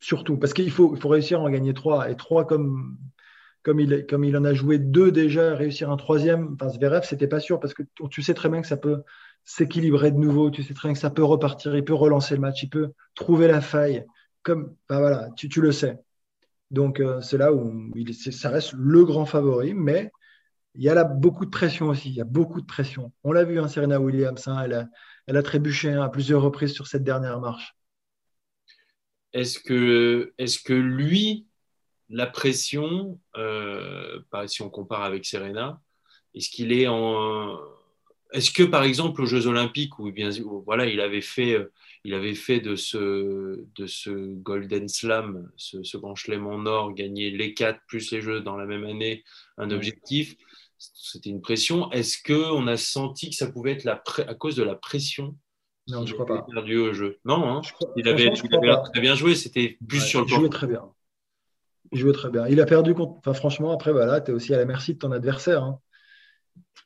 surtout, 0.00 0.38
parce 0.38 0.54
qu'il 0.54 0.70
faut, 0.70 0.96
réussir 1.04 1.40
à 1.40 1.42
en 1.42 1.50
gagner 1.50 1.74
trois, 1.74 2.10
et 2.10 2.16
trois 2.16 2.46
comme, 2.46 2.96
comme, 3.62 3.78
il, 3.78 4.06
comme 4.06 4.24
il 4.24 4.36
en 4.36 4.44
a 4.44 4.54
joué 4.54 4.78
deux 4.78 5.12
déjà, 5.12 5.54
réussir 5.54 5.90
un 5.90 5.96
troisième, 5.96 6.54
enfin, 6.54 6.70
Zverev, 6.70 7.04
c'était 7.04 7.28
pas 7.28 7.40
sûr, 7.40 7.60
parce 7.60 7.74
que 7.74 7.82
tu 8.10 8.22
sais 8.22 8.34
très 8.34 8.48
bien 8.48 8.62
que 8.62 8.66
ça 8.66 8.78
peut 8.78 9.02
s'équilibrer 9.44 10.12
de 10.12 10.18
nouveau, 10.18 10.50
tu 10.50 10.62
sais 10.62 10.72
très 10.72 10.88
bien 10.88 10.94
que 10.94 11.00
ça 11.00 11.10
peut 11.10 11.24
repartir, 11.24 11.76
il 11.76 11.84
peut 11.84 11.94
relancer 11.94 12.34
le 12.34 12.40
match, 12.40 12.62
il 12.62 12.70
peut 12.70 12.92
trouver 13.14 13.48
la 13.48 13.60
faille, 13.60 14.06
comme, 14.42 14.74
ben 14.88 14.98
voilà, 14.98 15.28
tu, 15.36 15.50
tu 15.50 15.60
le 15.60 15.72
sais. 15.72 15.98
Donc, 16.70 17.00
euh, 17.00 17.20
c'est 17.20 17.36
là 17.36 17.52
où 17.52 17.90
il, 17.94 18.14
ça 18.14 18.48
reste 18.48 18.72
le 18.72 19.04
grand 19.04 19.26
favori, 19.26 19.74
mais 19.74 20.10
il 20.74 20.82
y 20.82 20.88
a 20.88 20.94
là 20.94 21.04
beaucoup 21.04 21.44
de 21.44 21.50
pression 21.50 21.88
aussi. 21.88 22.08
Il 22.08 22.14
y 22.14 22.20
a 22.20 22.24
beaucoup 22.24 22.60
de 22.60 22.66
pression. 22.66 23.12
On 23.24 23.32
l'a 23.32 23.44
vu, 23.44 23.60
hein, 23.60 23.68
Serena 23.68 24.00
Williams, 24.00 24.48
hein, 24.48 24.62
elle, 24.64 24.74
a, 24.74 24.88
elle, 25.26 25.36
a, 25.36 25.42
trébuché 25.42 25.90
hein, 25.90 26.02
à 26.02 26.08
plusieurs 26.08 26.42
reprises 26.42 26.72
sur 26.72 26.86
cette 26.86 27.04
dernière 27.04 27.40
marche. 27.40 27.76
Est-ce 29.32 29.58
que, 29.58 30.32
est 30.38 30.62
que 30.62 30.72
lui, 30.72 31.46
la 32.08 32.26
pression, 32.26 33.18
euh, 33.36 34.20
si 34.46 34.62
on 34.62 34.70
compare 34.70 35.02
avec 35.02 35.24
Serena, 35.24 35.80
est-ce 36.34 36.50
qu'il 36.50 36.72
est 36.72 36.86
en. 36.86 37.58
Est-ce 38.32 38.50
que, 38.50 38.62
par 38.62 38.82
exemple, 38.82 39.20
aux 39.20 39.26
Jeux 39.26 39.46
Olympiques, 39.46 39.98
où, 39.98 40.10
bien, 40.10 40.30
voilà, 40.64 40.86
il 40.86 41.00
avait 41.00 41.20
fait, 41.20 41.58
il 42.04 42.14
avait 42.14 42.34
fait 42.34 42.60
de 42.60 42.76
ce, 42.76 43.66
de 43.74 43.86
ce 43.86 44.10
Golden 44.10 44.88
Slam, 44.88 45.50
ce, 45.56 45.96
grand 45.98 46.14
chelem 46.14 46.46
en 46.46 46.64
or, 46.64 46.94
gagner 46.94 47.30
les 47.30 47.52
quatre 47.52 47.80
plus 47.86 48.10
les 48.10 48.22
Jeux 48.22 48.40
dans 48.40 48.56
la 48.56 48.64
même 48.64 48.84
année, 48.84 49.22
un 49.58 49.70
objectif 49.70 50.34
c'était 50.94 51.30
une 51.30 51.40
pression. 51.40 51.90
Est-ce 51.92 52.18
qu'on 52.22 52.66
a 52.66 52.76
senti 52.76 53.30
que 53.30 53.36
ça 53.36 53.50
pouvait 53.50 53.72
être 53.72 53.84
la 53.84 54.02
à 54.26 54.34
cause 54.34 54.56
de 54.56 54.62
la 54.62 54.74
pression 54.74 55.36
Non, 55.88 56.06
je 56.06 56.14
crois 56.14 56.26
pas. 56.26 56.42
perdu 56.42 56.76
au 56.78 56.92
jeu? 56.92 57.18
Non, 57.24 57.48
hein. 57.48 57.60
il 57.96 58.08
avait, 58.08 58.30
très 58.32 59.00
bien 59.00 59.14
joué. 59.14 59.34
C'était 59.34 59.78
plus 59.86 60.00
sur 60.00 60.20
le 60.20 60.26
Il 60.26 60.34
jouait 60.34 60.48
très 60.48 60.66
bien. 60.66 60.84
Il 61.92 61.98
jouait 61.98 62.12
très 62.12 62.30
bien. 62.30 62.46
Il 62.48 62.60
a 62.60 62.66
perdu 62.66 62.94
contre. 62.94 63.18
Enfin, 63.18 63.34
franchement, 63.34 63.72
après, 63.72 63.92
voilà, 63.92 64.20
tu 64.20 64.30
es 64.30 64.34
aussi 64.34 64.54
à 64.54 64.58
la 64.58 64.64
merci 64.64 64.94
de 64.94 64.98
ton 64.98 65.12
adversaire. 65.12 65.62
Hein. 65.62 65.78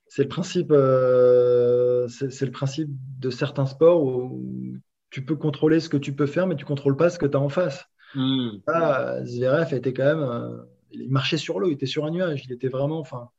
C'est 0.09 0.23
le 0.23 0.29
principe. 0.29 0.71
Euh, 0.73 2.09
c'est 2.09 2.47
le 2.47 2.53
principe 2.53 2.89
de 3.19 3.31
certains 3.31 3.67
sports 3.67 4.03
où 4.03 4.43
tu 5.11 5.25
peux 5.25 5.37
contrôler 5.37 5.81
ce 5.81 5.89
que 5.89 5.97
tu 5.97 6.15
peux 6.15 6.27
faire, 6.27 6.47
mais 6.47 6.57
tu 6.57 6.65
contrôles 6.65 6.97
pas 6.97 7.11
ce 7.11 7.19
que 7.19 7.27
tu 7.27 7.37
as 7.37 7.41
en 7.41 7.49
face. 7.49 7.87
Hmm. 8.15 8.59
Zverev 9.25 9.75
était 9.75 9.93
quand 9.93 10.05
même. 10.05 10.23
Euh, 10.23 10.63
il 10.93 11.11
marchait 11.11 11.37
sur 11.37 11.61
l'eau, 11.61 11.69
il 11.69 11.75
était 11.75 11.87
sur 11.87 12.05
un 12.05 12.11
nuage. 12.11 12.45
Il 12.45 12.53
était 12.53 12.69
vraiment. 12.69 12.99
Enfin, 12.99 13.31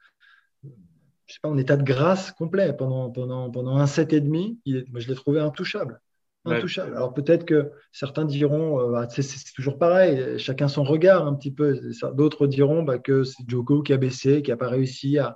je 1.27 1.33
sais 1.33 1.39
pas, 1.41 1.49
en 1.49 1.57
état 1.57 1.77
de 1.77 1.83
grâce 1.83 2.31
complet 2.31 2.73
pendant, 2.73 3.09
pendant, 3.09 3.51
pendant 3.51 3.77
un 3.77 3.85
set 3.87 4.13
et 4.13 4.21
demi. 4.21 4.59
Il 4.65 4.85
moi, 4.89 4.99
je 4.99 5.07
l'ai 5.07 5.15
trouvé 5.15 5.39
intouchable. 5.39 6.01
Intouchable. 6.45 6.95
Alors 6.95 7.13
peut-être 7.13 7.45
que 7.45 7.71
certains 7.91 8.23
diront, 8.23 8.79
euh, 8.79 8.91
bah, 8.91 9.07
c'est 9.09 9.53
toujours 9.53 9.77
pareil, 9.77 10.39
chacun 10.39 10.69
son 10.69 10.83
regard 10.83 11.27
un 11.27 11.33
petit 11.33 11.51
peu. 11.51 11.91
D'autres 12.13 12.47
diront 12.47 12.83
bah, 12.83 12.99
que 12.99 13.23
c'est 13.23 13.43
Joko 13.47 13.81
qui 13.81 13.91
a 13.91 13.97
baissé, 13.97 14.41
qui 14.41 14.51
n'a 14.51 14.57
pas 14.57 14.69
réussi, 14.69 15.17
à, 15.17 15.35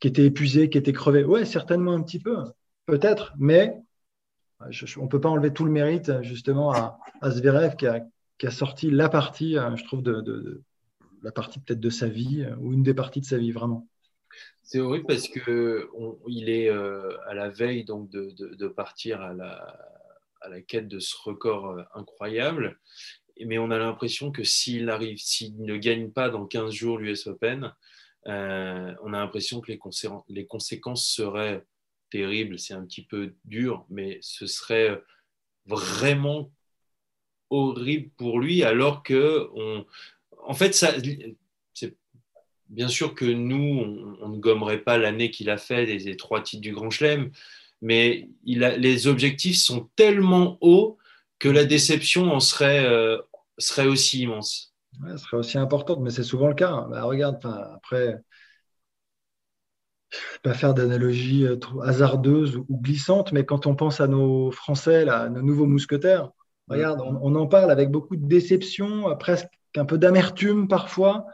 qui 0.00 0.08
était 0.08 0.24
épuisé, 0.24 0.68
qui 0.68 0.78
était 0.78 0.92
crevé. 0.92 1.24
Ouais, 1.24 1.44
certainement 1.44 1.92
un 1.92 2.02
petit 2.02 2.18
peu, 2.18 2.36
peut-être, 2.86 3.34
mais 3.38 3.80
on 4.60 5.04
ne 5.04 5.08
peut 5.08 5.20
pas 5.20 5.28
enlever 5.28 5.52
tout 5.52 5.64
le 5.64 5.70
mérite 5.70 6.10
justement 6.22 6.72
à, 6.72 6.98
à 7.20 7.30
Zverev 7.30 7.76
qui 7.76 7.86
a, 7.86 8.04
qui 8.38 8.46
a, 8.46 8.50
sorti 8.50 8.90
la 8.90 9.08
partie, 9.08 9.56
euh, 9.56 9.76
je 9.76 9.84
trouve, 9.84 10.02
de, 10.02 10.20
de 10.20 10.62
la 11.22 11.32
partie 11.32 11.60
peut-être 11.60 11.80
de 11.80 11.90
sa 11.90 12.08
vie, 12.08 12.42
euh, 12.42 12.56
ou 12.58 12.72
une 12.72 12.82
des 12.82 12.94
parties 12.94 13.20
de 13.20 13.26
sa 13.26 13.38
vie 13.38 13.52
vraiment. 13.52 13.86
C'est 14.62 14.80
horrible 14.80 15.06
parce 15.06 15.28
que 15.28 15.88
il 16.26 16.50
est 16.50 16.68
euh, 16.68 17.16
à 17.26 17.32
la 17.32 17.48
veille 17.48 17.84
donc 17.84 18.10
de, 18.10 18.68
partir 18.68 19.22
à 19.22 19.32
la, 19.32 19.78
à 20.42 20.50
la, 20.50 20.60
quête 20.60 20.88
de 20.88 20.98
ce 20.98 21.16
record 21.24 21.70
euh, 21.70 21.82
incroyable. 21.94 22.78
Mais 23.46 23.56
on 23.56 23.70
a 23.70 23.78
l'impression 23.78 24.30
que 24.30 24.44
s'il 24.44 24.90
arrive, 24.90 25.16
s'il 25.16 25.62
ne 25.62 25.78
gagne 25.78 26.10
pas 26.10 26.28
dans 26.28 26.44
15 26.44 26.70
jours 26.70 26.98
l'US 26.98 27.26
Open, 27.28 27.72
euh, 28.26 28.94
on 29.02 29.14
a 29.14 29.20
l'impression 29.20 29.62
que 29.62 29.72
les, 30.28 30.46
conséquences 30.46 31.06
seraient 31.06 31.64
terribles. 32.10 32.58
C'est 32.58 32.74
un 32.74 32.84
petit 32.84 33.06
peu 33.06 33.34
dur, 33.46 33.86
mais 33.88 34.18
ce 34.20 34.46
serait 34.46 35.00
vraiment 35.64 36.52
horrible 37.48 38.10
pour 38.18 38.38
lui, 38.38 38.64
alors 38.64 39.02
que 39.02 39.48
en 40.42 40.54
fait, 40.54 40.74
ça, 40.74 40.92
bien 42.68 42.88
sûr 42.88 43.14
que 43.14 43.24
nous, 43.24 44.16
on, 44.20 44.28
ne 44.28 44.38
gommerait 44.38 44.78
pas 44.78 44.98
l'année 44.98 45.30
qu'il 45.30 45.50
a 45.50 45.56
fait 45.56 45.86
des, 45.86 46.16
trois 46.16 46.42
titres 46.42 46.62
du 46.62 46.72
Grand 46.72 46.90
Chelem, 46.90 47.30
mais 47.80 48.28
il 48.44 48.64
a, 48.64 48.76
les 48.76 49.06
objectifs 49.06 49.56
sont 49.56 49.88
tellement 49.96 50.58
hauts 50.60 50.98
que 51.38 51.48
la 51.48 51.64
déception 51.64 52.32
en 52.32 52.40
serait, 52.40 52.84
euh, 52.84 53.18
serait 53.58 53.86
aussi 53.86 54.20
immense. 54.22 54.74
Ouais, 55.02 55.16
serait 55.16 55.36
aussi 55.36 55.58
importante, 55.58 56.00
mais 56.00 56.10
c'est 56.10 56.24
souvent 56.24 56.48
le 56.48 56.54
cas. 56.54 56.86
Bah, 56.90 57.04
regarde, 57.04 57.38
après, 57.74 58.20
pas 60.42 60.54
faire 60.54 60.74
d'analogie 60.74 61.46
euh, 61.46 61.56
hasardeuse 61.84 62.56
ou 62.56 62.80
glissante, 62.80 63.32
mais 63.32 63.44
quand 63.44 63.66
on 63.66 63.74
pense 63.74 64.00
à 64.00 64.08
nos 64.08 64.50
Français, 64.50 65.04
là, 65.04 65.28
nos 65.28 65.42
nouveaux 65.42 65.66
mousquetaires, 65.66 66.30
regarde, 66.68 67.00
on, 67.00 67.34
en 67.34 67.46
parle 67.46 67.70
avec 67.70 67.90
beaucoup 67.90 68.16
de 68.16 68.26
déception, 68.26 69.16
presque 69.16 69.48
un 69.76 69.84
peu 69.84 69.96
d'amertume 69.96 70.68
parfois, 70.68 71.26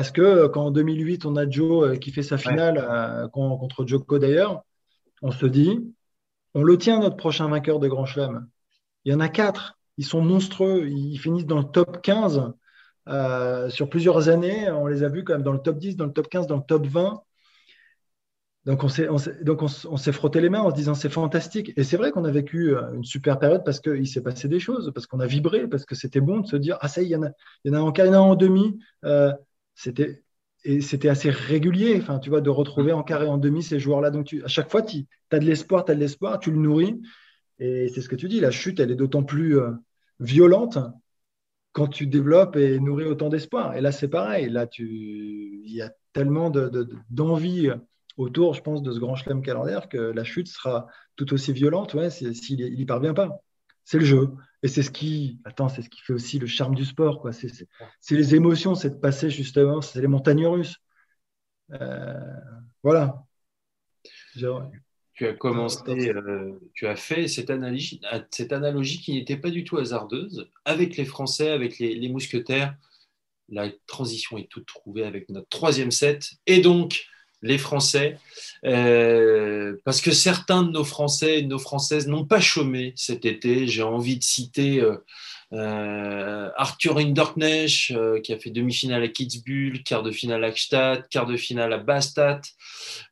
parce 0.00 0.12
que 0.12 0.46
quand 0.46 0.64
en 0.64 0.70
2008, 0.70 1.26
on 1.26 1.36
a 1.36 1.46
Joe 1.46 1.98
qui 1.98 2.10
fait 2.10 2.22
sa 2.22 2.38
finale 2.38 3.28
contre 3.34 3.86
Joko 3.86 4.18
d'ailleurs, 4.18 4.64
on 5.20 5.30
se 5.30 5.44
dit, 5.44 5.78
on 6.54 6.62
le 6.62 6.78
tient, 6.78 7.00
notre 7.00 7.18
prochain 7.18 7.50
vainqueur 7.50 7.80
de 7.80 7.86
Grand 7.86 8.06
Chelem. 8.06 8.48
Il 9.04 9.12
y 9.12 9.14
en 9.14 9.20
a 9.20 9.28
quatre. 9.28 9.78
Ils 9.98 10.06
sont 10.06 10.22
monstrueux. 10.22 10.88
Ils 10.88 11.18
finissent 11.18 11.44
dans 11.44 11.58
le 11.58 11.66
top 11.66 12.00
15 12.00 12.54
euh, 13.08 13.68
sur 13.68 13.90
plusieurs 13.90 14.30
années. 14.30 14.70
On 14.70 14.86
les 14.86 15.02
a 15.02 15.10
vus 15.10 15.22
quand 15.22 15.34
même 15.34 15.42
dans 15.42 15.52
le 15.52 15.58
top 15.58 15.76
10, 15.76 15.96
dans 15.96 16.06
le 16.06 16.14
top 16.14 16.30
15, 16.30 16.46
dans 16.46 16.56
le 16.56 16.62
top 16.66 16.86
20. 16.86 17.20
Donc 18.64 18.82
on 18.82 18.88
s'est, 18.88 19.06
donc 19.42 19.60
on, 19.62 19.96
s'est 19.98 20.12
frotté 20.12 20.40
les 20.40 20.48
mains 20.48 20.60
en 20.60 20.70
se 20.70 20.76
disant 20.76 20.94
c'est 20.94 21.10
fantastique. 21.10 21.74
Et 21.76 21.84
c'est 21.84 21.98
vrai 21.98 22.10
qu'on 22.10 22.24
a 22.24 22.30
vécu 22.30 22.74
euh, 22.74 22.90
une 22.94 23.04
super 23.04 23.38
période 23.38 23.64
parce 23.66 23.80
qu'il 23.80 24.08
s'est 24.08 24.22
passé 24.22 24.48
des 24.48 24.60
choses, 24.60 24.92
parce 24.94 25.06
qu'on 25.06 25.20
a 25.20 25.26
vibré, 25.26 25.68
parce 25.68 25.84
que 25.84 25.94
c'était 25.94 26.22
bon 26.22 26.40
de 26.40 26.46
se 26.46 26.56
dire 26.56 26.78
ah 26.80 26.88
ça 26.88 27.02
y 27.02 27.04
est, 27.04 27.08
il 27.08 27.12
y 27.12 27.16
en 27.16 27.22
a, 27.24 27.30
il 27.64 27.70
y 27.70 27.76
en 27.76 27.78
a 27.78 27.82
en 27.82 27.92
quart, 27.92 28.10
en 28.10 28.34
demi. 28.34 28.78
Euh, 29.04 29.30
c'était 29.74 30.22
et 30.64 30.80
c'était 30.80 31.08
assez 31.08 31.30
régulier, 31.30 31.98
enfin, 32.00 32.18
tu 32.18 32.30
vois, 32.30 32.40
de 32.40 32.50
retrouver 32.50 32.92
en 32.92 33.02
carré, 33.02 33.26
en 33.26 33.38
demi 33.38 33.62
ces 33.62 33.78
joueurs-là. 33.78 34.10
Donc, 34.10 34.34
à 34.44 34.48
chaque 34.48 34.70
fois, 34.70 34.82
tu 34.82 35.06
as 35.30 35.38
de 35.38 35.44
l'espoir, 35.44 35.84
tu 35.84 35.92
as 35.92 35.94
de 35.94 36.00
l'espoir, 36.00 36.38
tu 36.38 36.50
le 36.50 36.58
nourris. 36.58 37.00
Et 37.58 37.88
c'est 37.88 38.02
ce 38.02 38.08
que 38.08 38.16
tu 38.16 38.28
dis, 38.28 38.40
la 38.40 38.50
chute, 38.50 38.80
elle 38.80 38.90
est 38.90 38.96
d'autant 38.96 39.22
plus 39.22 39.58
euh, 39.58 39.70
violente 40.18 40.78
quand 41.72 41.88
tu 41.88 42.06
développes 42.06 42.56
et 42.56 42.78
nourris 42.80 43.06
autant 43.06 43.28
d'espoir. 43.28 43.76
Et 43.76 43.80
là, 43.80 43.92
c'est 43.92 44.08
pareil. 44.08 44.50
Là, 44.50 44.66
tu... 44.66 45.62
il 45.64 45.72
y 45.72 45.82
a 45.82 45.90
tellement 46.12 46.50
d'envie 47.10 47.70
autour, 48.16 48.54
je 48.54 48.62
pense, 48.62 48.82
de 48.82 48.92
ce 48.92 48.98
grand 48.98 49.14
chelem 49.14 49.42
calendaire 49.42 49.88
que 49.88 49.96
la 49.96 50.24
chute 50.24 50.48
sera 50.48 50.88
tout 51.16 51.32
aussi 51.32 51.52
violente 51.52 51.94
ouais, 51.94 52.10
s'il 52.10 52.76
n'y 52.76 52.84
parvient 52.86 53.14
pas. 53.14 53.42
C'est 53.84 53.98
le 53.98 54.04
jeu. 54.04 54.30
Et 54.62 54.68
c'est 54.68 54.82
ce 54.82 54.90
qui, 54.90 55.40
attends, 55.44 55.68
c'est 55.68 55.82
ce 55.82 55.88
qui 55.88 56.00
fait 56.00 56.12
aussi 56.12 56.38
le 56.38 56.46
charme 56.46 56.74
du 56.74 56.84
sport. 56.84 57.20
Quoi. 57.20 57.32
C'est, 57.32 57.66
les 58.10 58.34
émotions, 58.34 58.74
c'est 58.74 58.90
de 58.90 59.00
passer 59.00 59.30
justement, 59.30 59.80
c'est 59.80 60.00
les 60.00 60.06
montagnes 60.06 60.46
russes. 60.46 60.76
Euh, 61.72 62.14
voilà. 62.82 63.24
Tu 65.14 65.26
as 65.26 65.32
commencé, 65.34 66.10
euh, 66.10 66.58
tu 66.74 66.86
as 66.86 66.96
fait 66.96 67.28
cette 67.28 67.50
analogie, 67.50 68.00
cette 68.30 68.52
analogie 68.52 69.00
qui 69.00 69.14
n'était 69.14 69.36
pas 69.36 69.50
du 69.50 69.64
tout 69.64 69.78
hasardeuse 69.78 70.50
avec 70.64 70.96
les 70.96 71.04
Français, 71.04 71.50
avec 71.50 71.78
les, 71.78 72.08
mousquetaires. 72.08 72.76
La 73.48 73.70
transition 73.86 74.38
est 74.38 74.48
toute 74.48 74.66
trouvée 74.66 75.04
avec 75.04 75.28
notre 75.28 75.48
troisième 75.48 75.90
set. 75.90 76.30
Et 76.46 76.60
donc, 76.60 77.06
les 77.42 77.58
Français, 77.58 78.18
euh, 78.64 79.76
parce 79.84 80.00
que 80.00 80.10
certains 80.10 80.62
de 80.62 80.70
nos 80.70 80.84
Français 80.84 81.38
et 81.38 81.42
de 81.42 81.48
nos 81.48 81.58
Françaises 81.58 82.06
n'ont 82.06 82.24
pas 82.26 82.40
chômé 82.40 82.92
cet 82.96 83.24
été. 83.24 83.66
J'ai 83.66 83.82
envie 83.82 84.18
de 84.18 84.22
citer 84.22 84.80
euh, 84.80 84.96
Arthur 85.52 86.98
Hinderknecht, 86.98 87.92
qui 88.22 88.32
a 88.32 88.38
fait 88.38 88.50
demi-finale 88.50 89.02
à 89.02 89.08
Kitzbühel, 89.08 89.82
quart 89.82 90.02
de 90.02 90.12
finale 90.12 90.44
à 90.44 90.50
Gstaad, 90.50 91.08
quart 91.08 91.26
de 91.26 91.36
finale 91.36 91.72
à 91.72 91.78
Bastad, 91.78 92.42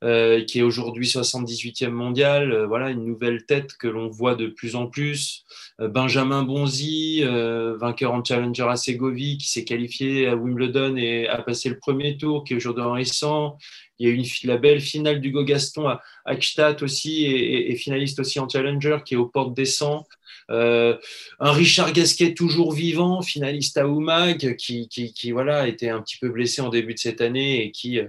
qui 0.00 0.58
est 0.58 0.62
aujourd'hui 0.62 1.06
78e 1.06 1.88
mondial. 1.88 2.64
voilà 2.66 2.90
une 2.90 3.04
nouvelle 3.04 3.44
tête 3.44 3.72
que 3.76 3.88
l'on 3.88 4.08
voit 4.08 4.36
de 4.36 4.46
plus 4.46 4.76
en 4.76 4.86
plus. 4.86 5.44
Benjamin 5.80 6.42
Bonzi, 6.44 7.22
vainqueur 7.24 8.12
en 8.12 8.22
Challenger 8.22 8.68
à 8.68 8.76
Ségovie, 8.76 9.38
qui 9.38 9.48
s'est 9.48 9.64
qualifié 9.64 10.28
à 10.28 10.36
Wimbledon 10.36 10.96
et 10.96 11.28
a 11.28 11.42
passé 11.42 11.68
le 11.68 11.78
premier 11.78 12.16
tour, 12.16 12.44
qui 12.44 12.52
est 12.52 12.56
aujourd'hui 12.56 12.84
en 12.84 12.92
récent. 12.92 13.58
Il 13.98 14.08
y 14.08 14.10
a 14.10 14.14
eu 14.14 14.24
la 14.44 14.56
belle 14.58 14.80
finale 14.80 15.20
d'Hugo 15.20 15.44
Gaston 15.44 15.88
à, 15.88 16.00
à 16.24 16.34
aussi 16.82 17.24
et, 17.24 17.74
finaliste 17.76 18.20
aussi 18.20 18.38
en 18.38 18.48
Challenger 18.48 18.98
qui 19.04 19.14
est 19.14 19.16
aux 19.16 19.26
portes 19.26 19.54
des 19.54 19.64
100. 19.64 20.06
Euh, 20.50 20.96
un 21.40 21.52
Richard 21.52 21.92
Gasquet 21.92 22.34
toujours 22.34 22.72
vivant, 22.72 23.22
finaliste 23.22 23.76
à 23.76 23.86
Oumag, 23.86 24.56
qui, 24.56 24.88
qui, 24.88 25.30
voilà, 25.30 25.68
était 25.68 25.90
un 25.90 26.00
petit 26.00 26.18
peu 26.18 26.28
blessé 26.28 26.62
en 26.62 26.68
début 26.68 26.94
de 26.94 26.98
cette 26.98 27.20
année 27.20 27.64
et 27.64 27.70
qui, 27.70 28.00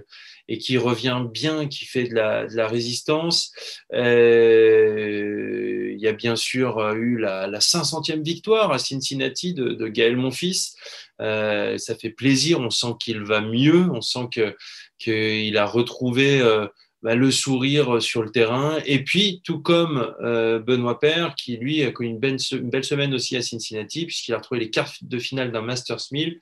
et 0.48 0.58
qui 0.58 0.78
revient 0.78 1.24
bien, 1.32 1.68
qui 1.68 1.84
fait 1.84 2.04
de 2.04 2.14
la, 2.14 2.68
résistance. 2.68 3.52
Euh, 3.92 5.92
il 5.92 6.00
y 6.00 6.08
a 6.08 6.12
bien 6.12 6.36
sûr 6.36 6.80
eu 6.94 7.18
la, 7.18 7.46
la 7.46 7.58
500e 7.58 8.22
victoire 8.22 8.72
à 8.72 8.78
Cincinnati 8.78 9.54
de, 9.54 9.88
Gaël 9.88 10.16
Monfils. 10.16 10.76
Euh, 11.20 11.76
ça 11.76 11.94
fait 11.94 12.10
plaisir, 12.10 12.60
on 12.60 12.70
sent 12.70 12.94
qu'il 12.98 13.20
va 13.20 13.40
mieux, 13.40 13.90
on 13.92 14.00
sent 14.00 14.28
qu'il 14.98 15.56
a 15.56 15.66
retrouvé 15.66 16.40
euh, 16.40 16.66
bah, 17.02 17.14
le 17.14 17.30
sourire 17.30 18.02
sur 18.02 18.22
le 18.22 18.30
terrain. 18.30 18.78
Et 18.84 19.04
puis, 19.04 19.40
tout 19.44 19.60
comme 19.60 20.14
euh, 20.22 20.58
Benoît 20.58 20.98
Père, 20.98 21.34
qui 21.34 21.56
lui 21.56 21.82
a 21.82 21.92
connu 21.92 22.10
une 22.10 22.18
belle, 22.18 22.36
une 22.52 22.70
belle 22.70 22.84
semaine 22.84 23.14
aussi 23.14 23.36
à 23.36 23.42
Cincinnati, 23.42 24.06
puisqu'il 24.06 24.34
a 24.34 24.38
retrouvé 24.38 24.60
les 24.60 24.70
quarts 24.70 24.92
de 25.00 25.18
finale 25.18 25.52
d'un 25.52 25.62
Masters 25.62 26.02
1000 26.12 26.40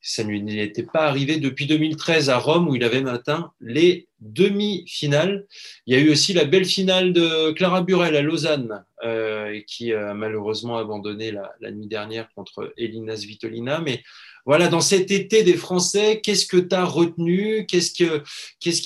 ça 0.00 0.24
ne 0.24 0.30
lui 0.30 0.60
était 0.60 0.84
pas 0.84 1.06
arrivé 1.06 1.38
depuis 1.38 1.66
2013 1.66 2.30
à 2.30 2.38
Rome 2.38 2.68
où 2.68 2.74
il 2.74 2.84
avait 2.84 3.06
atteint 3.08 3.52
les 3.60 4.08
demi-finales. 4.20 5.46
Il 5.86 5.94
y 5.94 6.00
a 6.00 6.00
eu 6.00 6.10
aussi 6.10 6.32
la 6.32 6.44
belle 6.44 6.64
finale 6.64 7.12
de 7.12 7.52
Clara 7.52 7.82
Burel 7.82 8.16
à 8.16 8.22
Lausanne 8.22 8.84
euh, 9.04 9.60
qui 9.66 9.92
a 9.92 10.14
malheureusement 10.14 10.78
abandonné 10.78 11.32
la, 11.32 11.70
nuit 11.70 11.86
dernière 11.86 12.28
contre 12.34 12.72
Elina 12.76 13.16
Svitolina. 13.16 13.80
Mais 13.80 14.02
voilà, 14.46 14.68
dans 14.68 14.80
cet 14.80 15.10
été 15.10 15.42
des 15.42 15.56
Français, 15.56 16.20
qu'est-ce 16.22 16.46
que 16.46 16.56
tu 16.56 16.74
as 16.74 16.84
retenu? 16.84 17.66
Qu'est-ce 17.66 17.92
que 17.92 18.22
qu'est-ce 18.60 18.82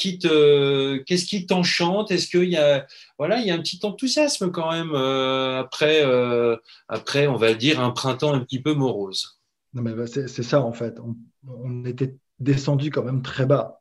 qui 1.26 1.46
t'enchante? 1.46 2.10
Est-ce 2.10 2.26
qu'il 2.26 2.50
y 2.50 2.56
a 2.56 2.86
il 3.20 3.46
y 3.46 3.50
a 3.50 3.54
un 3.54 3.60
petit 3.60 3.78
enthousiasme 3.84 4.50
quand 4.50 4.72
même 4.72 4.92
euh, 4.94 5.60
après 5.60 6.02
euh, 6.04 6.56
après 6.88 7.28
on 7.28 7.36
va 7.36 7.54
dire 7.54 7.78
un 7.78 7.90
printemps 7.90 8.32
un 8.32 8.40
petit 8.40 8.60
peu 8.60 8.74
morose? 8.74 9.41
Non, 9.74 9.82
mais 9.82 9.94
bah, 9.94 10.06
c'est 10.06 10.28
ça, 10.28 10.60
en 10.62 10.72
fait. 10.72 10.98
On, 11.46 11.84
était 11.84 12.16
descendu 12.38 12.90
quand 12.90 13.04
même 13.04 13.22
très 13.22 13.46
bas. 13.46 13.80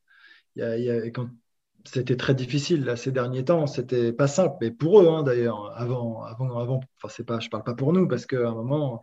c'était 1.85 2.15
très 2.17 2.35
difficile 2.35 2.85
là, 2.85 2.95
ces 2.95 3.11
derniers 3.11 3.45
temps, 3.45 3.67
c'était 3.67 4.13
pas 4.13 4.27
simple, 4.27 4.55
mais 4.61 4.71
pour 4.71 5.01
eux 5.01 5.07
hein, 5.07 5.23
d'ailleurs, 5.23 5.71
avant, 5.75 6.23
avant, 6.23 6.59
avant, 6.59 6.79
c'est 7.09 7.25
pas, 7.25 7.39
je 7.39 7.49
parle 7.49 7.63
pas 7.63 7.73
pour 7.73 7.91
nous 7.93 8.07
parce 8.07 8.25
qu'à 8.25 8.47
un 8.47 8.53
moment, 8.53 9.01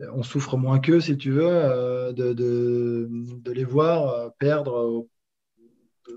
on 0.00 0.22
souffre 0.22 0.56
moins 0.56 0.78
qu'eux, 0.80 1.00
si 1.00 1.16
tu 1.16 1.30
veux, 1.30 1.46
euh, 1.46 2.12
de, 2.12 3.08
les 3.50 3.64
voir 3.64 4.08
euh, 4.08 4.28
perdre 4.38 5.06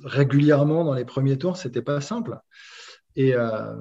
régulièrement 0.04 0.84
dans 0.84 0.94
les 0.94 1.06
premiers 1.06 1.38
tours, 1.38 1.58
c'était 1.58 1.82
pas 1.82 2.02
simple. 2.02 2.40
Et, 3.16 3.34
euh, 3.36 3.76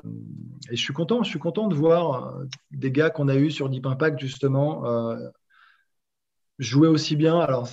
et, 0.71 0.77
je 0.77 0.83
suis 0.83 0.95
content, 0.95 1.23
je 1.23 1.31
suis 1.31 1.39
content 1.39 1.69
de 1.69 1.75
voir 1.75 2.39
des 2.71 2.91
gars 2.91 3.11
qu'on 3.11 3.29
a 3.29 3.37
eu 3.37 3.51
sur 3.51 3.69
Deep 3.69 3.87
Impact 3.87 4.19
justement 4.21 4.85
jouer 6.59 6.89
aussi 6.89 7.17
bien. 7.17 7.39
Alors, 7.39 7.69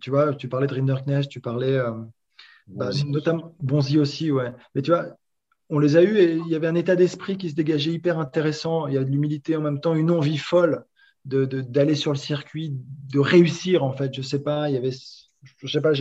tu 0.00 0.10
vois, 0.10 0.34
tu 0.34 0.48
parlais 0.48 0.66
de 0.66 0.74
Rinderknecht, 0.74 1.30
tu 1.30 1.40
parlais 1.40 1.72
euh, 1.72 1.92
bah, 2.66 2.90
notamment 3.06 3.54
Bonzi 3.60 3.98
aussi, 3.98 4.30
ouais. 4.30 4.52
Mais 4.74 4.82
tu 4.82 4.90
vois, 4.90 5.16
on 5.70 5.78
les 5.78 5.96
a 5.96 6.02
eus 6.02 6.16
et 6.18 6.34
il 6.34 6.48
y 6.48 6.54
avait 6.54 6.66
un 6.66 6.74
état 6.74 6.96
d'esprit 6.96 7.36
qui 7.36 7.50
se 7.50 7.54
dégageait 7.54 7.92
hyper 7.92 8.18
intéressant. 8.18 8.86
Il 8.86 8.94
y 8.94 8.98
a 8.98 9.04
de 9.04 9.10
l'humilité 9.10 9.56
en 9.56 9.62
même 9.62 9.80
temps, 9.80 9.94
une 9.94 10.10
envie 10.10 10.38
folle 10.38 10.84
d'aller 11.24 11.46
de, 11.46 11.60
d'aller 11.62 11.94
sur 11.94 12.12
le 12.12 12.18
circuit, 12.18 12.72
de 13.12 13.18
réussir 13.18 13.82
en 13.82 13.92
fait. 13.92 14.12
Je 14.14 14.22
sais 14.22 14.42
pas, 14.42 14.68
il 14.68 14.74
y 14.74 14.78
avait, 14.78 14.92
je 15.58 15.66
sais 15.66 15.80
pas, 15.80 15.92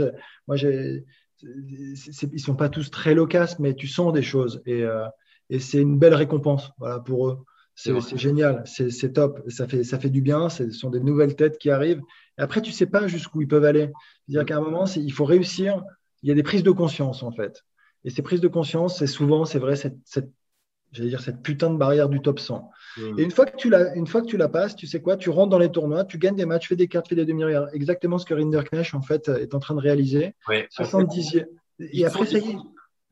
moi 0.47 0.57
j'ai, 0.57 1.05
ils 1.41 2.39
sont 2.39 2.55
pas 2.55 2.69
tous 2.69 2.91
très 2.91 3.13
loquaces, 3.13 3.59
mais 3.59 3.73
tu 3.73 3.87
sens 3.87 4.13
des 4.13 4.21
choses 4.21 4.61
et, 4.65 4.83
euh, 4.83 5.05
et 5.49 5.59
c'est 5.59 5.81
une 5.81 5.97
belle 5.97 6.15
récompense, 6.15 6.71
voilà, 6.77 6.99
pour 6.99 7.29
eux. 7.29 7.45
C'est 7.75 8.17
génial, 8.17 8.63
c'est 8.65 9.13
top, 9.13 9.41
ça 9.49 9.67
fait, 9.67 9.83
ça 9.83 9.99
fait 9.99 10.09
du 10.09 10.21
bien, 10.21 10.49
ce 10.49 10.69
sont 10.71 10.89
des 10.89 10.99
nouvelles 10.99 11.35
têtes 11.35 11.57
qui 11.57 11.69
arrivent. 11.69 12.01
Et 12.37 12.41
après, 12.41 12.61
tu 12.61 12.69
ne 12.69 12.75
sais 12.75 12.85
pas 12.85 13.07
jusqu'où 13.07 13.41
ils 13.41 13.47
peuvent 13.47 13.65
aller. 13.65 13.91
C'est-à-dire 14.27 14.45
qu'à 14.45 14.57
un 14.57 14.61
moment, 14.61 14.85
il 14.85 15.11
faut 15.11 15.25
réussir, 15.25 15.83
il 16.21 16.29
y 16.29 16.31
a 16.31 16.35
des 16.35 16.43
prises 16.43 16.63
de 16.63 16.71
conscience 16.71 17.23
en 17.23 17.31
fait. 17.31 17.63
Et 18.05 18.09
ces 18.09 18.21
prises 18.21 18.41
de 18.41 18.47
conscience, 18.47 18.99
c'est 18.99 19.07
souvent, 19.07 19.45
c'est 19.45 19.59
vrai, 19.59 19.75
cette, 19.75 19.97
cette 20.05 20.29
dire, 20.91 21.21
cette 21.21 21.41
putain 21.41 21.71
de 21.71 21.77
barrière 21.77 22.09
du 22.09 22.21
top 22.21 22.39
100. 22.39 22.69
Mmh. 22.97 23.19
Et 23.19 23.23
une 23.23 23.31
fois, 23.31 23.45
que 23.45 23.55
tu 23.55 23.69
la, 23.69 23.95
une 23.95 24.07
fois 24.07 24.21
que 24.21 24.27
tu 24.27 24.37
la 24.37 24.49
passes, 24.49 24.75
tu 24.75 24.85
sais 24.85 25.01
quoi, 25.01 25.17
tu 25.17 25.29
rentres 25.29 25.49
dans 25.49 25.57
les 25.57 25.71
tournois, 25.71 26.05
tu 26.05 26.17
gagnes 26.17 26.35
des 26.35 26.45
matchs, 26.45 26.67
fais 26.67 26.75
des 26.75 26.87
cartes, 26.87 27.07
fais 27.07 27.15
des 27.15 27.25
demi 27.25 27.43
Exactement 27.73 28.17
ce 28.17 28.25
que 28.25 28.33
Rinderknecht 28.33 28.93
en 28.93 29.01
fait 29.01 29.27
est 29.29 29.55
en 29.55 29.59
train 29.59 29.75
de 29.75 29.79
réaliser. 29.79 30.35
Ouais, 30.47 30.67
70 30.69 31.39
Et 31.79 32.05
après, 32.05 32.25
ça 32.25 32.37
y 32.37 32.51
est. 32.51 32.57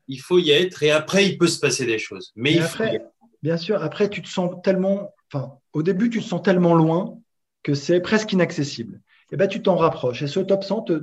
Il 0.07 0.20
faut 0.20 0.39
y 0.39 0.51
être 0.51 0.84
et 0.84 0.91
après, 0.91 1.26
il 1.26 1.38
peut 1.38 1.47
se 1.47 1.59
passer 1.59 1.86
des 1.86 1.97
choses. 1.97 2.32
Mais 2.36 2.53
il 2.53 2.62
après, 2.62 2.99
faut 2.99 3.20
Bien 3.41 3.57
sûr, 3.57 3.83
après, 3.83 4.09
tu 4.09 4.21
te 4.21 4.27
sens 4.27 4.61
tellement, 4.63 5.13
enfin, 5.31 5.57
au 5.73 5.83
début, 5.83 6.09
tu 6.09 6.19
te 6.19 6.25
sens 6.25 6.41
tellement 6.41 6.75
loin 6.75 7.17
que 7.63 7.73
c'est 7.73 8.01
presque 8.01 8.33
inaccessible. 8.33 9.01
Et 9.31 9.35
eh 9.35 9.37
ben, 9.37 9.47
tu 9.47 9.61
t'en 9.61 9.77
rapproches. 9.77 10.21
Et 10.21 10.27
ce 10.27 10.41
top 10.41 10.63
100 10.63 10.81
te, 10.81 10.93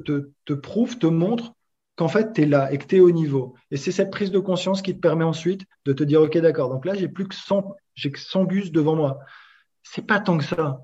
te, 0.44 0.52
prouve, 0.52 0.98
te 0.98 1.06
montre 1.06 1.54
qu'en 1.96 2.08
fait, 2.08 2.34
tu 2.34 2.42
es 2.42 2.46
là 2.46 2.70
et 2.70 2.78
que 2.78 2.84
tu 2.84 2.96
es 2.96 3.00
au 3.00 3.10
niveau. 3.10 3.54
Et 3.70 3.78
c'est 3.78 3.90
cette 3.90 4.10
prise 4.10 4.30
de 4.30 4.38
conscience 4.38 4.82
qui 4.82 4.94
te 4.94 5.00
permet 5.00 5.24
ensuite 5.24 5.62
de 5.86 5.94
te 5.94 6.04
dire, 6.04 6.20
OK, 6.20 6.36
d'accord, 6.36 6.68
donc 6.68 6.84
là, 6.84 6.94
j'ai 6.94 7.08
plus 7.08 7.26
que 7.26 7.34
100, 7.34 7.74
j'ai 7.94 8.12
que 8.12 8.18
100 8.18 8.44
gus 8.44 8.70
devant 8.70 8.96
moi. 8.96 9.18
C'est 9.82 10.06
pas 10.06 10.20
tant 10.20 10.36
que 10.36 10.44
ça. 10.44 10.80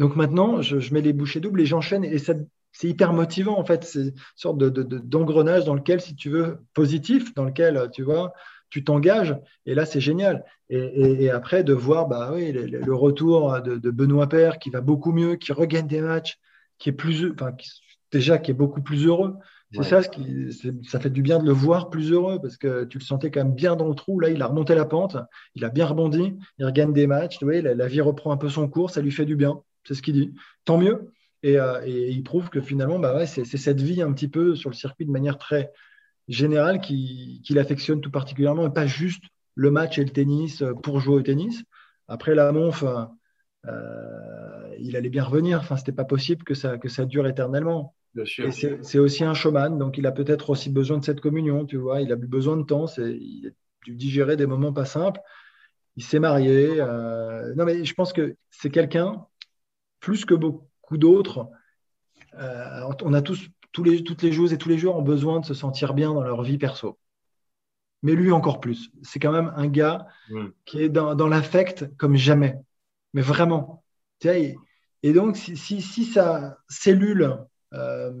Donc 0.00 0.16
maintenant, 0.16 0.60
je, 0.60 0.92
mets 0.92 1.02
les 1.02 1.12
bouchées 1.12 1.40
doubles 1.40 1.60
et 1.60 1.66
j'enchaîne. 1.66 2.04
Et 2.04 2.18
c'est 2.18 2.88
hyper 2.88 3.12
motivant 3.12 3.56
en 3.58 3.64
fait. 3.64 3.84
C'est 3.84 4.00
une 4.00 4.14
sorte 4.34 4.58
d'engrenage 4.58 5.62
de, 5.62 5.66
dans 5.66 5.74
lequel, 5.74 6.00
si 6.00 6.16
tu 6.16 6.30
veux, 6.30 6.58
positif, 6.74 7.32
dans 7.34 7.44
lequel 7.44 7.90
tu 7.92 8.02
vois, 8.02 8.32
tu 8.70 8.84
t'engages. 8.84 9.36
Et 9.66 9.74
là, 9.74 9.84
c'est 9.84 10.00
génial. 10.00 10.44
Et, 10.68 11.30
après, 11.30 11.64
de 11.64 11.72
voir 11.72 12.06
bah, 12.06 12.30
oui, 12.32 12.52
le, 12.52 12.94
retour 12.94 13.60
de, 13.60 13.90
Benoît 13.90 14.28
Père 14.28 14.58
qui 14.58 14.70
va 14.70 14.80
beaucoup 14.80 15.12
mieux, 15.12 15.36
qui 15.36 15.52
regagne 15.52 15.88
des 15.88 16.00
matchs, 16.00 16.38
qui 16.78 16.88
est 16.88 16.92
plus, 16.92 17.32
enfin, 17.32 17.52
déjà 18.12 18.38
qui 18.38 18.52
est 18.52 18.54
beaucoup 18.54 18.80
plus 18.80 19.06
heureux. 19.06 19.34
C'est 19.72 19.84
ça, 19.84 20.02
ce 20.02 20.08
qui, 20.08 20.52
ça 20.82 20.98
fait 20.98 21.10
du 21.10 21.22
bien 21.22 21.38
de 21.38 21.44
le 21.44 21.52
voir 21.52 21.90
plus 21.90 22.10
heureux 22.10 22.40
parce 22.42 22.56
que 22.56 22.84
tu 22.84 22.98
le 22.98 23.04
sentais 23.04 23.30
quand 23.30 23.44
même 23.44 23.54
bien 23.54 23.76
dans 23.76 23.88
le 23.88 23.94
trou. 23.94 24.18
Là, 24.18 24.28
il 24.30 24.42
a 24.42 24.48
remonté 24.48 24.74
la 24.74 24.84
pente, 24.84 25.16
il 25.54 25.64
a 25.64 25.68
bien 25.68 25.86
rebondi, 25.86 26.36
il 26.58 26.66
regagne 26.66 26.92
des 26.92 27.06
matchs. 27.06 27.38
Tu 27.38 27.62
la, 27.62 27.86
vie 27.86 28.00
reprend 28.00 28.32
un 28.32 28.36
peu 28.36 28.48
son 28.48 28.68
cours, 28.68 28.90
ça 28.90 29.00
lui 29.00 29.12
fait 29.12 29.26
du 29.26 29.36
bien. 29.36 29.60
C'est 29.84 29.94
ce 29.94 30.02
qu'il 30.02 30.14
dit. 30.14 30.34
Tant 30.64 30.76
mieux. 30.76 31.12
Et, 31.42 31.56
euh, 31.58 31.86
il 31.86 32.22
prouve 32.24 32.50
que 32.50 32.60
finalement, 32.60 32.98
bah 32.98 33.16
ouais, 33.16 33.26
c'est 33.26 33.44
cette 33.44 33.80
vie 33.80 34.02
un 34.02 34.12
petit 34.12 34.28
peu 34.28 34.56
sur 34.56 34.70
le 34.70 34.74
circuit 34.74 35.06
de 35.06 35.10
manière 35.10 35.38
très 35.38 35.70
générale 36.28 36.80
qu'il 36.80 37.40
qui 37.42 37.58
affectionne 37.58 38.00
tout 38.00 38.10
particulièrement 38.10 38.66
et 38.66 38.72
pas 38.72 38.86
juste 38.86 39.24
le 39.54 39.70
match 39.70 39.98
et 39.98 40.04
le 40.04 40.10
tennis 40.10 40.62
pour 40.82 41.00
jouer 41.00 41.16
au 41.16 41.22
tennis. 41.22 41.62
Après 42.08 42.34
la 42.34 42.50
Monf, 42.52 42.84
euh, 43.66 44.74
il 44.78 44.96
allait 44.96 45.10
bien 45.10 45.24
revenir. 45.24 45.58
Enfin, 45.60 45.76
c'était 45.76 45.92
pas 45.92 46.04
possible 46.04 46.44
que 46.44 46.54
ça, 46.54 46.78
que 46.78 46.88
ça 46.88 47.04
dure 47.04 47.26
éternellement. 47.26 47.94
C'est 48.82 48.98
aussi 48.98 49.22
un 49.22 49.34
showman, 49.34 49.78
donc 49.78 49.96
il 49.98 50.06
a 50.06 50.12
peut-être 50.12 50.50
aussi 50.50 50.70
besoin 50.70 50.98
de 50.98 51.04
cette 51.04 51.20
communion, 51.20 51.64
tu 51.64 51.76
vois. 51.76 52.00
Il 52.00 52.10
a 52.12 52.16
besoin 52.16 52.56
de 52.56 52.64
temps, 52.64 52.86
il 52.98 53.46
a 53.46 53.50
dû 53.84 53.94
digérer 53.94 54.36
des 54.36 54.46
moments 54.46 54.72
pas 54.72 54.84
simples. 54.84 55.20
Il 55.96 56.02
s'est 56.02 56.18
marié. 56.18 56.80
Euh, 56.80 57.54
non, 57.54 57.64
mais 57.64 57.84
je 57.84 57.94
pense 57.94 58.12
que 58.12 58.36
c'est 58.50 58.70
quelqu'un, 58.70 59.24
plus 60.00 60.24
que 60.24 60.34
beaucoup 60.34 60.98
d'autres, 60.98 61.48
euh, 62.34 62.90
on 63.02 63.14
a 63.14 63.22
tous, 63.22 63.48
tous 63.72 63.84
les, 63.84 64.04
toutes 64.04 64.22
les 64.22 64.32
joueuses 64.32 64.52
et 64.52 64.58
tous 64.58 64.68
les 64.68 64.78
joueurs 64.78 64.96
ont 64.96 65.02
besoin 65.02 65.40
de 65.40 65.44
se 65.44 65.54
sentir 65.54 65.94
bien 65.94 66.12
dans 66.12 66.22
leur 66.22 66.42
vie 66.42 66.58
perso. 66.58 66.98
Mais 68.02 68.12
lui 68.12 68.32
encore 68.32 68.60
plus. 68.60 68.90
C'est 69.02 69.18
quand 69.18 69.32
même 69.32 69.52
un 69.56 69.66
gars 69.66 70.06
qui 70.64 70.82
est 70.82 70.88
dans, 70.88 71.14
dans 71.14 71.28
l'affect 71.28 71.94
comme 71.96 72.16
jamais. 72.16 72.56
Mais 73.12 73.22
vraiment. 73.22 73.84
Et, 74.24 74.56
et 75.02 75.12
donc, 75.12 75.36
si, 75.36 75.56
si, 75.56 75.82
si 75.82 76.04
sa 76.04 76.58
cellule 76.68 77.38
euh, 77.74 78.12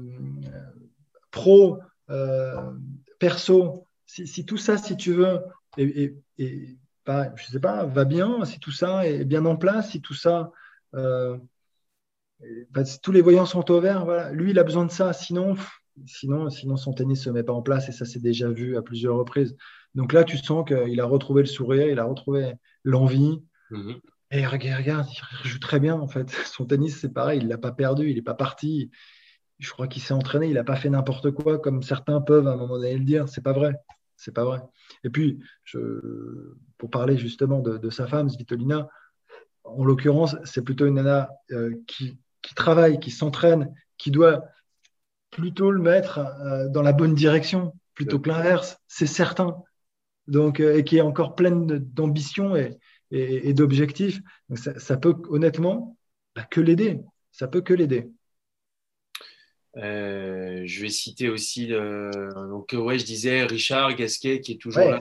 pro, 1.30 1.78
euh, 2.10 2.72
perso, 3.18 3.86
si, 4.06 4.44
tout 4.44 4.56
ça, 4.56 4.76
si 4.76 4.96
tu 4.96 5.12
veux, 5.12 5.40
et, 5.76 6.14
et, 6.38 6.76
je 7.08 7.44
sais 7.46 7.60
pas, 7.60 7.84
va 7.84 8.04
bien, 8.04 8.44
si 8.44 8.58
tout 8.60 8.72
ça 8.72 9.06
est 9.06 9.24
bien 9.24 9.44
en 9.44 9.56
place, 9.56 9.90
si 9.90 10.00
tout 10.00 10.14
ça, 10.14 10.50
euh, 10.94 11.36
si 12.84 13.00
tous 13.00 13.12
les 13.12 13.20
voyants 13.20 13.46
sont 13.46 13.70
au 13.70 13.80
vert, 13.80 14.04
voilà, 14.04 14.32
lui, 14.32 14.50
il 14.50 14.58
a 14.58 14.64
besoin 14.64 14.84
de 14.84 14.90
ça, 14.90 15.12
sinon, 15.12 15.56
sinon, 16.06 16.50
sinon 16.50 16.76
son 16.76 16.92
tennis 16.92 17.24
se 17.24 17.30
met 17.30 17.42
pas 17.42 17.52
en 17.52 17.62
place 17.62 17.88
et 17.88 17.92
ça 17.92 18.04
s'est 18.04 18.20
déjà 18.20 18.48
vu 18.50 18.76
à 18.76 18.82
plusieurs 18.82 19.16
reprises. 19.16 19.56
Donc 19.94 20.12
là, 20.12 20.24
tu 20.24 20.38
sens 20.38 20.66
qu'il 20.66 21.00
a 21.00 21.04
retrouvé 21.04 21.42
le 21.42 21.48
sourire, 21.48 21.88
il 21.88 21.98
a 21.98 22.04
retrouvé 22.04 22.54
l'envie. 22.84 23.42
Mm-hmm. 23.70 24.00
Et 24.32 24.46
regarde, 24.46 25.06
il 25.44 25.50
joue 25.50 25.58
très 25.58 25.80
bien 25.80 25.94
en 25.94 26.06
fait. 26.06 26.30
Son 26.46 26.64
tennis, 26.64 26.98
c'est 27.00 27.12
pareil, 27.12 27.40
il 27.42 27.48
l'a 27.48 27.58
pas 27.58 27.72
perdu, 27.72 28.08
il 28.08 28.16
n'est 28.16 28.22
pas 28.22 28.34
parti 28.34 28.90
je 29.60 29.70
crois 29.70 29.86
qu'il 29.86 30.02
s'est 30.02 30.14
entraîné, 30.14 30.48
il 30.48 30.54
n'a 30.54 30.64
pas 30.64 30.76
fait 30.76 30.90
n'importe 30.90 31.30
quoi 31.30 31.58
comme 31.58 31.82
certains 31.82 32.20
peuvent 32.20 32.48
à 32.48 32.52
un 32.52 32.56
moment 32.56 32.78
donné 32.78 32.96
le 32.96 33.04
dire. 33.04 33.28
C'est 33.28 33.42
pas 33.42 33.52
vrai. 33.52 33.74
C'est 34.16 34.34
pas 34.34 34.44
vrai. 34.44 34.60
Et 35.04 35.10
puis, 35.10 35.38
pour 36.78 36.90
parler 36.90 37.16
justement 37.16 37.60
de, 37.60 37.90
sa 37.90 38.06
femme, 38.06 38.28
Svitolina, 38.28 38.88
en 39.64 39.84
l'occurrence, 39.84 40.36
c'est 40.44 40.62
plutôt 40.62 40.86
une 40.86 40.94
nana 40.94 41.30
euh, 41.52 41.74
qui, 41.86 42.18
travaille, 42.54 42.98
qui 43.00 43.10
s'entraîne, 43.10 43.74
qui 43.98 44.10
doit 44.10 44.44
plutôt 45.30 45.70
le 45.70 45.80
mettre 45.80 46.18
euh, 46.18 46.68
dans 46.68 46.82
la 46.82 46.92
bonne 46.92 47.14
direction, 47.14 47.72
plutôt 47.94 48.18
que 48.18 48.28
l'inverse, 48.28 48.78
c'est 48.88 49.06
certain. 49.06 49.62
Donc, 50.26 50.60
euh, 50.60 50.78
et 50.78 50.84
qui 50.84 50.98
est 50.98 51.02
encore 51.02 51.34
pleine 51.34 51.66
d'ambition 51.66 52.56
et, 52.56 52.78
d'objectifs. 53.54 54.20
Ça, 54.54 54.96
peut 54.96 55.16
honnêtement 55.28 55.96
bah, 56.36 56.46
que 56.48 56.60
l'aider. 56.60 57.00
Ça 57.32 57.48
peut 57.48 57.60
que 57.60 57.74
l'aider. 57.74 58.08
Euh, 59.76 60.62
je 60.64 60.80
vais 60.80 60.88
citer 60.88 61.28
aussi, 61.28 61.68
donc 61.68 62.72
ouais, 62.72 62.98
je 62.98 63.04
disais 63.04 63.44
Richard 63.44 63.94
Gasquet 63.94 64.40
qui 64.40 64.52
est 64.52 64.60
toujours 64.60 64.84
là, 64.84 65.00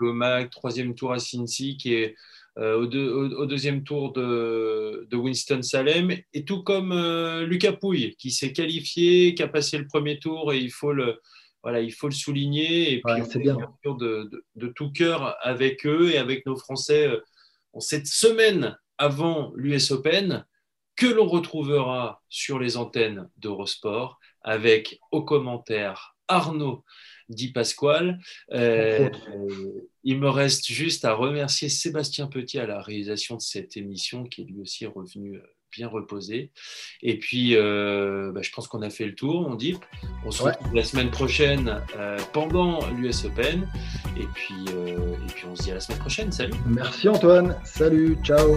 au 0.00 0.12
MAC, 0.12 0.50
troisième 0.50 0.94
tour 0.94 1.12
à 1.12 1.18
Cincy, 1.18 1.76
qui 1.76 1.94
est 1.94 2.14
euh, 2.58 2.76
au, 2.76 3.46
deuxième 3.46 3.84
tour 3.84 4.12
de, 4.12 5.06
Winston 5.12 5.62
Salem, 5.62 6.12
et 6.32 6.44
tout 6.44 6.62
comme 6.62 6.92
euh, 6.92 7.46
Lucas 7.46 7.72
Pouille 7.72 8.16
qui 8.16 8.30
s'est 8.30 8.52
qualifié, 8.52 9.34
qui 9.34 9.42
a 9.42 9.48
passé 9.48 9.78
le 9.78 9.86
premier 9.86 10.18
tour, 10.18 10.52
et 10.52 10.58
il 10.58 10.70
faut 10.70 10.92
le, 10.92 11.20
voilà, 11.62 11.80
il 11.80 11.92
faut 11.92 12.08
le 12.08 12.14
souligner. 12.14 12.94
Et 12.94 13.00
puis, 13.00 13.22
c'est 13.30 13.38
bien. 13.38 13.56
De, 13.84 14.30
de, 14.56 14.68
tout 14.68 14.90
cœur 14.90 15.36
avec 15.40 15.86
eux 15.86 16.10
et 16.10 16.18
avec 16.18 16.46
nos 16.46 16.56
Français. 16.56 17.08
En 17.72 17.80
cette 17.80 18.06
semaine 18.06 18.76
avant 18.96 19.52
l'US 19.54 19.92
Open, 19.92 20.44
que 20.96 21.06
l'on 21.06 21.28
retrouvera 21.28 22.22
sur 22.28 22.58
les 22.58 22.76
antennes 22.76 23.28
d'Eurosport 23.36 24.18
avec 24.42 24.98
au 25.12 25.22
commentaire 25.22 26.17
Arnaud 26.28 26.84
Di 27.28 27.52
Pasquale. 27.52 28.18
Euh, 28.52 29.10
il 30.04 30.18
me 30.18 30.30
reste 30.30 30.66
juste 30.66 31.04
à 31.04 31.14
remercier 31.14 31.68
Sébastien 31.68 32.26
Petit 32.26 32.58
à 32.58 32.66
la 32.66 32.80
réalisation 32.80 33.36
de 33.36 33.42
cette 33.42 33.76
émission 33.76 34.24
qui 34.24 34.42
est 34.42 34.44
lui 34.44 34.60
aussi 34.60 34.86
revenu 34.86 35.36
euh, 35.36 35.42
bien 35.76 35.88
reposé. 35.88 36.50
Et 37.02 37.18
puis, 37.18 37.54
euh, 37.54 38.32
bah, 38.32 38.40
je 38.40 38.50
pense 38.50 38.66
qu'on 38.68 38.80
a 38.80 38.88
fait 38.88 39.04
le 39.04 39.14
tour, 39.14 39.46
on 39.46 39.54
dit. 39.54 39.76
On 40.24 40.30
se 40.30 40.42
retrouve 40.42 40.74
la 40.74 40.84
semaine 40.84 41.10
prochaine 41.10 41.82
pendant 42.32 42.88
l'US 42.92 43.26
Open. 43.26 43.70
Et 44.16 44.26
puis, 44.34 44.64
et 44.66 45.32
puis, 45.34 45.44
on 45.46 45.54
se 45.54 45.64
dit 45.64 45.70
à 45.70 45.74
la 45.74 45.80
semaine 45.80 45.98
prochaine. 45.98 46.32
Salut. 46.32 46.54
Merci 46.66 47.08
Antoine. 47.08 47.54
Salut. 47.64 48.16
Ciao. 48.22 48.56